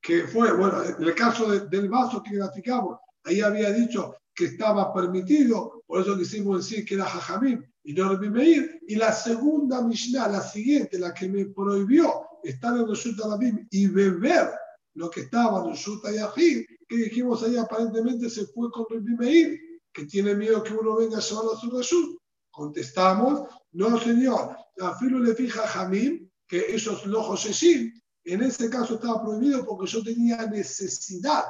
que 0.00 0.28
fue, 0.28 0.56
bueno, 0.56 0.82
en 0.84 1.02
el 1.02 1.14
caso 1.14 1.50
de- 1.50 1.66
del 1.68 1.88
vaso 1.88 2.22
que 2.22 2.36
graficamos, 2.36 2.98
ahí 3.24 3.40
había 3.40 3.70
dicho 3.72 4.14
que 4.32 4.44
estaba 4.46 4.94
permitido, 4.94 5.82
por 5.86 6.02
eso 6.02 6.16
quisimos 6.16 6.58
decir 6.58 6.84
que 6.84 6.94
era 6.94 7.04
Jajamim 7.04 7.62
y 7.82 7.92
no 7.94 8.10
Rabbi 8.10 8.30
Meir, 8.30 8.80
y 8.86 8.94
la 8.94 9.12
segunda 9.12 9.82
Mishnah, 9.82 10.28
la 10.28 10.40
siguiente, 10.40 10.98
la 11.00 11.12
que 11.12 11.28
me 11.28 11.46
prohibió 11.46 12.26
estar 12.44 12.76
en 12.76 12.88
Reshut 12.88 13.18
Rabin 13.18 13.66
y 13.70 13.86
beber 13.86 14.50
lo 14.94 15.10
que 15.10 15.22
estaba 15.22 15.64
en 15.64 15.74
Shuta 15.74 16.10
Yahid, 16.12 16.64
que 16.88 16.96
dijimos 16.96 17.42
ahí 17.42 17.56
aparentemente 17.56 18.28
se 18.28 18.46
fue 18.46 18.70
con 18.70 18.86
Rabbi 18.90 19.14
Meir, 19.16 19.60
que 19.92 20.04
tiene 20.06 20.34
miedo 20.34 20.62
que 20.62 20.74
uno 20.74 20.96
venga 20.96 21.18
a 21.18 21.20
llevarlo 21.20 21.52
a 21.52 21.60
su 21.60 21.70
Reshut. 21.70 22.18
Contestamos, 22.50 23.48
no 23.72 23.98
señor, 24.00 24.56
la 24.76 24.96
filo 24.96 25.18
le 25.20 25.34
fija 25.34 25.66
Jamim, 25.66 26.28
que 26.46 26.74
esos 26.74 27.06
lojos 27.06 27.40
Sheshim, 27.40 27.92
en 28.24 28.42
ese 28.42 28.68
caso 28.68 28.94
estaba 28.94 29.22
prohibido 29.22 29.64
porque 29.64 29.90
yo 29.90 30.02
tenía 30.02 30.46
necesidad 30.46 31.44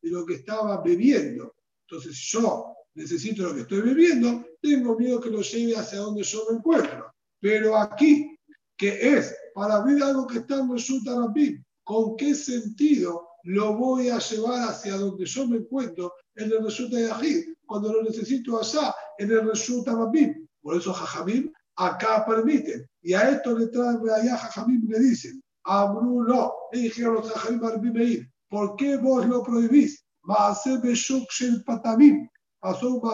de 0.00 0.10
lo 0.10 0.26
que 0.26 0.34
estaba 0.34 0.80
bebiendo. 0.82 1.54
Entonces, 1.86 2.16
yo 2.30 2.74
necesito 2.94 3.42
lo 3.44 3.54
que 3.54 3.62
estoy 3.62 3.80
bebiendo, 3.80 4.44
tengo 4.60 4.98
miedo 4.98 5.20
que 5.20 5.30
lo 5.30 5.40
lleve 5.40 5.76
hacia 5.76 6.00
donde 6.00 6.22
yo 6.22 6.44
me 6.50 6.58
encuentro. 6.58 7.12
Pero 7.40 7.76
aquí, 7.76 8.36
que 8.82 9.16
es 9.16 9.32
para 9.54 9.76
abrir 9.76 10.02
algo 10.02 10.26
que 10.26 10.38
está 10.38 10.58
en 10.58 10.68
Resulta 10.68 11.14
Rabim, 11.14 11.62
¿con 11.84 12.16
qué 12.16 12.34
sentido 12.34 13.28
lo 13.44 13.76
voy 13.76 14.08
a 14.08 14.18
llevar 14.18 14.70
hacia 14.70 14.96
donde 14.96 15.24
yo 15.24 15.46
me 15.46 15.58
encuentro 15.58 16.12
en 16.34 16.50
el 16.50 16.64
Resulta 16.64 16.98
Yahid, 16.98 17.44
cuando 17.64 17.92
lo 17.92 18.02
necesito 18.02 18.58
allá 18.58 18.92
en 19.18 19.30
el 19.30 19.46
Resulta 19.46 19.92
Rabim? 19.92 20.48
Por 20.60 20.76
eso 20.76 20.92
Jajamim 20.92 21.52
acá 21.76 22.26
permiten. 22.26 22.84
Y 23.02 23.12
a 23.12 23.30
esto 23.30 23.56
le 23.56 23.68
traen 23.68 24.00
allá 24.10 24.36
Jajamim 24.36 24.84
le 24.88 24.98
dicen, 24.98 25.40
Amru 25.62 26.24
no, 26.24 26.52
le 26.72 26.80
dijeron 26.80 27.14
los 27.14 27.30
Jajamim 27.30 27.64
a 27.64 27.70
Rabbi 27.70 27.92
Meir, 27.92 28.32
¿por 28.50 28.74
qué 28.74 28.96
vos 28.96 29.24
lo 29.26 29.44
prohibís? 29.44 30.04
Maase 30.22 30.78
Beshuk 30.78 31.28
Patamim, 31.64 32.28
pasó 32.58 32.94
un 32.94 33.10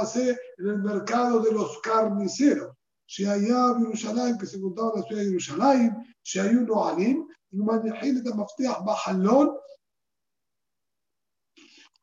en 0.57 0.67
el 0.67 0.79
mercado 0.79 1.41
de 1.41 1.53
los 1.53 1.79
carniceros. 1.83 2.75
שהיה 3.08 3.66
בירושלים, 3.80 4.38
כסגונתו 4.42 4.94
על 4.94 5.04
עשויה 5.04 5.24
ירושלים, 5.24 5.92
שהיו 6.24 6.62
נועלים, 6.62 7.28
ומניחים 7.54 8.18
את 8.18 8.28
המפתח 8.28 8.80
בחלון, 8.86 9.56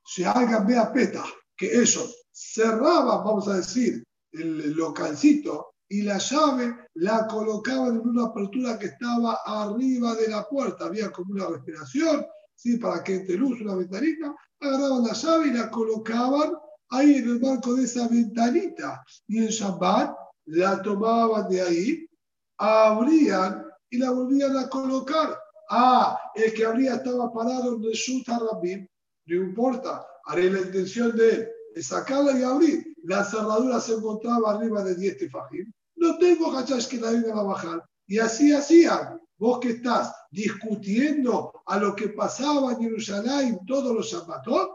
שהגה 0.07 0.61
מהפתח, 0.69 1.31
que 1.61 1.67
ellos 1.83 2.25
cerraban, 2.33 3.23
vamos 3.23 3.47
a 3.49 3.57
decir, 3.57 4.03
el 4.33 4.73
localcito 4.73 5.75
y 5.89 6.03
la 6.03 6.19
llave 6.19 6.75
la 6.95 7.27
colocaban 7.27 7.97
en 7.97 8.09
una 8.09 8.27
apertura 8.27 8.79
que 8.79 8.87
estaba 8.87 9.41
arriba 9.45 10.15
de 10.15 10.29
la 10.29 10.49
puerta. 10.49 10.87
Había 10.87 11.11
como 11.11 11.33
una 11.33 11.49
respiración, 11.49 12.25
¿sí? 12.55 12.79
para 12.79 13.03
que 13.05 13.17
entre 13.17 13.37
luz, 13.37 13.61
una 13.61 13.75
ventanita, 13.75 14.35
agarraban 14.61 15.05
la 15.05 15.13
llave 15.13 15.49
y 15.49 15.53
la 15.53 15.71
colocaban 15.71 16.53
ahí 16.91 17.17
en 17.17 17.29
el 17.29 17.41
marco 17.41 17.75
de 17.75 17.85
esa 17.85 18.09
ventanita. 18.09 19.03
Y 19.27 19.39
en 19.39 19.49
Shabbat 19.49 20.15
la 20.46 20.82
tomaban 20.82 21.50
de 21.50 21.62
ahí, 21.62 22.10
abrían 22.58 23.66
y 23.90 23.98
la 23.98 24.12
volvían 24.12 24.58
a 24.58 24.70
colocar. 24.70 25.38
Ah, 25.70 26.20
el 26.36 26.54
que 26.54 26.66
abría 26.66 26.96
estaba 26.96 27.32
parado 27.34 27.76
en 27.76 27.82
Shut 27.82 28.28
Rabim, 28.28 28.88
no 29.28 29.36
importa, 29.36 30.06
haré 30.26 30.52
la 30.52 30.60
intención 30.60 31.16
de 31.16 31.30
él, 31.30 31.50
de 31.74 31.84
sacarla 31.84 32.38
y 32.38 32.44
abrir. 32.44 32.96
La 33.04 33.24
cerradura 33.24 33.80
se 33.80 33.94
encontraba 33.94 34.52
arriba 34.52 34.84
de 34.84 34.96
10 34.96 35.18
tefajim. 35.18 35.72
No 35.96 36.18
tengo 36.18 36.52
hachash 36.52 36.88
que 36.88 37.00
la 37.00 37.12
vengan 37.12 37.38
a 37.38 37.44
bajar. 37.44 37.84
Y 38.08 38.20
así 38.20 38.54
hacían. 38.54 39.20
Vos 39.38 39.60
que 39.60 39.72
estás 39.72 40.14
discutiendo 40.32 41.52
a 41.66 41.78
lo 41.78 41.96
que 41.96 42.10
pasaba 42.10 42.72
en 42.72 42.80
Jerusalén 42.80 43.60
todos 43.68 43.94
los 43.94 44.08
Shabbatot, 44.08 44.72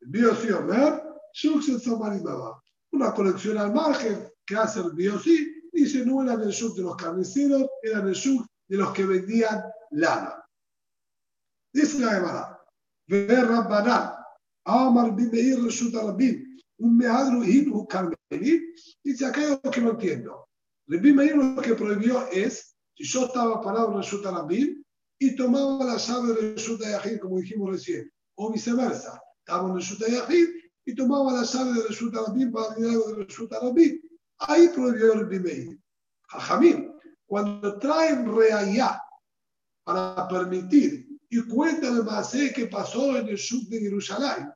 Biosi 0.00 0.50
Omer, 0.52 1.02
Shukset 1.34 1.80
Samarimaba. 1.80 2.62
Una 2.92 3.12
colección 3.14 3.58
al 3.58 3.72
margen 3.72 4.28
que 4.44 4.56
hace 4.56 4.80
el 4.80 4.92
Biosi, 4.92 5.70
dice 5.72 6.04
no 6.04 6.22
era 6.22 6.34
el 6.34 6.50
shuk 6.50 6.76
de 6.76 6.82
los 6.82 6.96
carniceros, 6.96 7.66
era 7.82 8.00
el 8.00 8.12
shuk 8.12 8.46
de 8.68 8.76
los 8.76 8.92
que 8.92 9.04
vendían 9.04 9.62
lana. 9.90 10.44
Dice 11.72 12.00
la 12.00 12.12
Gemara, 12.12 12.60
Ver 13.06 13.46
Rabbanan, 13.46 14.12
Amar 14.64 15.14
Bimeir 15.14 15.62
Reshut 15.62 15.94
Rabim, 15.94 16.58
un 16.78 16.96
Mehadru 16.96 17.42
Hibru 17.42 17.86
Carmelí, 17.86 18.74
dice 19.02 19.26
acá 19.26 19.40
algo 19.42 19.70
que 19.70 19.80
no 19.80 19.90
entiendo. 19.90 20.48
Rabbi 20.86 21.12
lo 21.12 21.62
que 21.62 21.74
prohibió 21.74 22.26
es, 22.30 22.76
si 22.96 23.04
yo 23.04 23.26
estaba 23.26 23.60
parado 23.60 23.92
en 23.92 23.98
Reshut 23.98 24.24
Rabim 24.24 24.82
y 25.18 25.36
tomaba 25.36 25.84
la 25.84 25.96
llave 25.96 26.34
de 26.34 26.54
Reshut 26.54 26.80
Yahid, 26.80 27.18
como 27.20 27.38
dijimos 27.38 27.70
recién, 27.70 28.10
o 28.36 28.52
viceversa, 28.52 29.20
estaba 29.38 29.68
en 29.68 29.76
Reshut 29.76 30.00
Yahid 30.00 30.48
y 30.84 30.94
tomaba 30.94 31.32
la 31.32 31.42
llave 31.42 31.72
de 31.74 31.88
Reshut 31.88 32.14
Rabim 32.14 32.50
para 32.50 32.72
abrir 32.72 32.88
algo 32.88 33.08
de 33.08 33.24
Reshut 33.24 33.52
Rabim. 33.52 34.00
Ahí 34.38 34.68
prohibió 34.68 35.14
Rabbi 35.14 35.38
Meir. 35.38 35.78
Jajamim, 36.28 36.92
cuando 37.26 37.78
traen 37.78 38.34
reayá 38.34 39.00
para 39.84 40.26
permitir 40.28 41.06
y 41.28 41.42
cuentan 41.46 41.96
el 41.96 42.04
masé 42.04 42.52
que 42.52 42.66
pasó 42.66 43.16
en 43.16 43.28
el 43.28 43.38
sud 43.38 43.68
de 43.68 43.80
Jerusalén, 43.80 44.50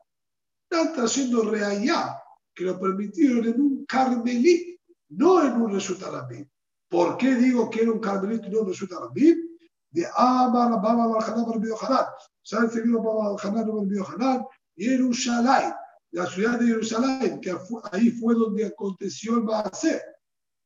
están 0.69 0.93
trayendo 0.95 1.51
reayá 1.51 2.17
que 2.55 2.65
lo 2.65 2.79
permitieron 2.81 3.45
en 3.45 3.61
un 3.61 3.85
carmelí, 3.87 4.79
no 5.11 5.45
en 5.45 5.61
un 5.61 5.73
resultarabí. 5.73 6.47
¿Por 6.89 7.17
qué 7.17 7.35
digo 7.35 7.69
que 7.69 7.83
era 7.83 7.93
un 7.93 8.01
carmelito 8.01 8.47
y 8.47 8.51
no 8.51 8.61
un 8.61 8.69
resultarabí? 8.69 9.59
De 9.91 10.07
Amar, 10.17 10.71
Baba, 10.81 11.07
Barjanán, 11.07 11.47
Barbido 11.47 11.77
Hanan. 11.81 12.07
¿Saben 12.43 12.71
seguido 12.71 13.03
Baba, 13.03 13.33
Barjanán, 13.33 13.67
Barbido 13.67 14.07
Hanan? 14.07 14.45
Jerusalén, 14.77 15.73
la 16.15 16.27
ciudad 16.27 16.61
de 16.61 16.67
Jerusalén, 16.67 17.41
que 17.41 17.53
ahí 17.91 18.11
fue 18.11 18.35
donde 18.35 18.67
aconteció 18.67 19.37
el 19.37 19.43
Maasé. 19.43 20.01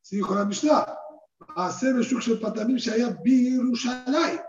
Se 0.03 0.17
dijo 0.17 0.35
la 0.35 0.45
Mishnah, 0.45 0.95
Maasé 1.57 1.95
Beshuk 1.95 2.39
Patamim 2.39 2.77
Shaya 2.77 3.19
Bi 3.25 3.53
Jerusalén. 3.53 4.41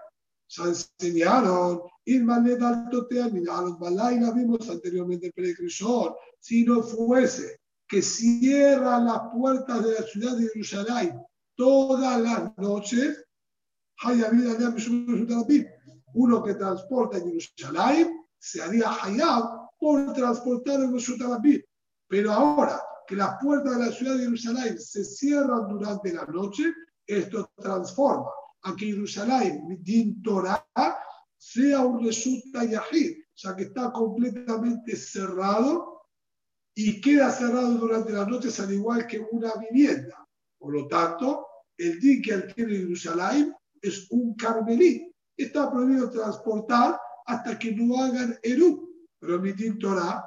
Ya 0.50 0.64
enseñaron, 0.64 1.82
Irmanet 2.06 2.62
Alto 2.62 3.08
Teaminaron, 3.08 3.80
Balay 3.80 4.20
la 4.20 4.32
vimos 4.32 4.70
anteriormente 4.70 5.28
en 5.28 5.32
Peregrishon, 5.32 6.14
si 6.40 6.66
no 6.66 6.84
fuese 6.84 7.62
que 7.88 8.02
cierra 8.02 9.00
las 9.00 9.22
puertas 9.34 9.84
de 9.86 9.94
la 9.94 10.02
ciudad 10.04 10.36
de 10.36 10.50
Jerusalén 10.50 11.22
todas 11.56 12.20
las 12.22 12.58
noches, 12.58 13.26
uno 16.14 16.44
que 16.44 16.56
transporta 16.56 17.18
en 17.18 17.24
Jerusalén 17.26 18.26
se 18.38 18.62
haría 18.62 18.92
Hayab 19.04 19.59
por 19.80 20.14
transportar 20.14 20.82
en 20.82 20.94
Reshut 20.94 21.22
Pero 22.08 22.32
ahora 22.32 22.82
que 23.08 23.16
las 23.16 23.38
puertas 23.42 23.78
de 23.78 23.86
la 23.86 23.92
ciudad 23.92 24.14
de 24.16 24.26
Jerusalén 24.26 24.80
se 24.80 25.04
cierran 25.04 25.68
durante 25.68 26.14
la 26.14 26.26
noche, 26.26 26.66
esto 27.08 27.50
transforma 27.58 28.30
a 28.64 28.76
que 28.76 28.88
Jerusalén, 28.88 29.80
din 29.82 30.22
Torah, 30.22 30.64
sea 31.38 31.80
un 31.80 32.06
resulta 32.06 32.66
Yahid, 32.66 33.18
ya 33.36 33.56
que 33.56 33.64
está 33.64 33.92
completamente 33.92 34.96
cerrado 34.96 36.02
y 36.76 37.00
queda 37.02 37.32
cerrado 37.32 37.74
durante 37.76 38.12
las 38.12 38.28
noches 38.28 38.60
al 38.60 38.74
igual 38.74 39.08
que 39.08 39.26
una 39.32 39.54
vivienda. 39.56 40.28
Por 40.58 40.74
lo 40.74 40.88
tanto, 40.88 41.48
el 41.78 42.00
din 42.00 42.22
que 42.22 42.34
adquiere 42.34 42.78
Jerusalén 42.78 43.56
es 43.82 44.12
un 44.12 44.36
carmelí. 44.36 45.12
Está 45.38 45.72
prohibido 45.72 46.12
transportar 46.12 47.00
hasta 47.26 47.58
que 47.58 47.72
no 47.72 48.04
hagan 48.04 48.38
Eru. 48.44 48.89
Pero 49.20 49.40
mi 49.40 49.52
din 49.54 49.78
Torah 49.78 50.24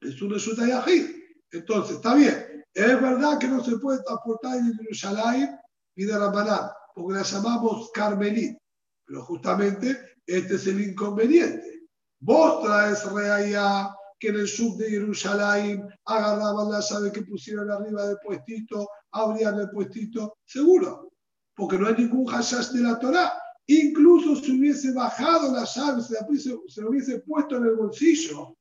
es 0.00 0.20
un 0.22 0.30
resulta 0.30 0.66
Yahid. 0.66 1.10
Entonces, 1.50 1.96
está 1.96 2.14
bien. 2.14 2.64
Es 2.72 3.00
verdad 3.00 3.38
que 3.38 3.48
no 3.48 3.64
se 3.64 3.78
puede 3.78 4.02
transportar 4.02 4.58
en 4.58 4.74
Jerusalén 4.74 5.58
y 5.94 6.04
de 6.04 6.18
Ramadán, 6.18 6.70
porque 6.94 7.14
la 7.14 7.22
llamamos 7.22 7.90
Carmelit. 7.92 8.58
Pero 9.06 9.24
justamente 9.24 10.16
este 10.26 10.56
es 10.56 10.66
el 10.66 10.80
inconveniente. 10.80 11.88
Vos 12.20 12.62
traes 12.62 13.10
reaya 13.12 13.94
que 14.18 14.28
en 14.28 14.36
el 14.36 14.48
sub 14.48 14.76
de 14.78 14.90
Jerusalén 14.90 15.88
agarraban 16.04 16.70
la 16.70 16.80
llave 16.80 17.12
que 17.12 17.22
pusieron 17.22 17.70
arriba 17.70 18.06
del 18.06 18.18
puestito, 18.22 18.88
abrían 19.12 19.58
el 19.60 19.70
puestito, 19.70 20.38
seguro, 20.44 21.12
porque 21.54 21.78
no 21.78 21.86
hay 21.86 21.94
ningún 21.94 22.26
hashash 22.26 22.70
de 22.70 22.80
la 22.80 22.98
Torah. 22.98 23.32
Incluso 23.68 24.36
si 24.36 24.58
hubiese 24.58 24.92
bajado 24.92 25.52
la 25.52 25.64
llave, 25.64 26.02
se, 26.02 26.80
lo 26.80 26.90
hubiese 26.90 27.18
puesto 27.20 27.56
en 27.56 27.64
el 27.64 27.74
bolsillo, 27.74 28.56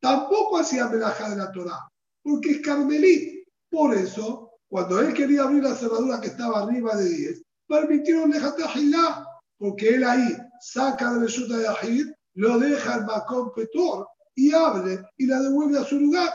tampoco 0.00 0.58
hacía 0.58 0.88
melaja 0.88 1.30
de 1.30 1.36
la 1.36 1.52
Torah, 1.52 1.88
porque 2.22 2.52
es 2.52 2.60
carmelí. 2.60 3.44
Por 3.70 3.94
eso, 3.94 4.50
cuando 4.68 5.00
él 5.00 5.14
quería 5.14 5.42
abrir 5.42 5.62
la 5.62 5.74
cerradura 5.74 6.20
que 6.20 6.28
estaba 6.28 6.62
arriba 6.62 6.96
de 6.96 7.08
10, 7.08 7.42
permitieron 7.68 8.30
dejarte 8.30 8.64
porque 9.58 9.90
él 9.90 10.04
ahí 10.04 10.36
saca 10.60 11.12
de 11.14 11.20
Resulta 11.20 11.56
de 11.58 11.68
Ajid, 11.68 12.06
lo 12.34 12.58
deja 12.58 12.96
en 12.96 13.06
Macón 13.06 13.52
Petor 13.54 14.08
y 14.34 14.52
abre 14.52 15.04
y 15.16 15.26
la 15.26 15.40
devuelve 15.40 15.78
a 15.78 15.84
su 15.84 15.98
lugar. 15.98 16.30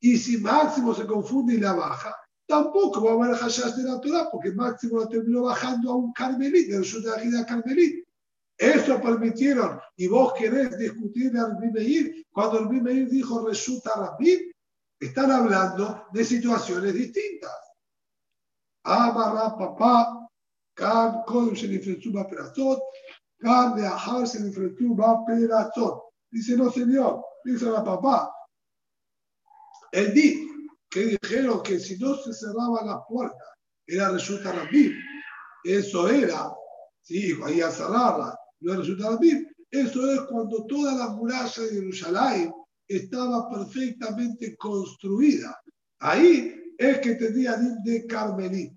Y 0.00 0.18
si 0.18 0.38
Máximo 0.38 0.94
se 0.94 1.06
confunde 1.06 1.54
y 1.54 1.58
la 1.58 1.72
baja, 1.72 2.14
tampoco 2.46 3.04
va 3.04 3.10
a 3.12 3.14
haber 3.14 3.42
Hashash 3.42 3.74
de 3.76 3.84
la 3.84 4.00
Torah, 4.00 4.28
porque 4.30 4.52
máximo 4.52 5.00
la 5.00 5.08
terminó 5.08 5.42
bajando 5.42 5.92
a 5.92 5.96
un 5.96 6.12
carmelí, 6.12 6.64
del 6.64 6.84
sur 6.84 7.02
de 7.02 7.10
la 7.10 7.18
Gida 7.18 7.46
carmelí. 7.46 8.04
Esto 8.56 9.00
permitieron, 9.00 9.80
y 9.96 10.06
vos 10.06 10.34
querés 10.34 10.78
discutir 10.78 11.36
al 11.36 11.56
Bimeir, 11.56 12.26
cuando 12.30 12.60
el 12.60 12.68
Bimeir 12.68 13.08
dijo 13.08 13.46
resulta 13.46 13.90
Rabbi, 13.96 14.52
están 15.00 15.30
hablando 15.32 16.06
de 16.12 16.24
situaciones 16.24 16.94
distintas. 16.94 17.56
Amarra, 18.84 19.56
papá, 19.56 20.28
Can, 20.74 21.22
Kodum, 21.26 21.56
se 21.56 21.66
infraestructura 21.66 22.28
Peratot, 22.28 22.80
Can, 23.38 23.76
de 23.76 23.86
Ahar, 23.86 24.26
se 24.26 24.38
Peratot. 24.38 26.02
Dice, 26.30 26.56
no 26.56 26.70
señor, 26.70 27.24
dice 27.44 27.66
la 27.66 27.84
papá. 27.84 28.32
El 29.90 30.14
di 30.14 30.51
que 30.92 31.18
dijeron 31.22 31.62
que 31.62 31.80
si 31.80 31.98
no 31.98 32.16
se 32.16 32.34
cerraba 32.34 32.84
la 32.84 33.02
puerta 33.06 33.44
era 33.86 34.10
resulta 34.10 34.52
rabí, 34.52 34.94
eso 35.64 36.08
era, 36.08 36.52
sí, 37.00 37.32
ahí 37.44 37.60
a 37.62 37.70
cerrarla, 37.70 38.38
no 38.60 38.74
resulta 38.74 39.10
rabí, 39.10 39.46
eso 39.70 40.12
es 40.12 40.20
cuando 40.30 40.66
toda 40.66 40.94
la 40.94 41.08
muralla 41.08 41.62
de 41.62 41.70
Jerusalén 41.70 42.52
estaba 42.86 43.48
perfectamente 43.48 44.54
construida. 44.56 45.58
Ahí 46.00 46.54
es 46.76 46.98
que 46.98 47.14
tenía 47.14 47.56
de 47.56 48.06
Carmelí. 48.06 48.76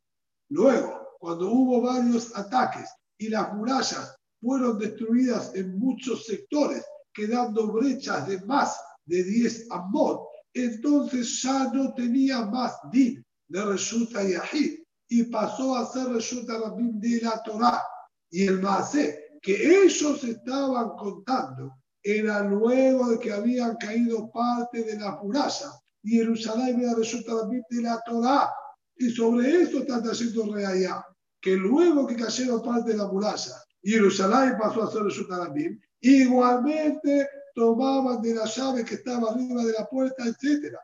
Luego, 0.49 1.18
cuando 1.20 1.51
hubo 1.51 1.82
varios 1.82 2.36
ataques 2.38 2.89
y 3.18 3.28
las 3.30 3.53
murallas 3.53 4.16
fueron 4.39 4.80
destruidas 4.80 5.53
en 5.55 5.78
muchos 5.78 6.26
sectores, 6.26 6.84
quedando 7.13 7.72
brechas 7.74 8.28
de 8.28 8.39
más 8.45 8.80
de 9.05 9.24
10 9.24 9.68
amot, 9.72 10.24
entonces 10.55 11.41
ya 11.41 11.69
no 11.73 11.93
tenía 11.93 12.45
más 12.45 12.73
din 12.91 13.23
de 13.47 13.65
Reshuta 13.65 14.23
Yahid 14.23 14.79
y 15.09 15.23
pasó 15.25 15.75
a 15.75 15.85
ser 15.85 16.07
Reshuta 16.07 16.57
Rabin 16.57 16.99
de 16.99 17.21
la 17.21 17.43
Torah. 17.43 17.83
Y 18.31 18.47
el 18.47 18.61
Maase 18.61 19.37
que 19.41 19.83
ellos 19.83 20.23
estaban 20.23 20.89
contando 20.97 21.75
era 22.01 22.41
luego 22.43 23.09
de 23.09 23.19
que 23.19 23.33
habían 23.33 23.75
caído 23.75 24.31
parte 24.31 24.83
de 24.83 24.97
la 24.97 25.19
muralla 25.21 25.71
y 26.01 26.17
Jerusalén 26.17 26.81
era 26.81 26.95
Reshuta 26.95 27.33
Rabin 27.33 27.63
de 27.69 27.81
la 27.81 28.01
Torah 28.05 28.49
y 28.97 29.09
sobre 29.09 29.61
esto 29.61 29.79
está 29.79 30.01
trayendo 30.01 30.53
Reayá, 30.53 31.05
que 31.41 31.55
luego 31.55 32.07
que 32.07 32.15
cayeron 32.15 32.61
parte 32.61 32.91
de 32.91 32.97
la 32.97 33.07
muralla, 33.07 33.61
Jerusalén 33.83 34.55
pasó 34.57 34.83
a 34.83 34.91
ser 34.91 35.01
el 35.01 35.79
igualmente 35.99 37.27
tomaban 37.55 38.21
de 38.21 38.35
la 38.35 38.45
llave 38.45 38.85
que 38.85 38.95
estaba 38.95 39.31
arriba 39.31 39.63
de 39.63 39.73
la 39.73 39.87
puerta, 39.87 40.23
etc. 40.25 40.75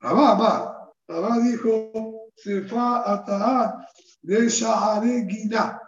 Rabá, 0.00 0.92
Rabá 1.06 1.38
dijo, 1.38 2.30
se 2.34 2.62
fa 2.62 3.12
atahat 3.12 3.86
de 4.22 4.48
Shahare 4.48 5.26
Gina. 5.28 5.80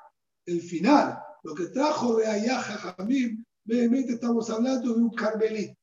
El 0.46 0.60
final, 0.60 1.18
lo 1.42 1.54
que 1.54 1.66
trajo 1.66 2.18
Reayá 2.18 2.60
Jamim, 2.60 3.44
realmente 3.64 4.12
estamos 4.12 4.48
hablando 4.50 4.94
de 4.94 5.00
un 5.00 5.10
carmelí. 5.10 5.76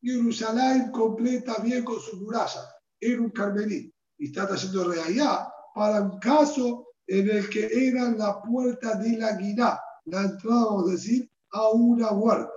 Jerusalén 0.00 0.90
completa 0.90 1.56
bien 1.62 1.84
con 1.84 2.00
su 2.00 2.16
muralla. 2.16 2.62
Era 2.98 3.20
un 3.20 3.30
carmelí. 3.30 3.92
Y 4.18 4.26
está 4.26 4.46
trayendo 4.46 4.84
reallá 4.84 5.48
para 5.74 6.00
un 6.00 6.18
caso 6.18 6.86
en 7.06 7.28
el 7.28 7.48
que 7.50 7.68
era 7.88 8.10
la 8.10 8.40
puerta 8.42 8.94
de 8.96 9.18
la 9.18 9.36
guiná, 9.36 9.80
la 10.06 10.22
entrada, 10.22 10.64
vamos 10.64 10.88
a 10.88 10.92
decir, 10.92 11.30
a 11.52 11.70
una 11.70 12.10
huerta. 12.10 12.50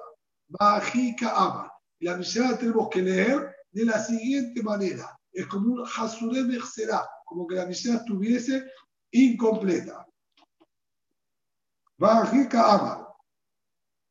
Bajika 0.47 1.29
Amar. 1.31 1.71
La 1.99 2.17
misión 2.17 2.57
tenemos 2.57 2.89
que 2.89 3.01
leer 3.01 3.55
de 3.71 3.85
la 3.85 3.99
siguiente 3.99 4.61
manera. 4.63 5.17
Es 5.31 5.47
como 5.47 5.73
un 5.73 5.85
Hasurem 5.85 6.59
será, 6.61 7.07
como 7.25 7.45
que 7.47 7.55
la 7.55 7.65
misión 7.65 7.97
estuviese 7.97 8.63
incompleta. 9.11 10.05
Bajika 11.97 12.73
Amar. 12.73 13.07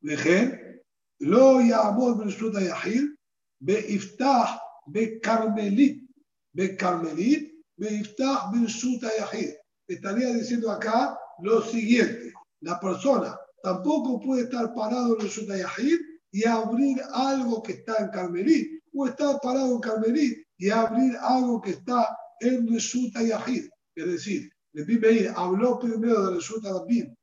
Dejen, 0.01 0.81
lo 1.19 1.61
llamó 1.61 2.15
Bershut 2.15 2.53
Yahil, 2.53 3.17
Iftah 3.61 4.61
be 4.87 5.19
Carmelit, 5.19 6.07
be 6.53 6.75
Carmelit, 6.77 7.51
be 7.77 7.89
Iftah 7.89 8.51
Bershut 8.51 9.01
Yahil. 9.01 9.55
Estaría 9.87 10.33
diciendo 10.33 10.71
acá 10.71 11.17
lo 11.39 11.61
siguiente. 11.61 12.33
La 12.61 12.79
persona 12.79 13.37
tampoco 13.65 14.19
puede 14.19 14.43
estar 14.43 14.73
parado 14.75 15.17
en 15.19 15.25
el 15.25 15.59
Yahid 15.59 15.99
y 16.31 16.45
abrir 16.45 17.01
algo 17.11 17.63
que 17.63 17.73
está 17.73 17.97
en 17.97 18.09
Carmelit, 18.09 18.83
o 18.93 19.07
estar 19.07 19.39
parado 19.41 19.73
en 19.73 19.79
Carmelit 19.79 20.37
y 20.57 20.69
abrir 20.69 21.17
algo 21.19 21.59
que 21.59 21.71
está 21.71 22.15
en 22.41 22.71
Resulta 22.71 23.23
Yahid. 23.23 23.67
Es 23.95 24.05
decir, 24.05 24.51
el 24.73 24.85
Bimeir 24.85 25.33
habló 25.35 25.79
primero 25.79 26.27
de 26.27 26.35
Resulta 26.35 26.73
Rabim 26.73 27.15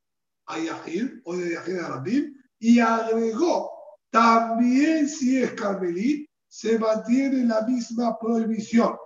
a 0.47 0.59
Yahid, 0.59 1.20
o 1.24 1.36
de 1.36 1.53
Yahid 1.53 1.78
a 1.78 1.88
Rabim, 1.88 2.34
y 2.59 2.80
agregó, 2.80 3.70
también 4.11 5.09
si 5.09 5.40
es 5.40 5.53
Carmelit, 5.53 6.28
se 6.49 6.76
mantiene 6.76 7.45
la 7.45 7.62
misma 7.62 8.18
prohibición. 8.18 8.97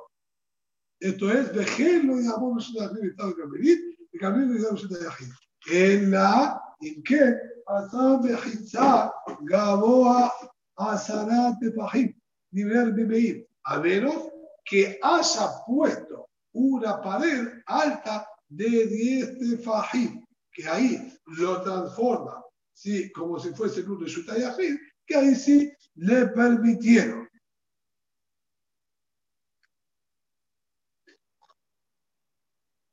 Esto 0.99 1.31
es, 1.31 1.53
dejarlo 1.53 2.19
y 2.19 2.27
amor 2.29 2.57
Resulta 2.57 2.89
Rabim, 2.89 3.11
estado 3.11 3.31
en 3.31 3.37
Carmelit, 3.37 3.81
y 4.11 4.19
Carmelit 4.19 4.59
y 4.59 4.65
Resulta 4.65 4.97
Yahid. 5.01 5.33
En 5.69 6.11
la 6.13 6.63
אם 6.84 7.02
כן, 7.06 7.32
עשה 7.68 8.16
מחיצה 8.24 9.08
גבוה 9.44 10.30
עשרה 10.78 11.50
טפחים, 11.62 12.12
דיבר 12.54 12.84
במאיר, 12.96 13.42
a 13.68 13.78
menos 13.78 14.30
que 14.66 15.00
haya 15.02 15.48
puesto 15.66 16.28
una 16.54 17.02
pared 17.02 17.62
alta 17.66 18.28
de 18.50 18.88
10 18.88 19.38
tefajim, 19.40 20.26
que 20.52 20.68
ahí 20.68 21.14
lo 21.26 21.62
transforma, 21.62 22.44
¿sí? 22.74 23.12
como 23.12 23.40
si 23.40 23.54
fuese 23.54 23.82
un 23.82 24.02
Reshutayahid, 24.02 24.78
que 25.06 25.16
ahí 25.16 25.36
sí 25.36 25.72
le 25.96 26.28
permitieron. 26.28 27.25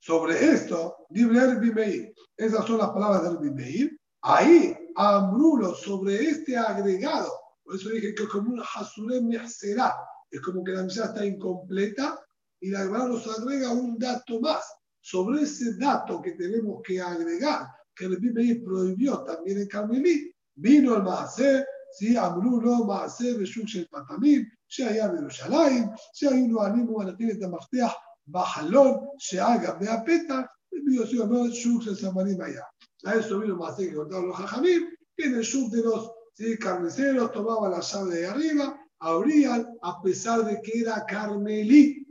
Sobre 0.06 0.36
esto, 0.52 0.98
Dibre 1.10 1.56
Meir, 1.74 2.14
esas 2.36 2.66
son 2.66 2.80
las 2.80 2.90
palabras 2.90 3.40
de 3.40 3.52
Meir. 3.52 3.98
Ahí, 4.22 4.76
Amrulo, 4.98 5.74
sobre 5.76 6.16
este 6.26 6.58
agregado, 6.58 7.32
por 7.64 7.78
eso 7.78 7.88
dije 7.88 8.14
que 8.14 8.24
es 8.24 8.30
como 8.30 8.52
un 8.52 8.60
Hasuré 8.62 9.22
será, 9.48 9.96
es 10.30 10.42
como 10.42 10.62
que 10.62 10.74
la 10.74 10.84
misa 10.84 11.06
está 11.06 11.26
incompleta 11.26 12.20
y 12.60 12.72
la 12.72 12.80
Gemara 12.80 13.08
nos 13.08 13.26
agrega 13.28 13.72
un 13.72 13.98
dato 13.98 14.42
más. 14.42 14.66
Sobre 15.00 15.44
ese 15.44 15.78
dato 15.78 16.22
que 16.22 16.32
tenemos 16.32 16.82
que 16.84 17.00
agregar, 17.00 17.68
que 17.96 18.04
el 18.04 18.20
Meir 18.20 18.62
prohibió 18.62 19.24
también 19.24 19.62
en 19.62 19.68
Carmelí, 19.70 20.36
vino 20.56 20.98
el 20.98 21.04
Mahasé, 21.04 21.66
¿sí? 21.98 22.18
Amrulo, 22.18 22.80
lo 22.80 22.84
Mahasé, 22.84 23.36
Beshuk 23.36 23.68
Shel 23.68 23.88
Patamim, 23.88 24.46
Shea 24.68 24.92
Yerushalayim, 24.92 25.92
Shea 26.14 26.32
Yinu 26.32 26.60
Alim, 26.60 26.90
Ubanatine 26.90 27.36
Tamachtiach, 27.36 27.94
Bajalón, 28.26 29.10
se 29.18 29.40
haga, 29.40 29.74
vea 29.80 30.04
peta, 30.04 30.50
a 33.06 33.16
eso 33.16 33.40
vino 33.40 33.56
más 33.58 33.76
que 33.76 33.94
contaron 33.94 34.28
los 34.28 34.38
jajamim, 34.38 34.90
que 35.16 35.26
en 35.26 35.36
el 35.36 35.46
sur 35.46 35.70
de 35.70 35.84
los 35.84 36.12
¿sí? 36.34 36.58
carniceros 36.58 37.32
tomaban 37.32 37.72
la 37.72 37.82
sable 37.82 38.18
de 38.18 38.28
arriba, 38.28 38.80
abrían, 39.00 39.68
a 39.82 40.02
pesar 40.02 40.46
de 40.46 40.62
que 40.62 40.80
era 40.80 41.06
carmelí. 41.06 42.08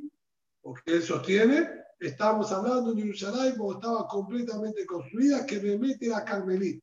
Porque 0.61 0.97
él 0.97 1.03
sostiene, 1.03 1.69
estamos 1.99 2.53
hablando 2.53 2.93
de 2.93 3.03
Yerushalayim 3.03 3.57
como 3.57 3.73
estaba 3.73 4.07
completamente 4.07 4.85
construida, 4.87 5.47
que 5.47 5.61
me 5.61 5.79
mete 5.79 6.09
la 6.09 6.25
carmelí. 6.25 6.81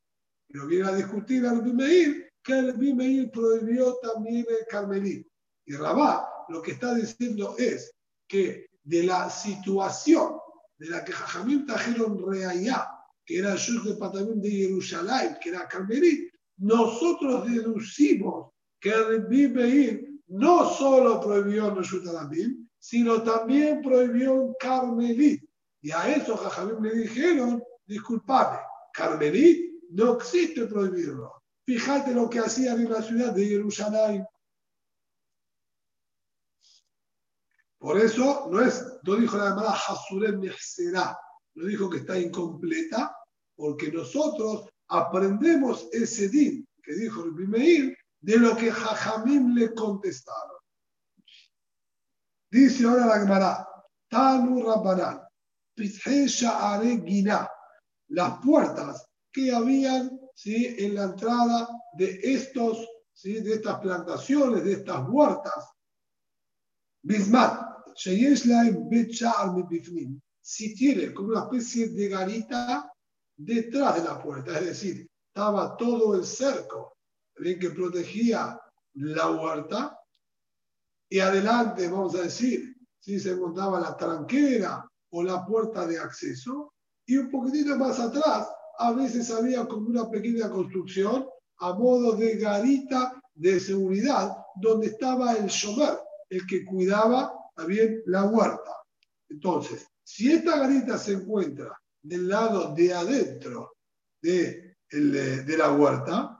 Pero 0.47 0.67
viene 0.67 0.89
a 0.89 0.95
discutir 0.95 1.45
al 1.45 1.61
Bimeir, 1.61 2.31
que 2.43 2.53
el 2.57 2.73
Bimeir 2.73 3.29
prohibió 3.31 3.95
también 4.01 4.45
el 4.49 4.65
carmelí. 4.67 5.25
Y 5.65 5.75
Rabá 5.75 6.27
lo 6.49 6.61
que 6.63 6.71
está 6.71 6.95
diciendo 6.95 7.55
es 7.59 7.93
que 8.27 8.68
de 8.89 9.03
la 9.03 9.29
situación 9.29 10.37
de 10.79 10.89
la 10.89 11.05
que 11.05 11.11
Jajamim 11.11 11.65
trajeron 11.67 12.17
reayá, 12.27 12.89
que 13.23 13.37
era 13.37 13.53
el 13.53 13.59
sur 13.59 13.83
de 13.83 13.93
Patamim 13.93 14.41
de 14.41 14.49
Jerusalén, 14.49 15.37
que 15.39 15.49
era 15.49 15.67
carmelí, 15.67 16.27
nosotros 16.57 17.45
deducimos 17.45 18.51
que 18.79 18.89
el 18.89 19.27
Meir 19.29 20.09
no 20.27 20.67
solo 20.71 21.21
prohibió 21.21 21.73
Reshut 21.75 22.03
sino 22.79 23.21
también 23.21 23.81
prohibió 23.83 24.41
en 24.41 24.53
Carmelí. 24.59 25.39
Y 25.81 25.91
a 25.91 26.15
eso 26.15 26.35
Jajamim 26.35 26.81
le 26.81 26.95
dijeron, 26.95 27.61
disculpame, 27.85 28.57
Carmelí 28.93 29.79
no 29.91 30.15
existe 30.15 30.65
prohibirlo. 30.65 31.43
Fíjate 31.63 32.11
lo 32.13 32.27
que 32.27 32.39
hacían 32.39 32.79
en 32.79 32.91
la 32.91 33.03
ciudad 33.03 33.33
de 33.33 33.45
Jerusalén. 33.45 34.25
Por 37.79 37.97
eso 37.97 38.47
no 38.51 38.61
es, 38.61 38.85
no 39.03 39.15
dijo 39.15 39.37
la 39.37 39.49
llamada 39.49 39.71
Hasurem 39.71 40.39
Mehserá, 40.39 41.17
no 41.55 41.65
dijo 41.65 41.89
que 41.89 41.99
está 41.99 42.19
incompleta, 42.19 43.15
porque 43.55 43.91
nosotros 43.91 44.69
aprendemos 44.89 45.87
ese 45.91 46.27
din 46.29 46.67
que 46.83 46.93
dijo 46.93 47.23
el 47.23 47.31
Bimeir 47.31 47.97
de 48.21 48.37
lo 48.37 48.55
que 48.55 48.71
Jajamim 48.71 49.55
le 49.55 49.73
contestaron. 49.73 50.57
Dice 52.51 52.85
ahora 52.85 53.05
la 53.05 53.19
Gemara, 53.19 53.67
Tanu 54.09 54.63
Rabbanan, 54.63 55.21
las 58.07 58.39
puertas 58.43 59.07
que 59.31 59.53
habían 59.53 60.19
¿sí? 60.33 60.75
en 60.79 60.95
la 60.95 61.03
entrada 61.03 61.69
de 61.93 62.19
estos, 62.23 62.85
¿sí? 63.13 63.39
de 63.41 63.53
estas 63.53 63.79
plantaciones, 63.79 64.63
de 64.63 64.73
estas 64.73 65.07
huertas. 65.07 65.69
Bismat, 67.01 67.68
si 70.41 70.73
tiene 70.73 71.13
como 71.13 71.29
una 71.29 71.41
especie 71.41 71.89
de 71.89 72.07
garita 72.07 72.91
detrás 73.35 73.95
de 73.95 74.03
la 74.03 74.21
puerta, 74.21 74.57
es 74.57 74.65
decir, 74.65 75.07
estaba 75.27 75.75
todo 75.75 76.15
el 76.15 76.23
cerco 76.23 76.97
bien 77.37 77.59
que 77.59 77.69
protegía 77.71 78.59
la 78.93 79.31
huerta, 79.31 79.99
y 81.09 81.19
adelante, 81.19 81.87
vamos 81.87 82.15
a 82.15 82.23
decir, 82.23 82.75
si 82.99 83.19
se 83.19 83.31
encontraba 83.31 83.79
la 83.79 83.97
tranquera 83.97 84.87
o 85.11 85.23
la 85.23 85.45
puerta 85.45 85.87
de 85.87 85.99
acceso, 85.99 86.73
y 87.05 87.17
un 87.17 87.31
poquitito 87.31 87.75
más 87.77 87.99
atrás, 87.99 88.47
a 88.77 88.91
veces 88.93 89.31
había 89.31 89.67
como 89.67 89.87
una 89.87 90.09
pequeña 90.09 90.49
construcción 90.49 91.27
a 91.57 91.73
modo 91.73 92.13
de 92.13 92.37
garita 92.37 93.19
de 93.33 93.59
seguridad, 93.59 94.37
donde 94.55 94.87
estaba 94.87 95.33
el 95.33 95.47
shomer, 95.47 95.99
el 96.29 96.45
que 96.45 96.65
cuidaba 96.65 97.38
Bien? 97.65 98.01
La 98.05 98.25
huerta. 98.25 98.71
Entonces, 99.29 99.87
si 100.03 100.31
esta 100.31 100.57
garita 100.57 100.97
se 100.97 101.13
encuentra 101.13 101.79
del 102.01 102.27
lado 102.27 102.73
de 102.73 102.93
adentro 102.93 103.77
de, 104.21 104.77
el, 104.89 105.15
eh, 105.15 105.43
de 105.43 105.57
la 105.57 105.71
huerta, 105.71 106.39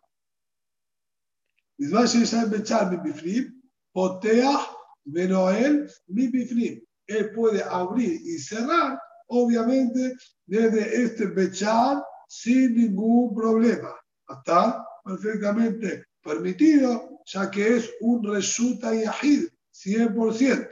él 7.07 7.31
puede 7.33 7.63
abrir 7.63 8.21
y 8.21 8.37
cerrar, 8.37 8.99
obviamente, 9.27 10.15
desde 10.45 11.03
este 11.03 11.27
Bechar 11.27 12.03
sin 12.27 12.75
ningún 12.75 13.33
problema. 13.33 13.95
Está 14.27 14.85
perfectamente 15.03 16.05
permitido, 16.21 17.21
ya 17.25 17.49
que 17.49 17.77
es 17.77 17.91
un 18.01 18.23
resulta 18.23 18.93
yahid, 18.93 19.47
100%. 19.71 20.69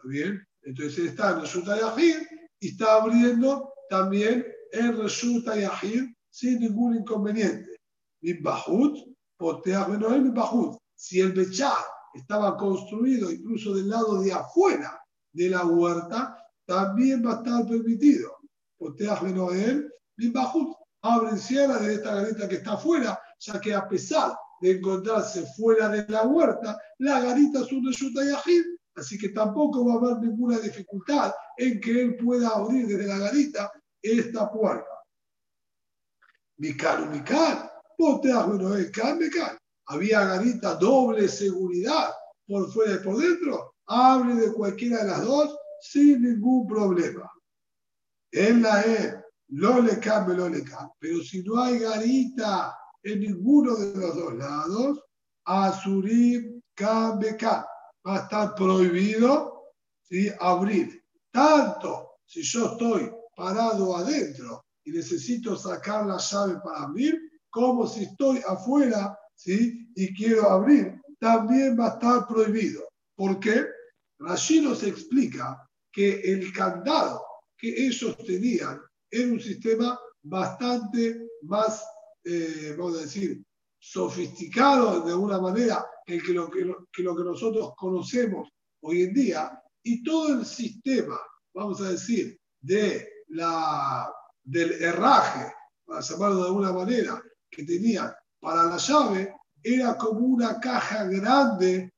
¿Está 0.00 0.08
bien? 0.08 0.42
Entonces 0.62 1.10
está 1.10 1.32
en 1.32 1.40
resulta 1.42 1.78
yahid 1.78 2.16
y 2.58 2.68
está 2.68 2.94
abriendo 2.94 3.70
también 3.90 4.46
el 4.72 4.96
resulta 4.96 5.56
yahid 5.56 6.04
sin 6.30 6.60
ningún 6.60 6.96
inconveniente. 6.96 7.76
Min 8.22 8.42
bahut, 8.42 8.96
si 10.94 11.20
el 11.20 11.32
Bechá 11.32 11.74
estaba 12.14 12.56
construido 12.56 13.30
incluso 13.30 13.74
del 13.74 13.90
lado 13.90 14.22
de 14.22 14.32
afuera 14.32 15.02
de 15.32 15.50
la 15.50 15.66
huerta, 15.66 16.34
también 16.64 17.24
va 17.24 17.32
a 17.32 17.36
estar 17.36 17.66
permitido. 17.66 18.38
Abre 21.02 21.36
cierra 21.36 21.78
de 21.78 21.94
esta 21.94 22.14
garita 22.14 22.48
que 22.48 22.56
está 22.56 22.72
afuera, 22.72 23.20
ya 23.38 23.60
que 23.60 23.74
a 23.74 23.86
pesar 23.86 24.34
de 24.62 24.72
encontrarse 24.72 25.44
fuera 25.56 25.88
de 25.88 26.06
la 26.08 26.22
huerta, 26.22 26.78
la 26.98 27.20
garita 27.20 27.60
es 27.60 27.72
un 27.72 27.86
resulta 27.86 28.24
yajid, 28.24 28.64
así 28.96 29.18
que 29.18 29.30
tampoco 29.30 29.84
va 29.86 29.94
a 29.94 29.96
haber 29.96 30.28
ninguna 30.28 30.58
dificultad 30.58 31.32
en 31.56 31.80
que 31.80 32.02
él 32.02 32.16
pueda 32.16 32.48
abrir 32.50 32.86
desde 32.86 33.06
la 33.06 33.18
garita 33.18 33.72
esta 34.02 34.50
puerta. 34.50 34.86
Mikal, 36.58 37.10
Mikal, 37.10 37.70
había 39.86 40.24
garita 40.24 40.74
doble 40.74 41.28
seguridad 41.28 42.10
por 42.46 42.70
fuera 42.70 42.94
y 42.94 42.98
por 42.98 43.16
dentro. 43.16 43.74
Hable 43.86 44.34
de 44.34 44.52
cualquiera 44.52 44.98
de 44.98 45.10
las 45.10 45.24
dos 45.24 45.56
sin 45.80 46.22
ningún 46.22 46.66
problema. 46.66 47.30
En 48.32 48.62
la 48.62 48.82
E, 48.82 49.24
lo 49.48 49.80
le 49.82 49.98
cambia, 49.98 50.36
lo 50.36 50.48
le 50.48 50.62
cambia. 50.62 50.94
Pero 50.98 51.20
si 51.20 51.42
no 51.42 51.60
hay 51.60 51.78
garita 51.78 52.76
en 53.02 53.20
ninguno 53.20 53.74
de 53.74 53.94
los 53.96 54.14
dos 54.14 54.34
lados, 54.34 55.04
Azurim 55.44 56.60
cambia, 56.74 57.66
va 58.06 58.16
a 58.16 58.22
estar 58.22 58.54
prohibido 58.54 59.72
¿sí? 60.02 60.30
abrir. 60.40 61.02
Tanto 61.30 62.18
si 62.26 62.42
yo 62.42 62.72
estoy 62.72 63.10
parado 63.36 63.96
adentro 63.96 64.64
y 64.84 64.92
necesito 64.92 65.56
sacar 65.56 66.06
la 66.06 66.18
llave 66.18 66.60
para 66.62 66.84
abrir, 66.84 67.18
como 67.50 67.86
si 67.86 68.04
estoy 68.04 68.40
afuera 68.46 69.18
¿sí? 69.34 69.88
y 69.94 70.14
quiero 70.14 70.50
abrir, 70.50 71.00
también 71.18 71.78
va 71.78 71.86
a 71.86 71.92
estar 71.94 72.26
prohibido. 72.26 72.88
¿Por 73.16 73.38
qué? 73.38 73.66
Rashi 74.18 74.60
nos 74.60 74.82
explica 74.82 75.66
que 75.92 76.20
el 76.20 76.52
candado 76.52 77.24
que 77.56 77.86
ellos 77.86 78.16
tenían 78.18 78.80
era 79.10 79.32
un 79.32 79.40
sistema 79.40 79.98
bastante 80.22 81.28
más, 81.42 81.84
eh, 82.24 82.74
vamos 82.78 82.98
a 82.98 83.02
decir, 83.02 83.42
sofisticado 83.78 85.00
de 85.00 85.12
alguna 85.12 85.40
manera 85.40 85.84
que, 86.18 86.22
que, 86.22 86.32
lo, 86.32 86.50
que, 86.50 87.02
lo 87.02 87.16
que 87.16 87.24
nosotros 87.24 87.72
conocemos 87.76 88.48
hoy 88.82 89.02
en 89.02 89.14
día. 89.14 89.62
Y 89.82 90.02
todo 90.02 90.34
el 90.38 90.44
sistema, 90.44 91.18
vamos 91.54 91.80
a 91.80 91.90
decir, 91.90 92.38
de 92.60 93.08
la, 93.28 94.12
del 94.42 94.72
herraje, 94.82 95.52
para 95.84 96.00
llamarlo 96.00 96.36
de 96.36 96.46
alguna 96.46 96.72
manera, 96.72 97.22
que 97.50 97.64
tenía 97.64 98.14
para 98.40 98.64
la 98.64 98.76
llave 98.76 99.34
era 99.62 99.96
como 99.98 100.20
una 100.20 100.58
caja 100.58 101.04
grande 101.04 101.92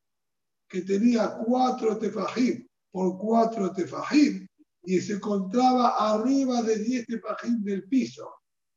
que 0.68 0.82
tenía 0.82 1.36
cuatro 1.44 1.98
tefajim 1.98 2.66
por 2.90 3.16
cuatro 3.18 3.72
tefajim 3.72 4.46
y 4.84 5.00
se 5.00 5.14
encontraba 5.14 6.12
arriba 6.12 6.62
de 6.62 6.78
diez 6.78 7.06
tefajim 7.06 7.62
del 7.62 7.84
piso, 7.88 8.28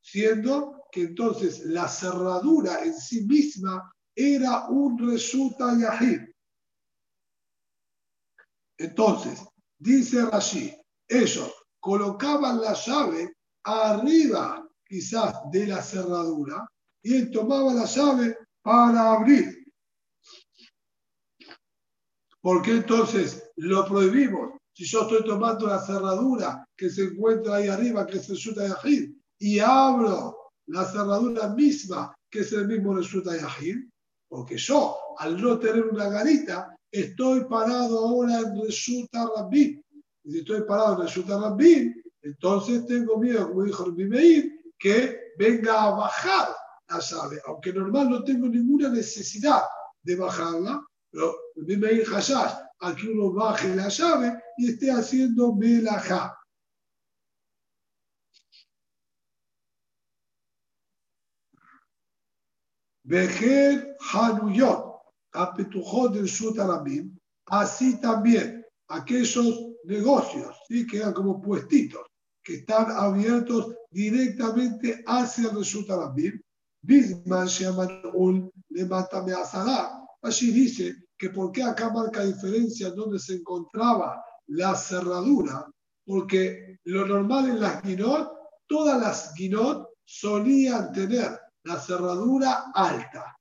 siendo 0.01 0.83
que 0.91 1.03
entonces 1.03 1.65
la 1.65 1.87
cerradura 1.87 2.83
en 2.83 2.93
sí 2.93 3.25
misma 3.25 3.91
era 4.15 4.67
un 4.69 4.97
resulta 4.97 5.77
yahid. 5.77 6.21
Entonces, 8.77 9.41
dice 9.77 10.25
Rashi, 10.25 10.73
ellos 11.07 11.53
colocaban 11.79 12.61
la 12.61 12.73
llave 12.73 13.35
arriba 13.63 14.67
quizás 14.87 15.35
de 15.51 15.67
la 15.67 15.81
cerradura 15.81 16.67
y 17.01 17.15
él 17.15 17.31
tomaba 17.31 17.73
la 17.73 17.85
llave 17.85 18.37
para 18.61 19.13
abrir. 19.13 19.65
¿Por 22.41 22.61
qué 22.61 22.71
entonces 22.71 23.51
lo 23.55 23.85
prohibimos? 23.85 24.53
Si 24.73 24.85
yo 24.85 25.03
estoy 25.03 25.23
tomando 25.23 25.67
la 25.67 25.79
cerradura 25.79 26.67
que 26.75 26.89
se 26.89 27.03
encuentra 27.03 27.55
ahí 27.55 27.69
arriba, 27.69 28.05
que 28.05 28.17
es 28.17 28.29
el 28.29 28.35
Yuta 28.35 28.81
y 29.39 29.59
abro 29.59 30.51
la 30.67 30.85
cerradura 30.85 31.49
misma, 31.49 32.13
que 32.29 32.39
es 32.39 32.51
el 32.51 32.67
mismo 32.67 32.93
resulta 32.93 33.37
Yahid, 33.37 33.77
porque 34.27 34.57
yo, 34.57 34.97
al 35.17 35.41
no 35.41 35.59
tener 35.59 35.85
una 35.85 36.09
garita, 36.09 36.75
estoy 36.91 37.45
parado 37.45 37.99
ahora 37.99 38.39
en 38.39 38.61
Resulta 38.61 39.29
Rabbin. 39.35 39.83
Y 40.23 40.31
si 40.31 40.39
estoy 40.39 40.61
parado 40.63 40.95
en 40.95 41.01
Resulta 41.07 41.39
Rabbin, 41.39 42.01
entonces 42.21 42.85
tengo 42.87 43.17
miedo, 43.19 43.47
como 43.49 43.63
dijo 43.63 43.85
Meir, 43.91 44.51
que 44.79 45.33
venga 45.37 45.83
a 45.83 45.91
bajar 45.91 46.49
la 46.89 46.99
llave, 46.99 47.39
aunque 47.45 47.73
normal 47.73 48.09
no 48.09 48.23
tengo 48.23 48.47
ninguna 48.47 48.89
necesidad 48.89 49.61
de 50.01 50.15
bajarla, 50.15 50.83
pero 51.11 51.35
Meir 51.55 52.05
Hashash, 52.05 52.53
a 52.79 52.95
que 52.95 53.07
uno 53.07 53.31
baje 53.31 53.73
la 53.75 53.87
llave 53.87 54.37
y 54.57 54.71
esté 54.71 54.91
haciendo 54.91 55.53
melajá. 55.53 56.37
Vejer 63.05 63.95
Hanuyot, 64.11 64.97
Apetujot 65.33 66.13
del 66.13 66.27
Sutarabim, 66.27 67.15
así 67.45 67.99
también 68.01 68.65
aquellos 68.87 69.59
negocios 69.83 70.55
¿sí? 70.67 70.87
que 70.87 70.97
eran 70.97 71.13
como 71.13 71.39
puestitos, 71.39 72.01
que 72.43 72.55
están 72.55 72.91
abiertos 72.91 73.75
directamente 73.91 75.03
hacia 75.05 75.51
el 75.51 75.63
Sutarabim, 75.63 76.41
Bisman 76.81 77.47
llaman 77.47 78.01
un 78.13 78.51
le 78.69 78.85
mata 78.85 79.23
Allí 80.21 80.51
dice 80.51 80.95
que 81.17 81.29
por 81.29 81.51
qué 81.51 81.63
acá 81.63 81.91
marca 81.91 82.23
diferencia 82.23 82.89
donde 82.89 83.19
se 83.19 83.35
encontraba 83.35 84.23
la 84.47 84.75
cerradura, 84.75 85.67
porque 86.05 86.79
lo 86.85 87.05
normal 87.05 87.49
en 87.49 87.59
las 87.59 87.81
guinot, 87.83 88.31
todas 88.67 88.99
las 88.99 89.33
guinot 89.35 89.89
solían 90.03 90.91
tener 90.91 91.39
la 91.65 91.79
cerradura 91.79 92.71
alta. 92.73 93.37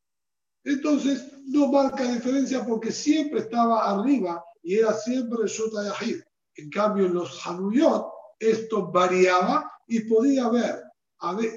Entonces 0.64 1.30
no 1.46 1.70
marca 1.70 2.04
diferencia 2.04 2.64
porque 2.64 2.90
siempre 2.90 3.40
estaba 3.40 3.90
arriba 3.90 4.42
y 4.62 4.78
era 4.78 4.94
siempre 4.94 5.46
Shota 5.46 5.84
Yahid. 5.84 6.20
En 6.56 6.70
cambio, 6.70 7.06
en 7.06 7.14
los 7.14 7.46
Hanuyot 7.46 8.06
esto 8.38 8.90
variaba 8.90 9.70
y 9.86 10.00
podía 10.00 10.46
haber, 10.46 10.82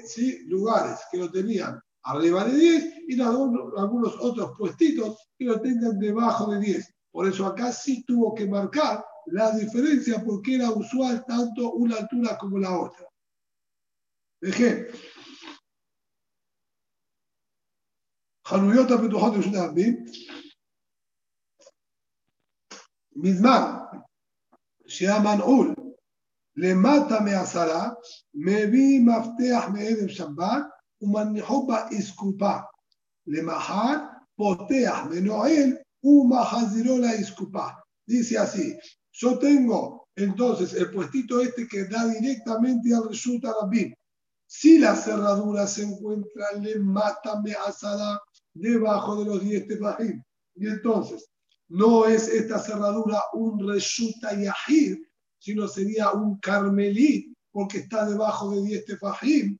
¿sí? 0.06 0.44
lugares 0.46 0.98
que 1.10 1.18
lo 1.18 1.30
tenían 1.30 1.80
arriba 2.04 2.44
de 2.44 2.56
10 2.56 2.94
y 3.08 3.20
algunos 3.20 4.14
otros 4.20 4.56
puestitos 4.56 5.28
que 5.38 5.46
lo 5.46 5.60
tengan 5.60 5.98
debajo 5.98 6.50
de 6.52 6.60
10. 6.60 6.94
Por 7.10 7.28
eso 7.28 7.46
acá 7.46 7.72
sí 7.72 8.04
tuvo 8.04 8.34
que 8.34 8.46
marcar 8.46 9.04
la 9.26 9.50
diferencia 9.52 10.22
porque 10.24 10.56
era 10.56 10.70
usual 10.70 11.24
tanto 11.26 11.72
una 11.72 11.96
altura 11.96 12.36
como 12.38 12.58
la 12.58 12.78
otra. 12.78 13.06
Ejemplo. 14.40 14.98
חנויות 18.47 18.91
הפתוחות 18.91 19.33
ברשות 19.33 19.55
הרבים, 19.55 20.05
מזמן 23.15 23.61
שהיה 24.87 25.19
מנעול 25.19 25.75
למטה 26.55 27.19
מעשרה, 27.19 27.89
מביא 28.33 29.01
מפתח 29.01 29.65
מערב 29.73 30.07
שבת 30.07 30.63
ומניחו 31.01 31.67
באסקופה. 31.67 32.57
למחר 33.27 33.97
פותח 34.35 34.97
ונועל 35.11 35.69
ומחזירו 36.03 36.97
לאסקופה. 36.97 37.67
Dice 38.05 38.37
así, 38.37 38.77
yo 39.13 39.39
tengo 39.39 40.09
entonces 40.17 40.73
el 40.73 40.91
puestito 40.91 41.39
este 41.39 41.65
que 41.69 41.85
da 41.85 42.05
directamente 42.05 42.93
al 42.93 43.07
Reshut 43.07 43.45
Arabim. 43.45 43.93
Si 44.45 44.77
la 44.77 44.93
cerradura 44.93 45.65
se 45.67 45.83
encuentra, 45.83 46.51
le 46.59 46.79
mata 46.79 47.39
me 47.41 47.53
asada 47.53 48.19
debajo 48.58 49.16
de 49.16 49.24
los 49.24 49.42
10 49.42 49.68
tefajim. 49.68 50.22
Y 50.56 50.66
entonces, 50.66 51.30
no 51.68 52.06
es 52.06 52.28
esta 52.28 52.58
cerradura 52.58 53.20
un 53.34 53.66
reshuta 53.66 54.34
yahir, 54.34 54.98
sino 55.38 55.68
sería 55.68 56.12
un 56.12 56.38
carmelí, 56.38 57.34
porque 57.52 57.78
está 57.78 58.06
debajo 58.06 58.50
de 58.50 58.62
10 58.62 58.84
tefajim. 58.84 59.58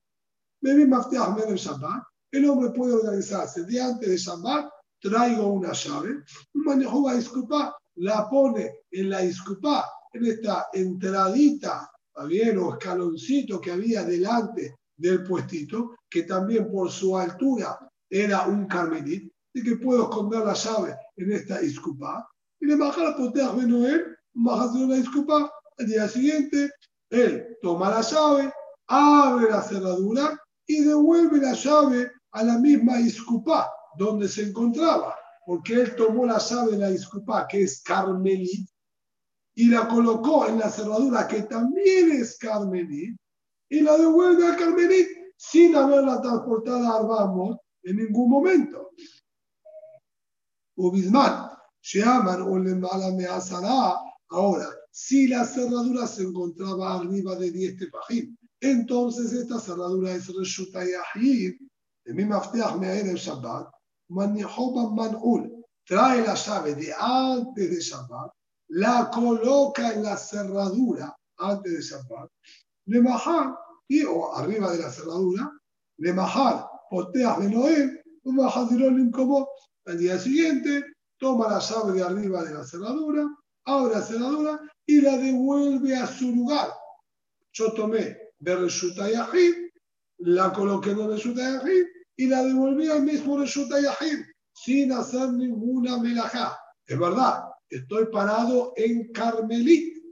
El 2.30 2.50
hombre 2.50 2.70
puede 2.70 2.94
organizarse. 2.94 3.64
De 3.64 3.80
antes 3.80 4.08
de 4.08 4.16
Shabbat, 4.16 4.70
traigo 5.00 5.46
una 5.46 5.72
llave, 5.72 6.24
manejo 6.54 7.08
a 7.08 7.14
iscupá, 7.14 7.76
la 7.96 8.28
pone 8.28 8.80
en 8.90 9.10
la 9.10 9.24
iscupá, 9.24 9.88
en 10.12 10.26
esta 10.26 10.68
entradita, 10.72 11.90
bien, 12.26 12.58
o 12.58 12.72
escaloncito 12.72 13.60
que 13.60 13.70
había 13.70 14.02
delante 14.02 14.76
del 14.96 15.22
puestito, 15.22 15.94
que 16.10 16.24
también 16.24 16.70
por 16.70 16.90
su 16.90 17.16
altura 17.16 17.78
era 18.10 18.46
un 18.46 18.66
carmelit, 18.66 19.32
y 19.54 19.62
que 19.62 19.76
puedo 19.76 20.04
esconder 20.04 20.44
la 20.44 20.54
llave 20.54 20.96
en 21.16 21.32
esta 21.32 21.62
iscupa. 21.62 22.28
Y 22.60 22.66
le 22.66 22.76
baja 22.76 23.02
la 23.02 23.16
potea 23.16 23.52
de 23.52 23.66
Noel, 23.66 24.16
baja 24.34 24.70
la 24.74 24.96
iscupa. 24.96 25.50
Al 25.78 25.86
día 25.86 26.08
siguiente, 26.08 26.70
él 27.10 27.56
toma 27.62 27.90
la 27.90 28.00
llave, 28.00 28.52
abre 28.88 29.50
la 29.50 29.62
cerradura 29.62 30.38
y 30.66 30.80
devuelve 30.84 31.38
la 31.38 31.54
llave 31.54 32.10
a 32.32 32.42
la 32.42 32.58
misma 32.58 33.00
iscupa 33.00 33.70
donde 33.96 34.28
se 34.28 34.42
encontraba, 34.42 35.16
porque 35.46 35.74
él 35.74 35.96
tomó 35.96 36.26
la 36.26 36.38
llave 36.38 36.72
de 36.72 36.78
la 36.78 36.90
iscupa, 36.90 37.46
que 37.48 37.62
es 37.62 37.82
carmelit, 37.82 38.68
y 39.54 39.68
la 39.68 39.88
colocó 39.88 40.46
en 40.46 40.58
la 40.58 40.70
cerradura, 40.70 41.26
que 41.26 41.42
también 41.42 42.12
es 42.12 42.38
carmelit, 42.38 43.16
y 43.68 43.80
la 43.80 43.96
devuelve 43.96 44.46
a 44.46 44.56
carmelit 44.56 45.08
sin 45.36 45.74
haberla 45.74 46.20
transportada 46.20 46.90
a 46.90 46.96
Arbamot 46.98 47.58
en 47.88 47.96
ningún 47.96 48.28
momento. 48.28 48.90
Ahora, 54.30 54.68
si 54.90 55.26
la 55.26 55.44
cerradura 55.44 56.06
se 56.06 56.22
encontraba 56.22 56.94
arriba 56.94 57.34
de 57.36 57.50
10 57.50 57.78
tefajim, 57.78 58.36
entonces 58.60 59.32
esta 59.32 59.58
cerradura 59.58 60.12
es 60.12 60.28
Reshuta 60.28 60.84
Yahid, 60.84 61.54
de 62.04 62.14
mi 62.14 62.24
mafteach 62.26 62.74
el 62.82 63.16
Shabbat, 63.16 63.70
Manihoba 64.10 64.90
Manul, 64.90 65.64
trae 65.86 66.22
la 66.26 66.34
llave 66.34 66.74
de 66.74 66.92
antes 66.98 67.70
de 67.70 67.80
Shabbat, 67.80 68.30
la 68.68 69.10
coloca 69.10 69.94
en 69.94 70.02
la 70.02 70.16
cerradura 70.16 71.16
antes 71.38 71.72
de 71.72 71.80
Shabbat, 71.80 72.30
le 72.86 73.00
bajar, 73.00 73.56
y 73.88 74.02
o 74.04 74.34
arriba 74.34 74.72
de 74.72 74.82
la 74.82 74.90
cerradura, 74.90 75.50
le 75.96 76.12
bajar 76.12 76.67
poteas 76.90 77.40
de 77.40 77.50
Noé, 77.50 78.02
un 78.24 78.36
bajadirón 78.36 79.10
como 79.10 79.48
al 79.86 79.98
día 79.98 80.18
siguiente, 80.18 80.84
toma 81.18 81.48
la 81.48 81.58
llave 81.58 81.92
de 81.94 82.02
arriba 82.02 82.44
de 82.44 82.54
la 82.54 82.64
cerradura, 82.64 83.26
abre 83.64 83.94
la 83.94 84.02
cerradura 84.02 84.60
y 84.86 85.00
la 85.00 85.16
devuelve 85.16 85.96
a 85.96 86.06
su 86.06 86.34
lugar. 86.34 86.68
Yo 87.52 87.72
tomé 87.72 88.16
de 88.38 88.56
Reshuta 88.56 89.10
Yahid, 89.10 89.54
la 90.18 90.52
coloqué 90.52 90.90
en 90.90 91.08
Reshuta 91.08 91.42
Yahid 91.42 91.86
y 92.16 92.26
la 92.26 92.42
devolví 92.42 92.88
al 92.88 93.02
mismo 93.02 93.42
Yahid 93.44 94.24
sin 94.52 94.92
hacer 94.92 95.32
ninguna 95.32 95.98
melajá. 95.98 96.58
Es 96.86 96.98
verdad, 96.98 97.44
estoy 97.68 98.06
parado 98.12 98.72
en 98.76 99.12
Carmelit, 99.12 100.02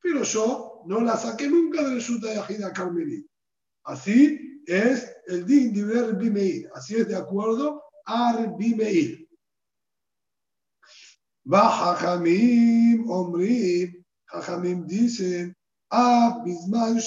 pero 0.00 0.22
yo 0.22 0.82
no 0.86 1.00
la 1.00 1.16
saqué 1.16 1.48
nunca 1.48 1.82
de 1.82 1.94
Reshuta 1.94 2.32
Yahid 2.34 2.62
a 2.62 2.72
Carmelit. 2.72 3.26
Así 3.84 4.62
es 4.66 5.15
el 5.26 5.46
din 5.46 5.72
de 5.72 6.12
Bimeir. 6.12 6.70
Así 6.74 6.96
es 6.96 7.08
de 7.08 7.16
acuerdo 7.16 7.82
a 8.06 8.36
Bimeir. 8.58 9.28
Va 11.52 11.68
Jajamim, 11.68 13.08
Omrim, 13.08 14.04
Jajamim 14.26 14.86
dicen, 14.86 15.56
Ah, 15.90 16.42
Bisman 16.44 16.96
de. 16.96 17.02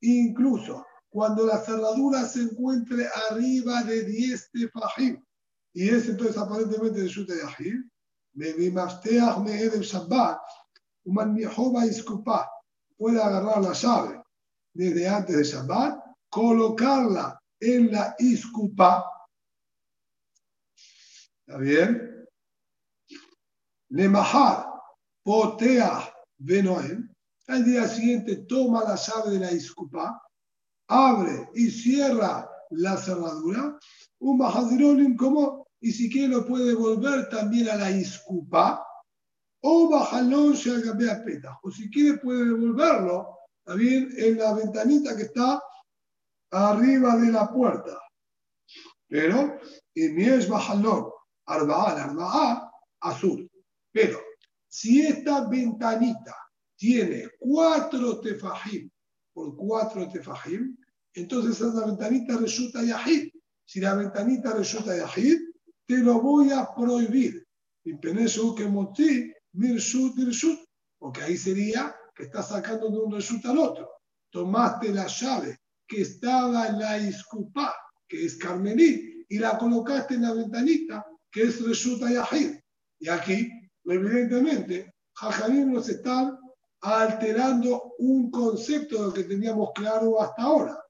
Incluso 0.00 0.86
cuando 1.08 1.46
la 1.46 1.58
cerradura 1.58 2.26
se 2.26 2.42
encuentre 2.42 3.08
arriba 3.30 3.82
de 3.84 4.04
10 4.04 4.50
tefajim, 4.52 5.24
y 5.72 5.88
es 5.88 6.08
entonces 6.08 6.36
aparentemente 6.36 7.00
de 7.00 7.08
Shuta 7.08 7.32
Yahim, 7.34 7.88
me 8.34 8.52
bimafteach 8.52 9.38
me 9.38 9.62
edem 9.62 9.80
Shabbat, 9.80 10.40
un 11.04 11.32
mihoba 11.32 11.86
iskupa, 11.86 12.46
puede 12.98 13.22
agarrar 13.22 13.62
la 13.62 13.72
llave 13.72 14.15
desde 14.76 15.08
antes 15.08 15.36
de 15.36 15.44
Shabbat, 15.44 15.98
colocarla 16.28 17.40
en 17.58 17.90
la 17.92 18.14
iscupa. 18.18 19.04
¿Está 21.46 21.58
bien? 21.58 22.26
Lemahar, 23.88 24.66
potea, 25.22 26.12
benoem. 26.38 27.08
Al 27.48 27.64
día 27.64 27.88
siguiente 27.88 28.36
toma 28.48 28.82
la 28.84 28.96
llave 28.96 29.30
de 29.30 29.38
la 29.38 29.52
iscupa, 29.52 30.20
abre 30.88 31.48
y 31.54 31.70
cierra 31.70 32.50
la 32.70 32.96
cerradura. 32.96 33.78
Un 34.18 34.38
mahazirolim 34.38 35.16
como, 35.16 35.68
y 35.80 35.92
si 35.92 36.10
quiere 36.10 36.28
lo 36.28 36.46
puede 36.46 36.74
volver 36.74 37.28
también 37.28 37.68
a 37.70 37.76
la 37.76 37.90
iscupa. 37.90 38.84
O 39.62 39.88
bajalón 39.88 40.56
se 40.56 40.70
peta. 41.24 41.58
O 41.62 41.70
si 41.70 41.88
quiere 41.88 42.18
puede 42.18 42.44
devolverlo 42.44 43.35
también 43.66 44.14
en 44.16 44.38
la 44.38 44.54
ventanita 44.54 45.16
que 45.16 45.24
está 45.24 45.60
arriba 46.52 47.16
de 47.16 47.32
la 47.32 47.52
puerta. 47.52 48.00
Pero, 49.08 49.58
y 49.92 50.08
mi 50.10 50.24
es 50.24 50.48
bajalón, 50.48 51.10
arba'a, 51.46 52.04
arba'a, 52.04 52.70
azul. 53.00 53.50
Pero, 53.92 54.20
si 54.68 55.04
esta 55.04 55.48
ventanita 55.48 56.36
tiene 56.76 57.28
cuatro 57.38 58.20
tefajim 58.20 58.88
por 59.32 59.56
cuatro 59.56 60.08
tefajim, 60.08 60.76
entonces 61.14 61.60
esa 61.60 61.84
ventanita 61.86 62.36
resulta 62.36 62.84
yahid. 62.84 63.30
Si 63.64 63.80
la 63.80 63.94
ventanita 63.94 64.54
resulta 64.54 64.96
yahid, 64.96 65.40
te 65.86 65.98
lo 65.98 66.20
voy 66.20 66.52
a 66.52 66.72
prohibir. 66.72 67.44
Que. 67.82 67.98
Porque 70.98 71.22
ahí 71.22 71.36
sería 71.36 71.96
que 72.16 72.24
estás 72.24 72.48
sacando 72.48 72.90
de 72.90 72.98
un 72.98 73.12
resulta 73.12 73.50
al 73.50 73.58
otro. 73.58 73.90
Tomaste 74.30 74.88
la 74.92 75.06
llave 75.06 75.58
que 75.86 76.00
estaba 76.00 76.66
en 76.66 76.80
la 76.80 76.98
iscupá, 76.98 77.74
que 78.08 78.24
es 78.24 78.36
carmelí, 78.36 79.26
y 79.28 79.38
la 79.38 79.58
colocaste 79.58 80.14
en 80.14 80.22
la 80.22 80.32
ventanita, 80.32 81.04
que 81.30 81.42
es 81.42 81.64
resulta 81.64 82.10
yahid. 82.10 82.56
Y 82.98 83.08
aquí 83.08 83.50
evidentemente, 83.84 84.94
Jajamim 85.14 85.72
nos 85.72 85.88
están 85.88 86.38
alterando 86.80 87.94
un 87.98 88.30
concepto 88.30 89.10
de 89.10 89.14
que 89.14 89.28
teníamos 89.28 89.70
claro 89.74 90.20
hasta 90.20 90.42
ahora. 90.42 90.84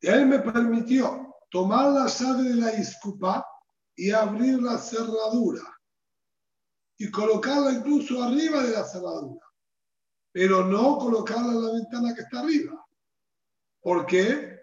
Él 0.00 0.26
me 0.26 0.38
permitió 0.38 1.34
tomar 1.50 1.92
la 1.92 2.06
llave 2.06 2.44
de 2.44 2.54
la 2.54 2.74
iscupa 2.74 3.44
y 3.96 4.10
abrir 4.10 4.62
la 4.62 4.78
cerradura 4.78 5.62
y 6.98 7.10
colocarla 7.10 7.72
incluso 7.72 8.22
arriba 8.22 8.62
de 8.62 8.72
la 8.72 8.84
cerradura, 8.84 9.46
pero 10.32 10.64
no 10.64 10.98
colocarla 10.98 11.52
en 11.52 11.64
la 11.64 11.72
ventana 11.72 12.14
que 12.14 12.22
está 12.22 12.40
arriba. 12.40 12.84
¿Por 13.80 14.06
qué? 14.06 14.58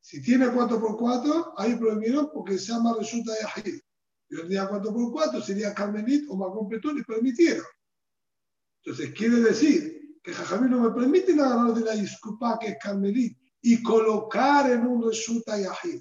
Si 0.00 0.22
tiene 0.22 0.46
4x4, 0.46 1.54
ahí 1.56 1.74
prohibieron 1.76 2.30
porque 2.32 2.58
se 2.58 2.72
llama 2.72 2.94
resulta 2.98 3.32
de 3.32 3.38
Yahid. 3.40 3.80
Yo 4.28 4.42
tenía 4.42 4.68
4x4, 4.68 5.42
sería 5.42 5.74
Carmenit 5.74 6.28
o 6.28 6.36
Macón 6.36 6.68
Petón 6.68 6.98
y 6.98 7.02
permitieron. 7.02 7.64
Entonces, 8.84 9.12
quiere 9.14 9.40
decir 9.40 9.96
que 10.22 10.32
Jajamín 10.32 10.70
no 10.70 10.80
me 10.80 10.90
permite 10.90 11.32
agarrar 11.32 11.74
de 11.74 11.80
la 11.80 11.92
disculpa 11.92 12.58
que 12.58 12.68
es 12.68 12.76
Carmelit 12.80 13.38
y 13.62 13.82
colocar 13.82 14.70
en 14.70 14.86
un 14.86 15.08
resulta 15.08 15.58
yahid. 15.58 16.00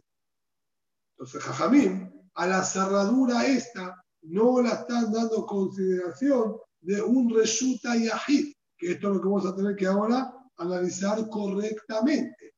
Entonces, 1.12 1.44
Jajamín, 1.44 2.12
a 2.34 2.48
la 2.48 2.64
cerradura 2.64 3.46
esta, 3.46 4.04
no 4.24 4.62
la 4.62 4.74
están 4.74 5.12
dando 5.12 5.46
consideración 5.46 6.58
de 6.82 7.02
un 7.02 7.34
resulta 7.34 7.96
yahid, 7.96 8.54
que 8.78 8.92
esto 8.92 9.08
es 9.08 9.16
lo 9.16 9.22
que 9.22 9.28
vamos 9.28 9.46
a 9.46 9.56
tener 9.56 9.76
que 9.76 9.88
ahora 9.88 10.34
analizar 10.58 11.30
correctamente. 11.30 12.54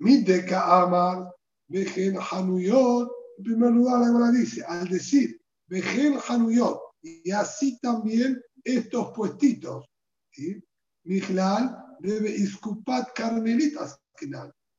Mideka 0.00 0.82
Amar 0.82 1.34
Vejen 1.68 2.16
Hanuyot, 2.18 3.10
en 3.38 3.44
primer 3.44 3.72
lugar, 3.72 4.00
la 4.00 4.30
dice, 4.30 4.64
al 4.64 4.88
decir 4.88 5.40
Vejen 5.66 6.18
Hanuyot, 6.26 6.80
y 7.02 7.30
así 7.30 7.78
también 7.80 8.40
estos 8.64 9.12
puestitos, 9.12 9.84
¿sí? 10.30 10.62
debe 11.04 12.30
iscupat 12.30 13.12
carmelitas, 13.14 14.00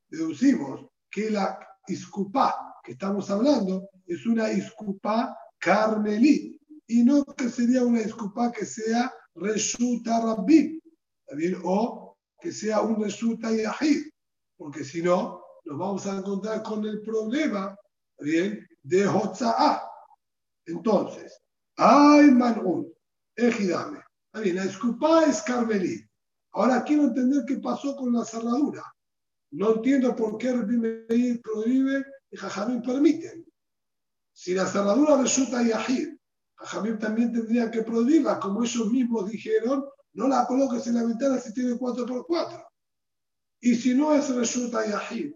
deducimos 0.09 0.85
que 1.09 1.29
la 1.29 1.59
iscupá 1.87 2.69
que 2.83 2.93
estamos 2.93 3.29
hablando 3.29 3.89
es 4.05 4.25
una 4.25 4.51
iscupá 4.51 5.37
carmelit 5.59 6.58
y 6.89 7.03
no 7.03 7.23
que 7.23 7.49
sería 7.49 7.83
una 7.83 8.01
iscupá 8.01 8.51
que 8.51 8.65
sea 8.65 9.13
resulta 9.35 10.21
rabbi, 10.21 10.81
o 11.63 12.17
que 12.41 12.51
sea 12.51 12.81
un 12.81 13.01
resulta 13.01 13.51
yahid, 13.51 14.09
porque 14.57 14.83
si 14.83 15.03
no, 15.03 15.39
nos 15.65 15.77
vamos 15.77 16.07
a 16.07 16.17
encontrar 16.17 16.63
con 16.63 16.83
el 16.85 17.01
problema 17.03 17.77
¿bien? 18.19 18.67
de 18.81 19.07
Hotza'ah. 19.07 19.83
Entonces, 20.65 21.39
hay 21.77 22.31
man'un, 22.31 22.91
ejidame. 23.35 24.01
Bien, 24.33 24.55
la 24.55 24.63
escupa 24.63 25.25
es 25.25 25.43
carmelí. 25.43 26.03
Ahora 26.53 26.83
quiero 26.83 27.03
entender 27.03 27.43
qué 27.47 27.57
pasó 27.57 27.95
con 27.95 28.13
la 28.13 28.25
cerradura. 28.25 28.83
No 29.51 29.75
entiendo 29.75 30.15
por 30.15 30.39
qué 30.39 30.53
Rabbi 30.53 31.37
prohíbe 31.37 32.03
y 32.31 32.37
Jajamín 32.37 32.81
permite. 32.81 33.45
Si 34.33 34.55
la 34.55 34.65
cerradura 34.65 35.21
resulta 35.21 35.61
yahid, 35.61 36.18
Jajamín 36.59 36.99
también 36.99 37.31
tendría 37.31 37.71
que 37.71 37.83
prohibirla, 37.83 38.39
como 38.39 38.63
ellos 38.63 38.91
mismos 38.91 39.29
dijeron, 39.29 39.85
no 40.13 40.27
la 40.27 40.45
coloques 40.45 40.85
en 40.87 40.95
la 40.95 41.03
ventana 41.03 41.39
si 41.39 41.53
tiene 41.53 41.73
4x4. 41.73 42.65
Y 43.61 43.75
si 43.75 43.93
no 43.93 44.13
es 44.13 44.29
resulta 44.33 44.85
yahid, 44.85 45.33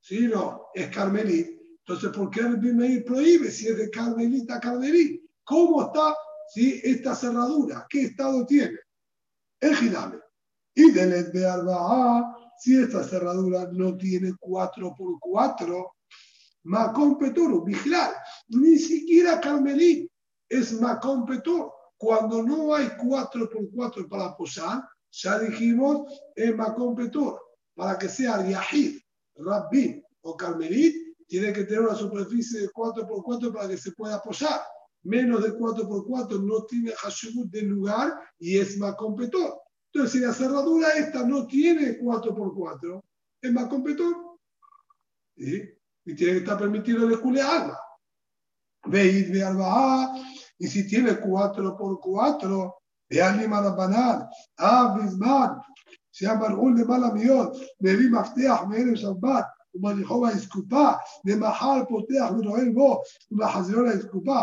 si 0.00 0.26
no, 0.26 0.66
es 0.74 0.88
Carmelí. 0.88 1.56
Entonces, 1.78 2.10
¿por 2.10 2.30
qué 2.30 2.40
el 2.40 2.58
Meir 2.58 3.04
prohíbe 3.04 3.50
si 3.50 3.68
es 3.68 3.76
de 3.76 3.90
Carmelita 3.90 4.56
a 4.56 4.60
Carmelí? 4.60 5.24
¿Cómo 5.44 5.82
está 5.82 6.16
si 6.52 6.80
esta 6.82 7.14
cerradura? 7.14 7.86
¿Qué 7.88 8.02
estado 8.02 8.44
tiene? 8.46 8.78
El 9.60 9.76
Gidame. 9.76 10.18
Y 10.74 10.90
del 10.90 11.32
de 11.32 11.46
Arba'a, 11.48 12.54
si 12.58 12.76
esta 12.80 13.02
cerradura 13.02 13.68
no 13.72 13.96
tiene 13.96 14.32
4x4, 14.32 15.90
Macón 16.64 17.18
Petoro, 17.18 17.62
vigilar, 17.62 18.14
ni 18.48 18.78
siquiera 18.78 19.40
Carmelí 19.40 20.10
es 20.48 20.80
Macón 20.80 21.26
Petoro. 21.26 21.74
Cuando 21.96 22.42
no 22.42 22.74
hay 22.74 22.86
4x4 22.86 24.08
para 24.08 24.36
posar, 24.36 24.88
ya 25.10 25.38
dijimos 25.38 26.12
es 26.34 26.54
Macón 26.54 26.94
Petoro, 26.94 27.40
para 27.74 27.98
que 27.98 28.08
sea 28.08 28.46
Yahid, 28.46 29.00
Rabbi 29.36 30.02
o 30.22 30.36
Carmelit, 30.36 31.16
tiene 31.26 31.52
que 31.52 31.64
tener 31.64 31.82
una 31.82 31.94
superficie 31.94 32.60
de 32.60 32.68
4x4 32.70 33.52
para 33.52 33.68
que 33.68 33.76
se 33.76 33.92
pueda 33.92 34.16
apoyar. 34.16 34.60
Menos 35.02 35.42
de 35.42 35.52
4x4 35.52 36.42
no 36.42 36.64
tiene 36.64 36.92
Hashemut 36.92 37.50
del 37.50 37.66
lugar 37.66 38.18
y 38.38 38.58
es 38.58 38.78
más 38.78 38.94
completor. 38.96 39.60
Entonces, 39.92 40.12
si 40.12 40.26
la 40.26 40.32
cerradura 40.32 40.88
esta 40.90 41.24
no 41.26 41.46
tiene 41.46 41.98
4x4, 41.98 43.02
es 43.42 43.52
más 43.52 43.68
completor. 43.68 44.14
Y 45.36 45.60
tiene 46.14 46.32
que 46.32 46.38
estar 46.38 46.58
permitido 46.58 47.06
el 47.06 47.12
escule 47.12 47.40
alma 47.40 47.78
Veis 48.85 49.31
de 49.31 49.43
alba 49.43 50.13
y 50.57 50.67
si 50.67 50.87
tiene 50.87 51.19
4x4, 51.19 52.73
de 53.09 53.21
Alima 53.21 53.61
Rabbanán, 53.61 54.27
Abisman, 54.57 55.61
se 56.09 56.25
llama 56.25 56.47
un 56.55 56.75
de 56.75 56.85
mala 56.85 57.11
miot, 57.11 57.55
me 57.79 57.95
vi 57.95 58.09
mafteach, 58.09 58.67
me 58.67 58.81
eres 58.81 59.01
Shabbat, 59.01 59.45
ומניחו 59.75 60.27
האסקופה, 60.27 60.91
למחר 61.25 61.85
פותח 61.89 62.31
ונועל 62.31 62.69
בו, 62.69 63.01
ולחזרו 63.31 63.81
לאסקופה, 63.81 64.39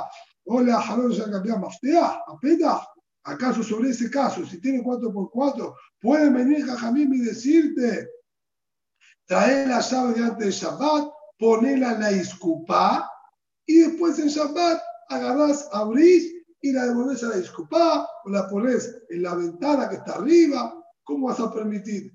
o 0.49 0.61
לאחרון 0.61 1.13
שלגבי 1.13 1.53
המפתח, 1.53 2.13
הפתח. 2.29 2.85
¿Acaso 3.23 3.63
sobre 3.63 3.91
ese 3.91 4.11
caso, 4.11 4.47
si 4.47 4.59
tiene 4.61 4.83
4x4, 4.83 5.75
pueden 6.01 6.33
venir 6.35 6.65
Jajamim 6.67 7.13
y 7.13 7.21
decirte, 7.21 8.09
traer 9.27 9.69
la 9.69 9.81
llave 9.81 10.15
delante 10.15 10.47
de 10.47 10.51
Shabbat, 10.51 11.05
ponerla 11.39 11.93
en 11.93 12.01
la 12.01 12.13
iscupá, 12.13 13.09
y 13.66 13.80
después 13.80 14.20
en 14.20 14.28
Shabbat 14.28 14.82
agarrás, 15.10 15.68
abrís 15.72 16.34
y 16.62 16.72
la 16.72 16.86
devolvés 16.86 17.24
a 17.24 17.30
la 17.30 17.38
iscupá, 17.38 18.08
o 18.26 18.30
la 18.30 18.48
pones 18.50 18.98
en 19.10 19.24
la 19.24 19.36
ventana 19.36 19.90
que 19.90 19.96
está 19.96 20.16
arriba, 20.16 20.74
¿Cómo 21.06 21.28
vas 21.28 21.40
a 21.40 21.54
permitir? 21.54 22.12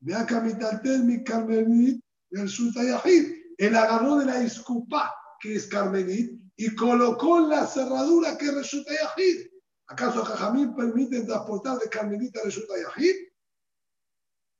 Ve 0.00 0.14
acá 0.14 0.40
mi 0.40 1.22
Carmenit, 1.22 2.02
el 2.30 2.48
Sultayahid. 2.48 3.30
Él 3.58 3.76
agarró 3.76 4.16
de 4.16 4.24
la 4.24 4.42
iscupa, 4.42 5.14
que 5.38 5.54
es 5.54 5.66
Carmenit, 5.66 6.40
y 6.56 6.74
colocó 6.74 7.38
en 7.38 7.50
la 7.50 7.66
cerradura 7.66 8.36
que 8.38 8.46
es 8.46 8.66
Sultayahid. 8.66 9.46
¿Acaso 9.88 10.24
Jajamín 10.24 10.74
permite 10.74 11.24
transportar 11.24 11.78
de 11.78 11.90
Carmenita 11.90 12.40
a 12.40 12.50
Sultayahid? 12.50 13.16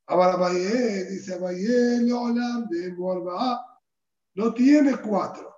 Ahora 0.07 0.37
Valle 0.37 1.05
dice 1.07 1.39
Valle, 1.39 2.01
de 2.01 2.97
no 4.35 4.55
tiene 4.55 4.97
cuatro. 5.01 5.52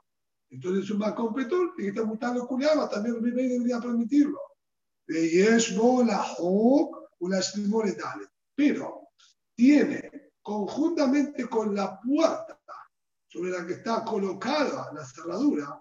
Entonces 0.55 0.89
un 0.93 0.99
más 0.99 1.15
competón 1.15 1.73
y 1.79 1.89
está 1.89 2.05
mutando 2.05 2.47
culiaba, 2.47 2.89
también 2.89 3.21
debería 3.21 3.81
permitirlo. 3.81 4.39
De 5.05 5.29
Yeshbo 5.29 6.05
la 6.05 6.25
Hok 6.39 7.09
pero 8.55 9.09
tiene 9.57 10.31
conjuntamente 10.41 11.49
con 11.49 11.75
la 11.75 12.01
puerta 12.01 12.61
sobre 13.27 13.51
la 13.51 13.67
que 13.67 13.73
está 13.73 14.05
colocada 14.05 14.93
la 14.95 15.05
cerradura, 15.05 15.81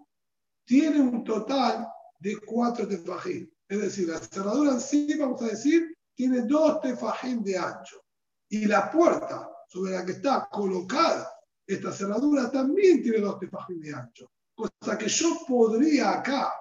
tiene 0.65 1.01
un 1.01 1.23
total 1.23 1.87
de 2.19 2.37
cuatro 2.37 2.87
tefajín. 2.87 3.53
Es 3.67 3.79
decir, 3.79 4.09
la 4.09 4.17
cerradura 4.17 4.71
en 4.71 4.81
sí, 4.81 5.15
vamos 5.19 5.39
a 5.43 5.49
decir, 5.49 5.95
tiene 6.15 6.41
dos 6.41 6.81
tefajín 6.81 7.43
de 7.43 7.59
ancho. 7.59 8.03
Y 8.49 8.65
la 8.65 8.89
puerta 8.89 9.51
sobre 9.67 9.91
la 9.91 10.03
que 10.03 10.13
está 10.13 10.49
colocada 10.51 11.29
esta 11.67 11.91
cerradura 11.91 12.49
también 12.49 13.03
tiene 13.03 13.19
dos 13.19 13.39
tefajín 13.39 13.79
de 13.79 13.93
ancho. 13.93 14.31
Cosa 14.55 14.97
que 14.97 15.07
yo 15.07 15.39
podría 15.47 16.11
acá, 16.11 16.53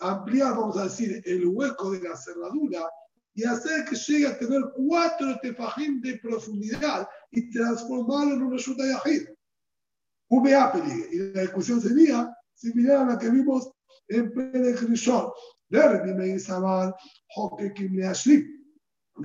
ampliar, 0.00 0.56
vamos 0.56 0.76
a 0.78 0.84
decir, 0.84 1.22
el 1.24 1.46
hueco 1.46 1.90
de 1.92 2.00
la 2.00 2.16
cerradura 2.16 2.88
y 3.34 3.44
hacer 3.44 3.84
que 3.84 3.96
llegue 3.96 4.26
a 4.26 4.38
tener 4.38 4.62
cuatro 4.74 5.38
tefajim 5.40 6.00
de 6.00 6.18
profundidad 6.18 7.08
y 7.30 7.50
transformarlo 7.50 8.34
en 8.34 8.42
un 8.42 8.52
resulta 8.52 8.84
yahid. 8.84 9.28
Y 10.30 11.18
la 11.18 11.42
discusión 11.42 11.80
sería 11.80 12.34
similar 12.54 13.02
a 13.02 13.12
la 13.12 13.18
que 13.18 13.30
vimos 13.30 13.70
en 14.08 14.32
Perek 14.32 14.82
Rishon. 14.82 15.30
Dime 15.68 16.38
Samar, 16.38 16.94
Hokekim 17.36 17.96
Leashlim. 17.96 18.46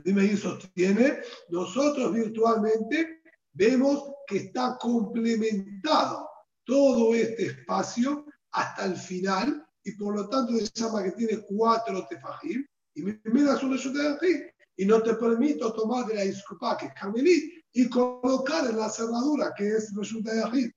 Dime 0.03 0.36
sostiene, 0.36 1.19
nosotros 1.49 2.14
virtualmente 2.14 3.22
vemos 3.53 4.11
que 4.28 4.38
está 4.38 4.78
complementado 4.80 6.27
todo 6.68 7.15
este 7.15 7.48
espacio 7.48 8.26
hasta 8.52 8.85
el 8.85 8.95
final 8.98 9.65
y 9.84 9.94
por 9.94 10.15
lo 10.15 10.30
tanto 10.30 10.53
se 10.57 10.69
llama 10.76 11.02
que 11.03 11.14
tiene 11.14 11.41
cuatro 11.48 12.06
tefajim 12.07 12.64
y 12.94 13.02
me 13.03 13.19
miras 13.26 13.64
un 13.64 13.76
de 13.76 14.53
y 14.76 14.85
no 14.85 15.02
te 15.02 15.14
permito 15.15 15.73
tomar 15.73 16.06
de 16.06 16.15
la 16.15 16.22
disculpa 16.23 16.77
que 16.77 16.88
es 16.88 16.94
carmelí 16.94 17.53
y 17.72 17.89
colocar 17.89 18.69
en 18.69 18.77
la 18.77 18.89
cerradura 18.89 19.53
que 19.56 19.68
es 19.68 19.95
resulta 19.95 20.34
de. 20.34 20.72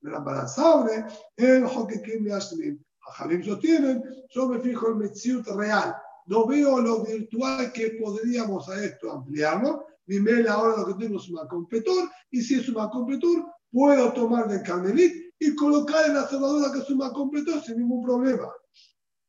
Me 0.00 0.10
la 0.10 0.18
embarazable, 0.18 1.06
el 1.36 1.64
Hokekim 1.64 2.24
de 2.24 2.34
Ashlim. 2.34 2.82
Jalim 3.00 3.42
sostienen, 3.44 4.02
yo 4.28 4.48
me 4.48 4.58
fijo 4.58 4.90
en 4.90 4.98
Metziut 4.98 5.46
real. 5.46 5.94
No 6.26 6.46
veo 6.46 6.80
lo 6.80 7.04
virtual 7.04 7.72
que 7.72 7.98
podríamos 8.02 8.68
a 8.68 8.84
esto 8.84 9.12
ampliarlo. 9.12 9.86
Mail 10.06 10.48
ahora 10.48 10.76
lo 10.76 10.86
que 10.86 11.04
tengo 11.04 11.18
es 11.18 11.28
un 11.28 11.46
completor 11.48 12.10
y 12.30 12.42
si 12.42 12.56
es 12.56 12.68
un 12.68 12.74
completor, 12.90 13.46
puedo 13.70 14.12
tomar 14.12 14.48
de 14.48 14.62
carmelí 14.62 15.25
y 15.38 15.54
colocar 15.54 16.06
en 16.06 16.14
la 16.14 16.26
cerradura 16.26 16.72
que 16.72 16.78
es 16.78 16.90
un 16.90 16.98
completor 17.10 17.62
sin 17.62 17.78
ningún 17.78 18.02
problema. 18.02 18.50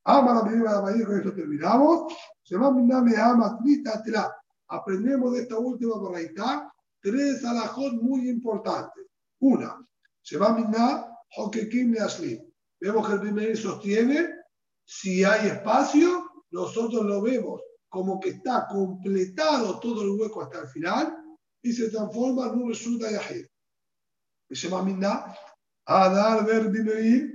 Ama 0.06 0.36
la 0.36 0.44
medida 0.44 0.82
de 0.82 1.00
la 1.00 1.06
con 1.06 1.18
esto 1.18 1.34
terminamos. 1.34 2.14
Se 2.44 2.56
va 2.56 2.68
a 2.68 2.72
me 2.72 3.18
ama 3.18 3.60
trita 3.62 4.02
Aprendemos 4.70 5.34
de 5.34 5.42
esta 5.42 5.58
última 5.58 5.98
barraita 5.98 6.74
tres 7.02 7.44
alajot 7.44 7.94
muy 8.02 8.30
importantes. 8.30 9.06
Una, 9.40 9.86
se 10.22 10.38
va 10.38 10.48
a 10.48 10.54
minar 10.54 11.10
Hokekim 11.36 11.96
Aslim. 12.02 12.42
Vemos 12.80 13.08
que 13.08 13.14
el 13.14 13.22
primer 13.22 13.58
sostiene, 13.58 14.30
si 14.86 15.24
hay 15.24 15.48
espacio, 15.48 16.26
nosotros 16.52 17.06
lo 17.06 17.22
vemos 17.22 17.62
como 17.90 18.20
que 18.20 18.30
está 18.30 18.68
completado 18.68 19.80
todo 19.80 20.04
el 20.04 20.20
hueco 20.20 20.42
hasta 20.42 20.62
el 20.62 20.68
final 20.68 21.18
y 21.62 21.72
se 21.72 21.90
transforma 21.90 22.48
en 22.48 22.62
un 22.62 22.70
resulta 22.70 23.10
yahid. 23.10 23.46
Se 24.50 24.70
va 24.70 24.80
a 24.80 24.84
minar 24.84 25.36
Adar 25.88 26.45
ver 26.45 26.69
Bimeir 26.69 27.34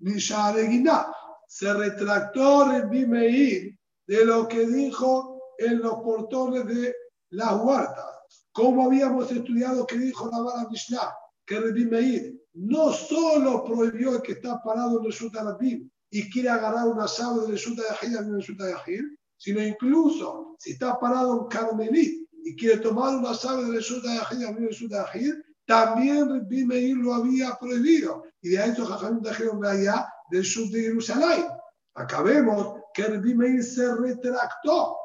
Nishareginah 0.00 1.12
se 1.46 1.72
retractó 1.72 2.70
el 2.72 2.88
Bimeir 2.88 3.78
de 4.06 4.24
lo 4.24 4.48
que 4.48 4.66
dijo 4.66 5.40
en 5.58 5.80
los 5.80 5.94
portones 6.00 6.66
de 6.66 6.94
las 7.30 7.54
huertas. 7.60 8.06
Como 8.52 8.86
habíamos 8.86 9.30
estudiado 9.30 9.86
que 9.86 9.98
dijo 9.98 10.28
la 10.30 10.40
Bala 10.40 10.68
Mishnah, 10.68 11.14
que 11.46 11.56
el 11.56 11.88
Meir 11.88 12.40
no 12.54 12.92
solo 12.92 13.64
prohibió 13.64 14.16
el 14.16 14.22
que 14.22 14.32
está 14.32 14.62
parado 14.62 15.00
en 15.00 15.06
el 15.06 15.12
Sutarabim 15.12 15.90
y 16.10 16.30
quiere 16.30 16.48
agarrar 16.48 16.88
una 16.88 17.06
llave 17.06 17.46
del 17.46 17.58
Sutayahid 17.58 18.16
en 18.16 18.34
el 18.34 19.18
sino 19.36 19.62
incluso 19.62 20.56
si 20.58 20.72
está 20.72 20.98
parado 20.98 21.42
en 21.42 21.48
Carmelit 21.48 22.28
y 22.44 22.56
quiere 22.56 22.78
tomar 22.78 23.16
una 23.16 23.32
llave 23.32 23.64
del 23.64 23.82
Sutayahid 23.82 24.42
en 24.42 24.64
el 24.64 24.74
Sutayahid, 24.74 25.34
también 25.70 26.28
Rabbi 26.28 26.66
Meir 26.66 26.96
lo 26.96 27.14
había 27.14 27.56
prohibido. 27.56 28.24
Y 28.42 28.48
de 28.48 28.58
ahí 28.58 28.74
Jajamim 28.74 29.22
trajeron 29.22 29.64
allá 29.64 30.12
del 30.28 30.44
sur 30.44 30.68
de 30.70 30.82
Jerusalén. 30.82 31.46
Acá 31.94 32.22
vemos 32.22 32.80
que 32.92 33.02
el 33.02 33.20
Meir 33.20 33.62
se 33.62 33.94
retractó, 33.94 34.96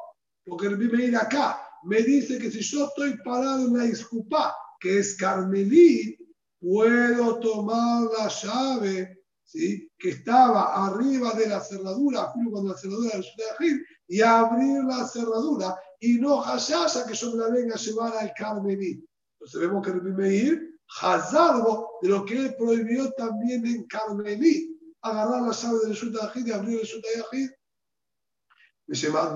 porque 0.44 0.66
el 0.66 0.76
Meir 0.76 1.16
acá 1.16 1.60
me 1.84 2.02
dice 2.02 2.38
que 2.38 2.50
si 2.50 2.62
yo 2.62 2.86
estoy 2.86 3.16
parado 3.24 3.66
en 3.66 3.78
la 3.78 3.84
disculpa, 3.84 4.56
que 4.80 4.98
es 4.98 5.16
Carmelí, 5.16 6.18
puedo 6.60 7.38
tomar 7.38 8.08
la 8.18 8.26
llave 8.28 9.22
¿sí? 9.44 9.88
que 9.96 10.08
estaba 10.10 10.84
arriba 10.84 11.32
de 11.34 11.48
la 11.48 11.60
cerradura, 11.60 12.32
cuando 12.50 12.72
la 12.72 12.76
cerradura 12.76 13.12
del 13.14 13.84
y 14.08 14.20
abrir 14.20 14.82
la 14.82 15.06
cerradura 15.06 15.76
y 16.00 16.14
no 16.14 16.44
haya 16.44 16.86
que 17.06 17.14
yo 17.14 17.30
me 17.36 17.44
la 17.44 17.50
venga 17.50 17.76
a 17.76 17.78
llevar 17.78 18.16
al 18.16 18.32
Carmelí. 18.36 19.06
Entonces 19.46 19.60
vemos 19.60 19.86
que 19.86 19.92
el 19.92 20.02
Meir, 20.02 20.80
Hazarbo, 21.00 22.00
de 22.02 22.08
lo 22.08 22.24
que 22.24 22.36
él 22.36 22.56
prohibió 22.58 23.12
también 23.12 23.64
en 23.64 23.86
Carmelí, 23.86 24.76
agarrar 25.02 25.42
la 25.42 25.52
llave 25.52 25.78
del 25.84 25.92
Shuta 25.92 26.32
y 26.34 26.50
abrir 26.50 26.80
el 26.80 26.84
Shuta 26.84 27.06
Yahid. 27.16 27.50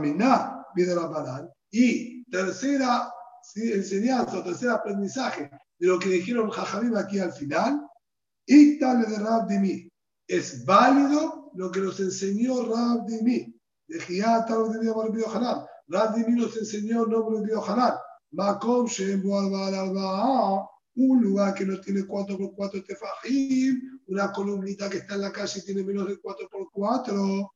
Miná, 0.00 0.66
pide 0.74 0.96
la 0.96 1.08
palabra. 1.08 1.48
Y 1.70 2.24
tercera 2.24 3.08
enseñanza, 3.54 4.42
tercer 4.42 4.70
aprendizaje 4.70 5.48
de 5.78 5.86
lo 5.86 6.00
que 6.00 6.08
dijeron 6.08 6.50
Jajamim 6.50 6.96
aquí 6.96 7.20
al 7.20 7.32
final, 7.32 7.86
Ítale 8.46 9.06
de 9.06 9.16
Rab 9.16 9.48
mí. 9.48 9.88
Es 10.26 10.64
válido 10.64 11.52
lo 11.54 11.70
que 11.70 11.78
nos 11.78 12.00
enseñó 12.00 12.64
Rab 12.64 13.06
Dimi. 13.06 13.56
De 13.86 14.00
Giat, 14.00 14.50
Rab 14.50 14.72
Dimi, 14.72 14.92
Rab 15.86 16.14
Dimi 16.16 16.40
nos 16.40 16.56
enseñó 16.56 17.04
el 17.04 17.10
nombre 17.10 17.42
de. 17.42 17.54
Makom 18.32 18.86
Shem 18.86 19.23
Alba 19.32 20.69
un 20.97 21.23
lugar 21.23 21.55
que 21.55 21.65
no 21.65 21.81
tiene 21.81 22.02
4x4 22.02 22.85
tefajim, 22.86 24.01
una 24.09 24.32
columnita 24.32 24.90
que 24.90 24.98
está 24.98 25.15
en 25.15 25.20
la 25.23 25.32
calle 25.32 25.61
y 25.61 25.65
tiene 25.65 25.85
menos 25.85 26.09
de 26.09 26.20
4x4, 26.20 27.51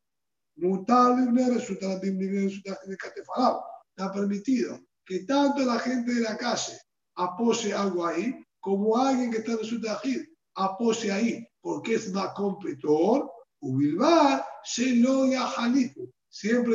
está 3.96 4.12
permitido 4.12 4.80
que 5.04 5.20
tanto 5.24 5.64
la 5.64 5.78
gente 5.78 6.14
de 6.14 6.22
la 6.22 6.36
calle 6.36 6.80
apoye 7.16 7.74
algo 7.74 8.06
ahí, 8.06 8.34
como 8.60 8.96
alguien 8.96 9.30
que 9.30 9.38
está 9.38 9.52
en 9.52 9.64
su 9.64 9.80
tajir 9.80 10.28
apoye 10.54 11.12
ahí, 11.12 11.46
porque 11.60 11.94
es 11.94 12.12
más 12.12 12.32
completor, 12.34 13.30
ubilbar, 13.60 14.44
siempre 14.62 15.38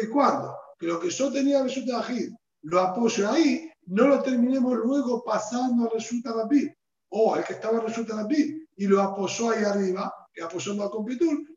y 0.04 0.10
cuando. 0.10 0.56
Que 0.78 0.88
lo 0.88 1.00
que 1.00 1.10
yo 1.10 1.32
tenía 1.32 1.60
en 1.60 1.70
su 1.70 1.86
tajir 1.86 2.32
lo 2.64 2.82
apoyo 2.82 3.32
ahí, 3.32 3.69
no 3.90 4.08
lo 4.08 4.22
terminemos 4.22 4.78
luego 4.78 5.24
pasando 5.24 5.86
a 5.86 5.90
Resulta 5.90 6.32
Rabbi. 6.32 6.72
O 7.10 7.36
el 7.36 7.44
que 7.44 7.54
estaba 7.54 7.80
en 7.80 7.88
Resulta 7.88 8.16
Rabbi 8.16 8.68
y 8.78 8.88
lo 8.88 9.02
apoyó 9.02 9.50
ahí 9.50 9.64
arriba, 9.64 10.14
que 10.32 10.44
apoyó 10.44 10.74
en 10.74 10.78
la 10.78 10.90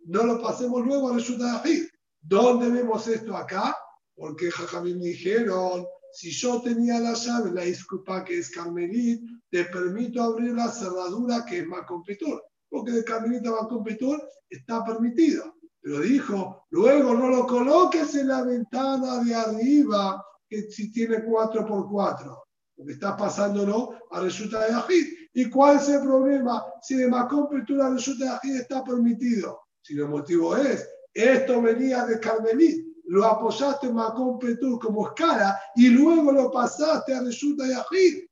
no 0.07 0.25
lo 0.25 0.43
pasemos 0.43 0.85
luego 0.85 1.11
a 1.11 1.15
Resulta 1.15 1.59
Rabbi. 1.59 1.87
¿Dónde 2.23 2.71
vemos 2.71 3.07
esto 3.07 3.37
acá? 3.37 3.77
Porque 4.15 4.51
Jajamim 4.51 5.01
dijeron, 5.01 5.85
si 6.13 6.31
yo 6.31 6.63
tenía 6.63 7.01
la 7.01 7.13
llave, 7.13 7.53
la 7.53 7.63
disculpa 7.63 8.25
que 8.25 8.39
es 8.39 8.51
Carmelit, 8.51 9.21
te 9.51 9.65
permito 9.65 10.23
abrir 10.23 10.55
la 10.55 10.71
cerradura 10.71 11.45
que 11.45 11.61
es 11.61 11.67
Macompitur. 11.67 12.43
Porque 12.71 12.93
de 12.93 13.05
Carmelit 13.05 13.47
a 13.47 13.63
Macompitur 13.63 14.23
está 14.49 14.83
permitido. 14.85 15.55
Pero 15.83 16.01
dijo, 16.01 16.65
luego 16.71 17.13
no 17.15 17.29
lo 17.29 17.47
coloques 17.47 18.15
en 18.15 18.29
la 18.29 18.43
ventana 18.43 19.23
de 19.23 19.35
arriba 19.35 20.25
que 20.53 20.71
si 20.71 20.93
tiene 20.93 21.25
4x4, 21.25 22.43
porque 22.77 22.93
está 22.93 23.17
pasándolo 23.17 23.99
a 24.11 24.21
resulta 24.21 24.67
de 24.67 24.75
Ajid. 24.75 25.07
¿Y 25.33 25.49
cuál 25.49 25.77
es 25.77 25.89
el 25.89 26.03
problema? 26.03 26.63
Si 26.83 26.95
de 26.95 27.09
Macón 27.09 27.49
Petura 27.49 27.89
resulta 27.89 28.25
de 28.27 28.31
Ajid 28.33 28.57
está 28.57 28.85
permitido. 28.85 29.61
Si 29.81 29.95
el 29.99 30.09
motivo 30.09 30.55
es, 30.55 30.87
esto 31.15 31.63
venía 31.63 32.05
de 32.05 32.21
Carmelí, 32.21 33.03
lo 33.07 33.25
apoyaste 33.25 33.87
en 33.87 33.95
Macón 33.95 34.39
Petur 34.39 34.79
como 34.79 35.09
escala 35.09 35.59
y 35.75 35.89
luego 35.89 36.33
lo 36.33 36.51
pasaste 36.51 37.15
a 37.15 37.23
resulta 37.23 37.65
de 37.65 37.75
Ajid. 37.75 38.27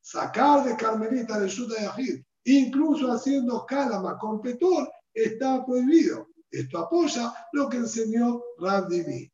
Sacar 0.00 0.64
de 0.64 0.74
Carmelita 0.74 1.34
a 1.34 1.40
resulta 1.40 1.78
de 1.78 1.86
Ajid, 1.86 2.22
incluso 2.44 3.12
haciendo 3.12 3.58
escala 3.58 4.00
Macón 4.00 4.40
Petur, 4.40 4.90
está 5.12 5.64
prohibido. 5.66 6.28
Esto 6.50 6.78
apoya 6.78 7.32
lo 7.52 7.68
que 7.68 7.76
enseñó 7.76 8.42
Rab 8.58 8.88
Divi. 8.88 9.30